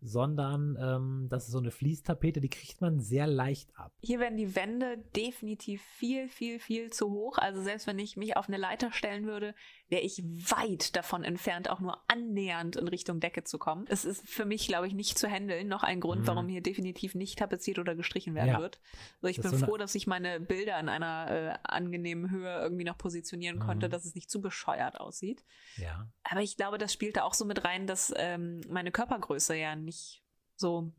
sondern 0.02 0.78
ähm, 0.80 1.26
das 1.28 1.44
ist 1.46 1.52
so 1.52 1.58
eine 1.58 1.70
Fließtapete, 1.70 2.40
die 2.40 2.48
kriegt 2.48 2.80
man 2.80 3.00
sehr 3.00 3.26
leicht 3.26 3.70
ab. 3.76 3.92
Hier 4.00 4.18
werden 4.20 4.36
die 4.38 4.56
Wände 4.56 4.98
definitiv 5.14 5.82
viel, 5.82 6.28
viel, 6.28 6.58
viel 6.58 6.90
zu 6.90 7.10
hoch. 7.10 7.38
Also 7.38 7.60
selbst 7.62 7.86
wenn 7.86 7.98
ich 7.98 8.16
mich 8.16 8.36
auf 8.36 8.48
eine 8.48 8.56
Leiter 8.56 8.92
stellen 8.92 9.26
würde, 9.26 9.54
wäre 9.90 10.02
ich 10.02 10.22
weit 10.24 10.96
davon 10.96 11.24
entfernt, 11.24 11.68
auch 11.68 11.80
nur 11.80 12.00
annähernd 12.08 12.76
in 12.76 12.88
Richtung 12.88 13.20
Decke 13.20 13.44
zu 13.44 13.58
kommen. 13.58 13.84
Es 13.88 14.04
ist 14.04 14.26
für 14.26 14.44
mich, 14.44 14.66
glaube 14.68 14.86
ich, 14.86 14.94
nicht 14.94 15.18
zu 15.18 15.28
handeln. 15.28 15.68
Noch 15.68 15.82
ein 15.82 16.00
Grund, 16.00 16.22
Mhm. 16.22 16.26
warum 16.28 16.48
hier 16.48 16.62
definitiv 16.62 17.14
nicht 17.14 17.38
tapeziert 17.40 17.78
oder 17.78 17.94
gestrichen 17.96 18.34
werden 18.34 18.50
Ja. 18.52 18.60
wird. 18.60 18.80
Also 19.20 19.26
ich 19.28 19.36
Das 19.36 19.50
bin 19.50 19.58
so 19.60 19.66
froh, 19.66 19.76
dass 19.76 19.94
ich 19.96 20.06
meine 20.06 20.38
Bilder 20.40 20.78
in 20.80 20.88
einer 20.88 21.30
äh, 21.30 21.58
angenehmen 21.64 22.30
Höhe 22.30 22.60
irgendwie 22.62 22.84
noch 22.84 22.96
positionieren 22.96 23.58
konnte, 23.58 23.88
Mhm. 23.88 23.90
dass 23.90 24.04
es 24.04 24.14
nicht 24.14 24.30
zu 24.30 24.40
bescheuert 24.40 24.98
aussieht. 25.00 25.44
Ja. 25.76 26.06
Aber 26.22 26.40
ich 26.40 26.56
glaube, 26.56 26.78
das 26.78 26.92
spielte 26.92 27.24
auch 27.24 27.34
so 27.34 27.44
mit 27.44 27.64
rein, 27.64 27.86
dass 27.86 28.14
ähm, 28.16 28.60
meine 28.68 28.92
Körpergröße 28.92 29.56
ja 29.56 29.74
nicht 29.76 30.22
so 30.56 30.92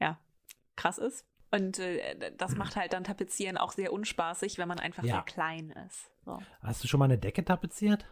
ja, 0.00 0.18
krass 0.76 0.98
ist. 0.98 1.26
Und 1.50 1.78
äh, 1.80 2.30
das 2.36 2.54
macht 2.54 2.76
halt 2.76 2.92
dann 2.92 3.02
Tapezieren 3.04 3.56
auch 3.56 3.72
sehr 3.72 3.92
unspaßig, 3.92 4.58
wenn 4.58 4.68
man 4.68 4.78
einfach 4.78 5.02
Ja. 5.02 5.14
sehr 5.14 5.22
klein 5.22 5.70
ist. 5.88 6.10
So. 6.24 6.38
Hast 6.62 6.84
du 6.84 6.88
schon 6.88 6.98
mal 6.98 7.06
eine 7.06 7.18
Decke 7.18 7.44
tapeziert? 7.44 8.06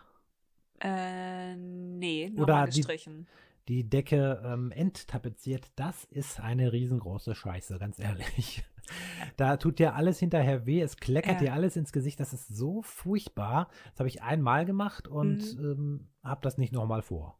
Äh, 0.81 1.57
nee, 1.57 2.31
nur 2.31 2.45
Oder 2.45 2.55
mal 2.57 2.69
die- 2.71 2.77
gestrichen. 2.81 3.27
die 3.69 3.89
Decke 3.89 4.43
ähm, 4.45 4.71
enttapeziert, 4.73 5.71
das 5.77 6.05
ist 6.05 6.41
eine 6.41 6.73
riesengroße 6.73 7.35
Scheiße, 7.35 7.79
ganz 7.79 7.99
ehrlich. 7.99 8.65
Da 9.37 9.57
tut 9.57 9.81
dir 9.81 9.97
alles 9.97 10.21
hinterher 10.21 10.65
weh, 10.65 10.81
es 10.81 10.97
kleckert 10.97 11.41
Ja. 11.41 11.47
dir 11.49 11.53
alles 11.55 11.75
ins 11.75 11.91
Gesicht, 11.91 12.21
das 12.21 12.33
ist 12.33 12.47
so 12.47 12.83
furchtbar. 12.83 13.69
Das 13.91 13.99
habe 13.99 14.09
ich 14.09 14.23
einmal 14.23 14.65
gemacht 14.65 15.09
und 15.09 15.59
Mhm. 15.59 15.65
ähm, 15.65 16.09
habe 16.23 16.41
das 16.43 16.57
nicht 16.57 16.73
nochmal 16.73 17.03
vor. 17.03 17.37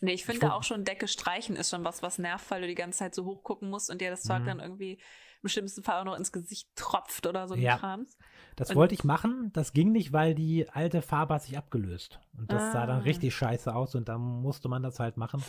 Nee, 0.00 0.14
ich 0.14 0.24
finde 0.24 0.52
auch 0.52 0.64
schon 0.64 0.82
Decke 0.84 1.06
streichen 1.06 1.54
ist 1.54 1.70
schon 1.70 1.84
was, 1.84 2.02
was 2.02 2.18
nervt, 2.18 2.50
weil 2.50 2.60
du 2.62 2.66
die 2.66 2.74
ganze 2.74 2.98
Zeit 2.98 3.14
so 3.14 3.24
hoch 3.24 3.44
gucken 3.44 3.70
musst 3.70 3.88
und 3.88 4.00
dir 4.00 4.10
das 4.10 4.22
Zeug 4.24 4.40
Mhm. 4.40 4.46
dann 4.46 4.58
irgendwie 4.58 4.98
im 5.44 5.48
schlimmsten 5.48 5.84
Fall 5.84 6.00
auch 6.00 6.04
noch 6.04 6.16
ins 6.18 6.32
Gesicht 6.32 6.68
tropft 6.74 7.24
oder 7.28 7.46
so 7.46 7.54
Ja. 7.54 7.76
Krams. 7.76 8.18
Das 8.56 8.70
Und- 8.70 8.76
wollte 8.76 8.94
ich 8.94 9.02
machen, 9.02 9.50
das 9.52 9.72
ging 9.72 9.90
nicht, 9.90 10.12
weil 10.12 10.34
die 10.34 10.68
alte 10.70 11.02
Farbe 11.02 11.34
hat 11.34 11.42
sich 11.42 11.58
abgelöst. 11.58 12.20
Und 12.38 12.52
das 12.52 12.72
sah 12.72 12.86
dann 12.86 13.00
Ah. 13.00 13.02
richtig 13.02 13.34
scheiße 13.34 13.74
aus 13.74 13.94
und 13.96 14.08
dann 14.08 14.20
musste 14.20 14.68
man 14.68 14.82
das 14.82 15.00
halt 15.00 15.16
machen. 15.16 15.42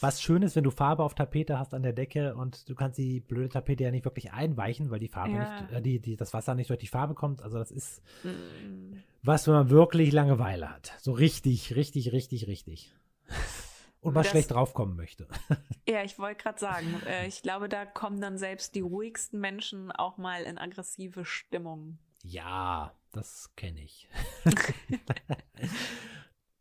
Was 0.00 0.20
schön 0.20 0.42
ist, 0.42 0.54
wenn 0.56 0.64
du 0.64 0.70
Farbe 0.70 1.02
auf 1.02 1.14
Tapete 1.14 1.58
hast 1.58 1.72
an 1.72 1.82
der 1.82 1.92
Decke 1.92 2.34
und 2.34 2.68
du 2.68 2.74
kannst 2.74 2.98
die 2.98 3.20
blöde 3.20 3.48
Tapete 3.48 3.84
ja 3.84 3.90
nicht 3.90 4.04
wirklich 4.04 4.32
einweichen, 4.32 4.90
weil 4.90 4.98
die 4.98 5.08
Farbe 5.08 5.32
Ja. 5.32 5.60
nicht, 5.62 5.72
äh, 5.72 5.80
die, 5.82 6.00
die, 6.00 6.16
das 6.16 6.34
Wasser 6.34 6.54
nicht 6.54 6.68
durch 6.68 6.80
die 6.80 6.88
Farbe 6.88 7.14
kommt. 7.14 7.40
Also 7.42 7.58
das 7.58 7.70
ist 7.70 8.02
Mm. 8.24 8.96
was, 9.22 9.46
wenn 9.46 9.54
man 9.54 9.70
wirklich 9.70 10.12
Langeweile 10.12 10.68
hat. 10.68 10.92
So 11.00 11.12
richtig, 11.12 11.74
richtig, 11.76 12.12
richtig, 12.12 12.46
richtig. 12.48 12.92
und 14.02 14.14
mal 14.14 14.24
schlecht 14.24 14.50
draufkommen 14.50 14.96
möchte. 14.96 15.26
Ja, 15.88 16.04
ich 16.04 16.16
wollte 16.18 16.42
gerade 16.44 16.60
sagen, 16.60 16.86
äh, 17.08 17.26
ich 17.26 17.42
glaube, 17.42 17.68
da 17.68 17.84
kommen 17.84 18.20
dann 18.20 18.38
selbst 18.38 18.74
die 18.76 18.80
ruhigsten 18.82 19.40
Menschen 19.40 19.90
auch 19.90 20.16
mal 20.16 20.42
in 20.44 20.56
aggressive 20.58 21.24
Stimmung. 21.24 21.98
Ja, 22.22 22.94
das 23.12 23.52
kenne 23.56 23.82
ich. 23.82 24.08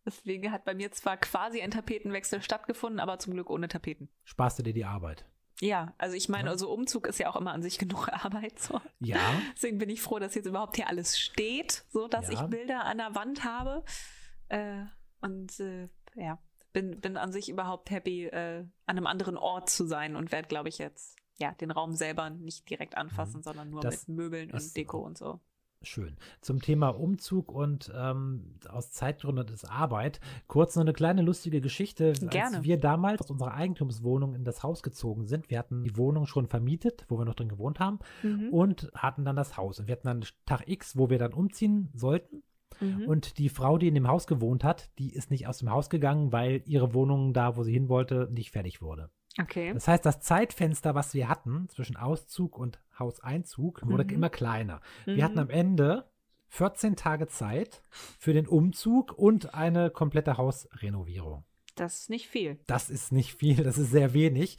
Deswegen 0.05 0.51
hat 0.51 0.65
bei 0.65 0.73
mir 0.73 0.91
zwar 0.91 1.17
quasi 1.17 1.61
ein 1.61 1.71
Tapetenwechsel 1.71 2.41
stattgefunden, 2.41 2.99
aber 2.99 3.19
zum 3.19 3.33
Glück 3.33 3.49
ohne 3.49 3.67
Tapeten. 3.67 4.09
Sparst 4.23 4.57
du 4.59 4.63
dir 4.63 4.73
die 4.73 4.85
Arbeit? 4.85 5.25
Ja, 5.59 5.93
also 5.99 6.15
ich 6.15 6.27
meine, 6.27 6.45
ja. 6.45 6.51
also 6.51 6.71
Umzug 6.71 7.05
ist 7.05 7.19
ja 7.19 7.29
auch 7.29 7.35
immer 7.35 7.53
an 7.53 7.61
sich 7.61 7.77
genug 7.79 8.09
Arbeit. 8.09 8.59
So. 8.59 8.81
Ja. 8.99 9.19
Deswegen 9.55 9.77
bin 9.77 9.89
ich 9.89 10.01
froh, 10.01 10.17
dass 10.17 10.33
jetzt 10.33 10.47
überhaupt 10.47 10.75
hier 10.75 10.87
alles 10.87 11.19
steht, 11.19 11.85
so 11.89 12.07
dass 12.07 12.27
ja. 12.27 12.33
ich 12.33 12.41
Bilder 12.49 12.85
an 12.85 12.97
der 12.97 13.13
Wand 13.13 13.43
habe. 13.43 13.83
Äh, 14.49 14.85
und 15.21 15.59
äh, 15.59 15.87
ja, 16.15 16.39
bin, 16.73 16.99
bin 16.99 17.15
an 17.15 17.31
sich 17.31 17.49
überhaupt 17.49 17.91
happy, 17.91 18.25
äh, 18.25 18.65
an 18.85 18.97
einem 18.97 19.05
anderen 19.05 19.37
Ort 19.37 19.69
zu 19.69 19.85
sein 19.85 20.15
und 20.15 20.31
werde, 20.31 20.47
glaube 20.47 20.69
ich, 20.69 20.79
jetzt 20.79 21.17
ja 21.37 21.51
den 21.53 21.71
Raum 21.71 21.93
selber 21.93 22.29
nicht 22.31 22.69
direkt 22.69 22.97
anfassen, 22.97 23.37
mhm. 23.37 23.43
sondern 23.43 23.69
nur 23.69 23.81
das 23.81 24.07
mit 24.07 24.17
Möbeln 24.17 24.51
und 24.51 24.75
Deko 24.75 24.99
und 24.99 25.17
so. 25.17 25.39
Schön. 25.83 26.15
Zum 26.41 26.61
Thema 26.61 26.89
Umzug 26.89 27.51
und 27.51 27.91
ähm, 27.95 28.55
aus 28.69 28.91
Zeitgründen 28.91 29.47
ist 29.47 29.65
Arbeit. 29.65 30.19
Kurz 30.47 30.75
noch 30.75 30.81
eine 30.81 30.93
kleine 30.93 31.23
lustige 31.23 31.59
Geschichte. 31.59 32.13
Gerne. 32.13 32.57
Als 32.57 32.63
wir 32.63 32.77
damals 32.77 33.21
aus 33.21 33.31
unserer 33.31 33.55
Eigentumswohnung 33.55 34.35
in 34.35 34.43
das 34.43 34.61
Haus 34.61 34.83
gezogen 34.83 35.25
sind, 35.25 35.49
wir 35.49 35.57
hatten 35.57 35.83
die 35.83 35.97
Wohnung 35.97 36.27
schon 36.27 36.45
vermietet, 36.45 37.05
wo 37.09 37.17
wir 37.17 37.25
noch 37.25 37.33
drin 37.33 37.49
gewohnt 37.49 37.79
haben, 37.79 37.97
mhm. 38.21 38.49
und 38.49 38.91
hatten 38.93 39.25
dann 39.25 39.35
das 39.35 39.57
Haus. 39.57 39.79
Und 39.79 39.87
wir 39.87 39.93
hatten 39.93 40.07
dann 40.07 40.25
Tag 40.45 40.67
X, 40.67 40.97
wo 40.97 41.09
wir 41.09 41.17
dann 41.17 41.33
umziehen 41.33 41.89
sollten. 41.93 42.43
Mhm. 42.79 43.07
Und 43.07 43.37
die 43.39 43.49
Frau, 43.49 43.79
die 43.79 43.87
in 43.87 43.95
dem 43.95 44.07
Haus 44.07 44.27
gewohnt 44.27 44.63
hat, 44.63 44.91
die 44.99 45.11
ist 45.11 45.31
nicht 45.31 45.47
aus 45.47 45.59
dem 45.59 45.71
Haus 45.71 45.89
gegangen, 45.89 46.31
weil 46.31 46.61
ihre 46.65 46.93
Wohnung 46.93 47.33
da, 47.33 47.55
wo 47.57 47.63
sie 47.63 47.73
hin 47.73 47.89
wollte, 47.89 48.29
nicht 48.31 48.51
fertig 48.51 48.83
wurde. 48.83 49.09
Okay. 49.39 49.73
Das 49.73 49.87
heißt, 49.87 50.05
das 50.05 50.21
Zeitfenster, 50.21 50.95
was 50.95 51.13
wir 51.13 51.29
hatten 51.29 51.69
zwischen 51.69 51.95
Auszug 51.95 52.57
und 52.57 52.79
Hauseinzug, 52.99 53.81
wurde 53.85 54.03
mhm. 54.03 54.09
immer 54.09 54.29
kleiner. 54.29 54.81
Mhm. 55.05 55.15
Wir 55.15 55.23
hatten 55.23 55.39
am 55.39 55.49
Ende 55.49 56.09
14 56.49 56.95
Tage 56.97 57.27
Zeit 57.27 57.81
für 57.89 58.33
den 58.33 58.47
Umzug 58.47 59.13
und 59.17 59.53
eine 59.53 59.89
komplette 59.89 60.37
Hausrenovierung. 60.37 61.45
Das 61.75 62.01
ist 62.01 62.09
nicht 62.09 62.27
viel. 62.27 62.59
Das 62.67 62.89
ist 62.89 63.13
nicht 63.13 63.33
viel, 63.33 63.63
das 63.63 63.77
ist 63.77 63.91
sehr 63.91 64.13
wenig, 64.13 64.57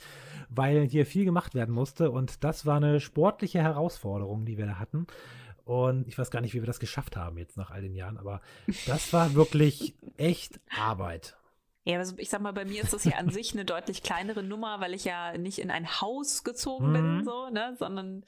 weil 0.48 0.88
hier 0.88 1.04
viel 1.04 1.26
gemacht 1.26 1.54
werden 1.54 1.74
musste 1.74 2.10
und 2.10 2.42
das 2.42 2.64
war 2.64 2.78
eine 2.78 3.00
sportliche 3.00 3.60
Herausforderung, 3.60 4.46
die 4.46 4.56
wir 4.56 4.66
da 4.66 4.78
hatten. 4.78 5.06
Und 5.64 6.08
ich 6.08 6.18
weiß 6.18 6.30
gar 6.30 6.40
nicht, 6.40 6.54
wie 6.54 6.62
wir 6.62 6.66
das 6.66 6.80
geschafft 6.80 7.16
haben 7.16 7.38
jetzt 7.38 7.56
nach 7.56 7.70
all 7.70 7.82
den 7.82 7.94
Jahren, 7.94 8.16
aber 8.16 8.40
das 8.86 9.12
war 9.12 9.34
wirklich 9.34 9.94
echt 10.16 10.60
Arbeit. 10.76 11.36
Ja, 11.84 11.98
also 11.98 12.14
ich 12.18 12.30
sag 12.30 12.40
mal, 12.40 12.52
bei 12.52 12.64
mir 12.64 12.82
ist 12.82 12.92
das 12.92 13.04
ja 13.04 13.16
an 13.16 13.30
sich 13.30 13.54
eine 13.54 13.64
deutlich 13.64 14.04
kleinere 14.04 14.44
Nummer, 14.44 14.80
weil 14.80 14.94
ich 14.94 15.04
ja 15.04 15.36
nicht 15.36 15.58
in 15.58 15.70
ein 15.70 16.00
Haus 16.00 16.44
gezogen 16.44 16.90
mhm. 16.90 16.92
bin, 16.92 17.24
so, 17.24 17.48
ne, 17.50 17.74
sondern 17.76 18.22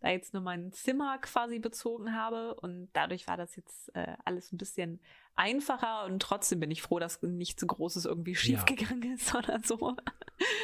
da 0.00 0.10
jetzt 0.10 0.32
nur 0.32 0.42
mein 0.42 0.72
Zimmer 0.72 1.18
quasi 1.18 1.58
bezogen 1.58 2.14
habe. 2.14 2.54
Und 2.54 2.88
dadurch 2.92 3.26
war 3.26 3.36
das 3.36 3.56
jetzt 3.56 3.94
äh, 3.96 4.14
alles 4.24 4.52
ein 4.52 4.58
bisschen 4.58 5.00
einfacher 5.34 6.04
und 6.04 6.20
trotzdem 6.22 6.60
bin 6.60 6.70
ich 6.70 6.82
froh, 6.82 7.00
dass 7.00 7.20
nichts 7.22 7.60
so 7.60 7.66
Großes 7.66 8.04
irgendwie 8.04 8.36
schiefgegangen 8.36 9.02
ja. 9.02 9.14
ist 9.14 9.34
oder 9.34 9.58
so. 9.64 9.96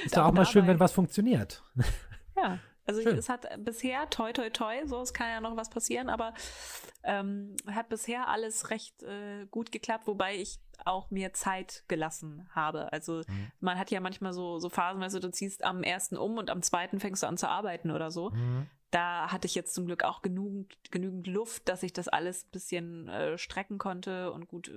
Ist 0.05 0.17
doch 0.17 0.27
auch 0.27 0.33
mal 0.33 0.47
schön, 0.47 0.69
wenn 0.69 0.79
was 0.79 0.93
funktioniert. 0.93 1.65
Ja. 2.37 2.61
Also 2.87 3.01
ich, 3.01 3.07
es 3.07 3.29
hat 3.29 3.47
bisher, 3.65 4.09
toi 4.11 4.33
toi 4.33 4.49
toi, 4.51 4.87
so 4.87 5.01
es 5.01 5.13
kann 5.13 5.29
ja 5.29 5.41
noch 5.41 5.57
was 5.57 5.71
passieren, 5.71 6.09
aber 6.09 6.35
ähm, 7.03 7.57
hat 7.67 7.89
bisher 7.89 8.29
alles 8.29 8.71
recht 8.71 9.03
äh, 9.03 9.47
gut 9.51 9.73
geklappt, 9.73 10.07
wobei 10.07 10.37
ich 10.37 10.61
auch 10.85 11.11
mir 11.11 11.33
Zeit 11.33 11.85
gelassen 11.89 12.49
habe. 12.55 12.93
Also 12.93 13.23
mhm. 13.27 13.51
man 13.61 13.79
hat 13.79 13.91
ja 13.91 14.01
manchmal 14.01 14.33
so, 14.33 14.59
so 14.59 14.69
Phasen, 14.69 15.01
weißt 15.01 15.17
du, 15.17 15.21
du 15.21 15.31
ziehst 15.31 15.65
am 15.65 15.83
ersten 15.83 16.17
um 16.17 16.39
und 16.39 16.49
am 16.51 16.63
zweiten 16.63 17.01
fängst 17.01 17.23
du 17.23 17.27
an 17.27 17.37
zu 17.37 17.49
arbeiten 17.49 17.91
oder 17.91 18.11
so. 18.11 18.31
Mhm 18.31 18.67
da 18.91 19.33
hatte 19.33 19.47
ich 19.47 19.55
jetzt 19.55 19.75
zum 19.75 19.87
Glück 19.87 20.05
auch 20.05 20.23
genügend, 20.23 20.77
genügend 20.91 21.27
Luft, 21.27 21.69
dass 21.69 21.83
ich 21.83 21.93
das 21.93 22.09
alles 22.09 22.45
ein 22.45 22.51
bisschen 22.51 23.09
äh, 23.09 23.37
strecken 23.37 23.79
konnte 23.79 24.33
und 24.33 24.47
gut 24.47 24.71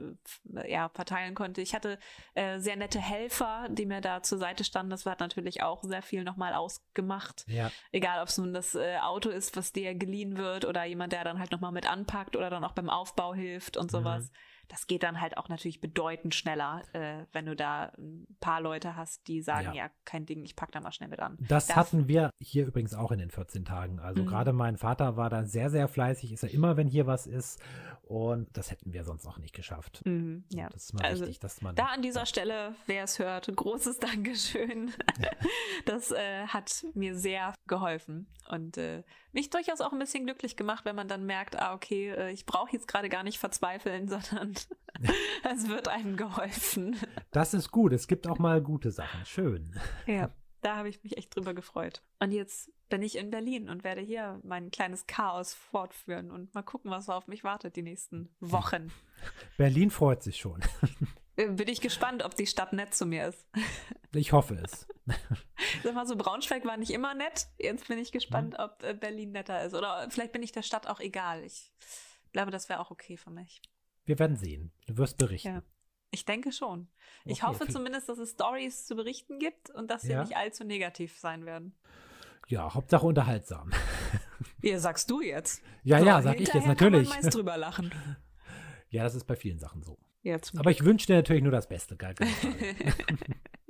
äh, 0.55 0.71
ja, 0.71 0.89
verteilen 0.89 1.35
konnte. 1.35 1.61
Ich 1.61 1.75
hatte 1.75 1.99
äh, 2.33 2.59
sehr 2.59 2.75
nette 2.75 2.99
Helfer, 2.99 3.67
die 3.69 3.85
mir 3.85 4.01
da 4.01 4.23
zur 4.23 4.39
Seite 4.39 4.63
standen. 4.63 4.89
Das 4.89 5.05
hat 5.05 5.19
natürlich 5.19 5.61
auch 5.61 5.83
sehr 5.83 6.01
viel 6.01 6.23
nochmal 6.23 6.53
ausgemacht. 6.53 7.45
Ja. 7.47 7.71
Egal, 7.91 8.21
ob 8.21 8.29
es 8.29 8.37
nun 8.37 8.53
das 8.53 8.73
äh, 8.73 8.97
Auto 8.97 9.29
ist, 9.29 9.55
was 9.55 9.73
dir 9.73 9.93
geliehen 9.93 10.37
wird 10.37 10.65
oder 10.65 10.85
jemand, 10.85 11.13
der 11.13 11.23
dann 11.23 11.39
halt 11.39 11.51
nochmal 11.51 11.71
mit 11.71 11.89
anpackt 11.89 12.35
oder 12.35 12.49
dann 12.49 12.63
auch 12.63 12.73
beim 12.73 12.89
Aufbau 12.89 13.33
hilft 13.33 13.77
und 13.77 13.91
sowas. 13.91 14.25
Mhm 14.25 14.35
das 14.69 14.85
geht 14.85 15.03
dann 15.03 15.19
halt 15.19 15.37
auch 15.37 15.49
natürlich 15.49 15.81
bedeutend 15.81 16.35
schneller, 16.35 16.83
äh, 16.93 17.25
wenn 17.33 17.47
du 17.47 17.55
da 17.55 17.91
ein 17.97 18.27
paar 18.39 18.61
Leute 18.61 18.95
hast, 18.95 19.27
die 19.27 19.41
sagen, 19.41 19.69
ja, 19.69 19.85
ja 19.85 19.89
kein 20.05 20.25
Ding, 20.25 20.43
ich 20.43 20.55
pack 20.55 20.71
da 20.71 20.79
mal 20.79 20.91
schnell 20.91 21.09
mit 21.09 21.19
an. 21.19 21.37
Das, 21.41 21.67
das 21.67 21.75
hatten 21.75 22.07
wir 22.07 22.29
hier 22.39 22.67
übrigens 22.67 22.93
auch 22.93 23.11
in 23.11 23.19
den 23.19 23.31
14 23.31 23.65
Tagen. 23.65 23.99
Also 23.99 24.21
mhm. 24.21 24.27
gerade 24.27 24.53
mein 24.53 24.77
Vater 24.77 25.17
war 25.17 25.29
da 25.29 25.43
sehr, 25.43 25.71
sehr 25.71 25.87
fleißig, 25.87 26.31
ist 26.31 26.43
er 26.43 26.51
immer, 26.51 26.77
wenn 26.77 26.87
hier 26.87 27.07
was 27.07 27.25
ist. 27.27 27.59
Und 28.03 28.47
das 28.57 28.71
hätten 28.71 28.91
wir 28.91 29.03
sonst 29.03 29.27
auch 29.27 29.37
nicht 29.37 29.53
geschafft. 29.53 30.01
Mhm, 30.03 30.43
ja. 30.49 30.67
Das 30.69 30.85
ist 30.85 30.93
mal 30.93 31.03
also, 31.03 31.21
wichtig, 31.21 31.39
dass 31.39 31.61
man. 31.61 31.75
Da 31.75 31.85
an 31.87 32.01
dieser 32.01 32.25
Stelle, 32.25 32.73
wer 32.87 33.03
es 33.03 33.19
hört, 33.19 33.55
großes 33.55 33.99
Dankeschön. 33.99 34.91
das 35.85 36.11
äh, 36.11 36.47
hat 36.47 36.85
mir 36.95 37.15
sehr 37.15 37.53
geholfen 37.67 38.25
und 38.47 38.77
äh, 38.77 39.03
mich 39.31 39.51
durchaus 39.51 39.79
auch 39.79 39.93
ein 39.93 39.99
bisschen 39.99 40.25
glücklich 40.25 40.57
gemacht, 40.57 40.85
wenn 40.85 40.95
man 40.95 41.07
dann 41.07 41.27
merkt, 41.27 41.59
ah, 41.59 41.75
okay, 41.75 42.09
äh, 42.09 42.31
ich 42.31 42.47
brauche 42.47 42.71
jetzt 42.71 42.87
gerade 42.87 43.09
gar 43.09 43.21
nicht 43.21 43.37
verzweifeln, 43.37 44.07
sondern 44.09 44.55
es 45.53 45.69
wird 45.69 45.87
einem 45.87 46.17
geholfen. 46.17 46.97
Das 47.31 47.53
ist 47.53 47.71
gut. 47.71 47.93
Es 47.93 48.07
gibt 48.07 48.27
auch 48.27 48.39
mal 48.39 48.61
gute 48.61 48.91
Sachen. 48.91 49.25
Schön. 49.25 49.79
Ja. 50.05 50.33
Da 50.61 50.75
habe 50.75 50.89
ich 50.89 51.01
mich 51.03 51.17
echt 51.17 51.33
drüber 51.33 51.53
gefreut. 51.53 52.03
Und 52.19 52.31
jetzt 52.31 52.69
bin 52.89 53.01
ich 53.01 53.17
in 53.17 53.29
Berlin 53.29 53.69
und 53.69 53.83
werde 53.83 54.01
hier 54.01 54.41
mein 54.43 54.71
kleines 54.71 55.07
Chaos 55.07 55.53
fortführen 55.53 56.31
und 56.31 56.53
mal 56.53 56.63
gucken, 56.63 56.91
was 56.91 57.07
auf 57.07 57.27
mich 57.27 57.43
wartet 57.43 57.75
die 57.75 57.81
nächsten 57.81 58.35
Wochen. 58.39 58.91
Berlin 59.57 59.89
freut 59.89 60.23
sich 60.23 60.37
schon. 60.37 60.61
Äh, 61.39 61.51
bin 61.51 61.69
ich 61.69 61.79
gespannt, 61.79 62.23
ob 62.23 62.35
die 62.35 62.47
Stadt 62.47 62.73
nett 62.73 62.93
zu 62.93 63.05
mir 63.05 63.29
ist. 63.29 63.47
Ich 64.13 64.33
hoffe 64.33 64.55
es. 64.55 64.85
Sag 65.83 65.93
mal 65.93 66.05
so, 66.05 66.17
Braunschweig 66.17 66.65
war 66.65 66.75
nicht 66.75 66.91
immer 66.91 67.13
nett. 67.13 67.47
Jetzt 67.57 67.87
bin 67.87 67.97
ich 67.97 68.11
gespannt, 68.11 68.55
mhm. 68.57 68.63
ob 68.65 68.83
äh, 68.83 68.93
Berlin 68.93 69.31
netter 69.31 69.63
ist. 69.63 69.73
Oder 69.73 70.07
vielleicht 70.09 70.33
bin 70.33 70.43
ich 70.43 70.51
der 70.51 70.63
Stadt 70.63 70.87
auch 70.87 70.99
egal. 70.99 71.45
Ich 71.45 71.71
glaube, 72.33 72.51
das 72.51 72.67
wäre 72.67 72.81
auch 72.81 72.91
okay 72.91 73.15
für 73.15 73.29
mich. 73.29 73.61
Wir 74.09 74.17
werden 74.17 74.37
sehen. 74.37 74.71
Du 74.87 74.97
wirst 74.97 75.17
berichten. 75.17 75.47
Ja. 75.57 75.63
Ich 76.09 76.25
denke 76.25 76.51
schon. 76.51 76.87
Ich 77.25 77.43
okay, 77.43 77.51
hoffe 77.51 77.63
okay. 77.65 77.73
zumindest, 77.73 78.09
dass 78.09 78.17
es 78.17 78.31
Stories 78.31 78.87
zu 78.87 78.95
berichten 78.95 79.37
gibt 79.37 79.69
und 79.69 79.91
dass 79.91 80.01
sie 80.01 80.13
ja. 80.13 80.23
nicht 80.23 80.35
allzu 80.35 80.63
negativ 80.63 81.19
sein 81.19 81.45
werden. 81.45 81.75
Ja, 82.47 82.73
Hauptsache 82.73 83.05
unterhaltsam. 83.05 83.71
Ja, 84.61 84.79
sagst 84.79 85.09
du 85.11 85.21
jetzt. 85.21 85.61
Ja, 85.83 85.99
so, 85.99 86.05
ja, 86.05 86.21
sag 86.21 86.39
ich 86.39 86.51
jetzt 86.51 86.65
natürlich. 86.65 87.09
Kann 87.09 87.17
man 87.17 87.23
meist 87.23 87.35
drüber 87.35 87.55
lachen. 87.57 87.93
Ja, 88.89 89.03
das 89.03 89.13
ist 89.13 89.25
bei 89.25 89.35
vielen 89.35 89.59
Sachen 89.59 89.83
so. 89.83 89.99
Ja, 90.23 90.37
Aber 90.57 90.71
ich 90.71 90.83
wünsche 90.83 91.05
dir 91.05 91.17
natürlich 91.17 91.43
nur 91.43 91.51
das 91.51 91.69
Beste, 91.69 91.95
geil. 91.97 92.15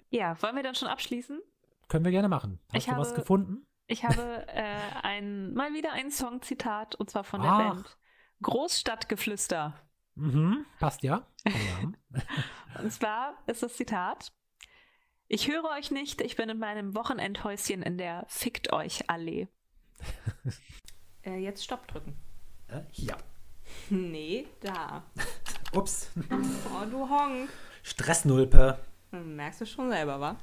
ja, 0.10 0.42
wollen 0.42 0.56
wir 0.56 0.64
dann 0.64 0.76
schon 0.76 0.88
abschließen? 0.88 1.42
Können 1.90 2.06
wir 2.06 2.12
gerne 2.12 2.30
machen. 2.30 2.60
Hast 2.70 2.78
ich 2.78 2.86
du 2.86 2.92
habe, 2.92 3.02
was 3.02 3.14
gefunden? 3.14 3.68
Ich 3.88 4.06
habe 4.06 4.48
äh, 4.48 4.78
ein, 5.04 5.54
mal 5.54 5.74
wieder 5.74 5.92
ein 5.92 6.10
Songzitat 6.10 6.96
und 6.96 7.10
zwar 7.10 7.26
von 7.26 7.42
der 7.42 7.52
Ach. 7.52 7.58
Band 7.58 7.98
Großstadtgeflüster. 8.42 9.89
Mhm, 10.20 10.66
passt 10.80 11.02
ja. 11.04 11.26
Und 12.82 12.92
zwar 12.92 13.38
ist 13.48 13.64
das 13.64 13.76
Zitat: 13.76 14.34
Ich 15.28 15.48
höre 15.48 15.70
euch 15.78 15.92
nicht, 15.92 16.22
ich 16.22 16.36
bin 16.36 16.50
in 16.50 16.60
meinem 16.60 16.94
Wochenendhäuschen 16.94 17.82
in 17.82 17.98
der 17.98 18.26
Fickt 18.28 18.74
euch 18.74 19.10
Allee. 19.10 19.48
äh, 21.24 21.38
jetzt 21.38 21.64
Stopp 21.64 21.88
drücken. 21.88 22.16
Äh, 22.68 22.82
ja. 22.92 23.16
Nee, 23.92 24.48
da. 24.62 25.04
Ups. 25.74 26.10
Oh, 26.32 26.86
du 26.90 27.08
Honk. 27.08 27.50
Stressnulpe. 27.84 28.80
Merkst 29.12 29.62
du 29.62 29.66
schon 29.68 29.90
selber, 29.92 30.20
wa? 30.20 30.38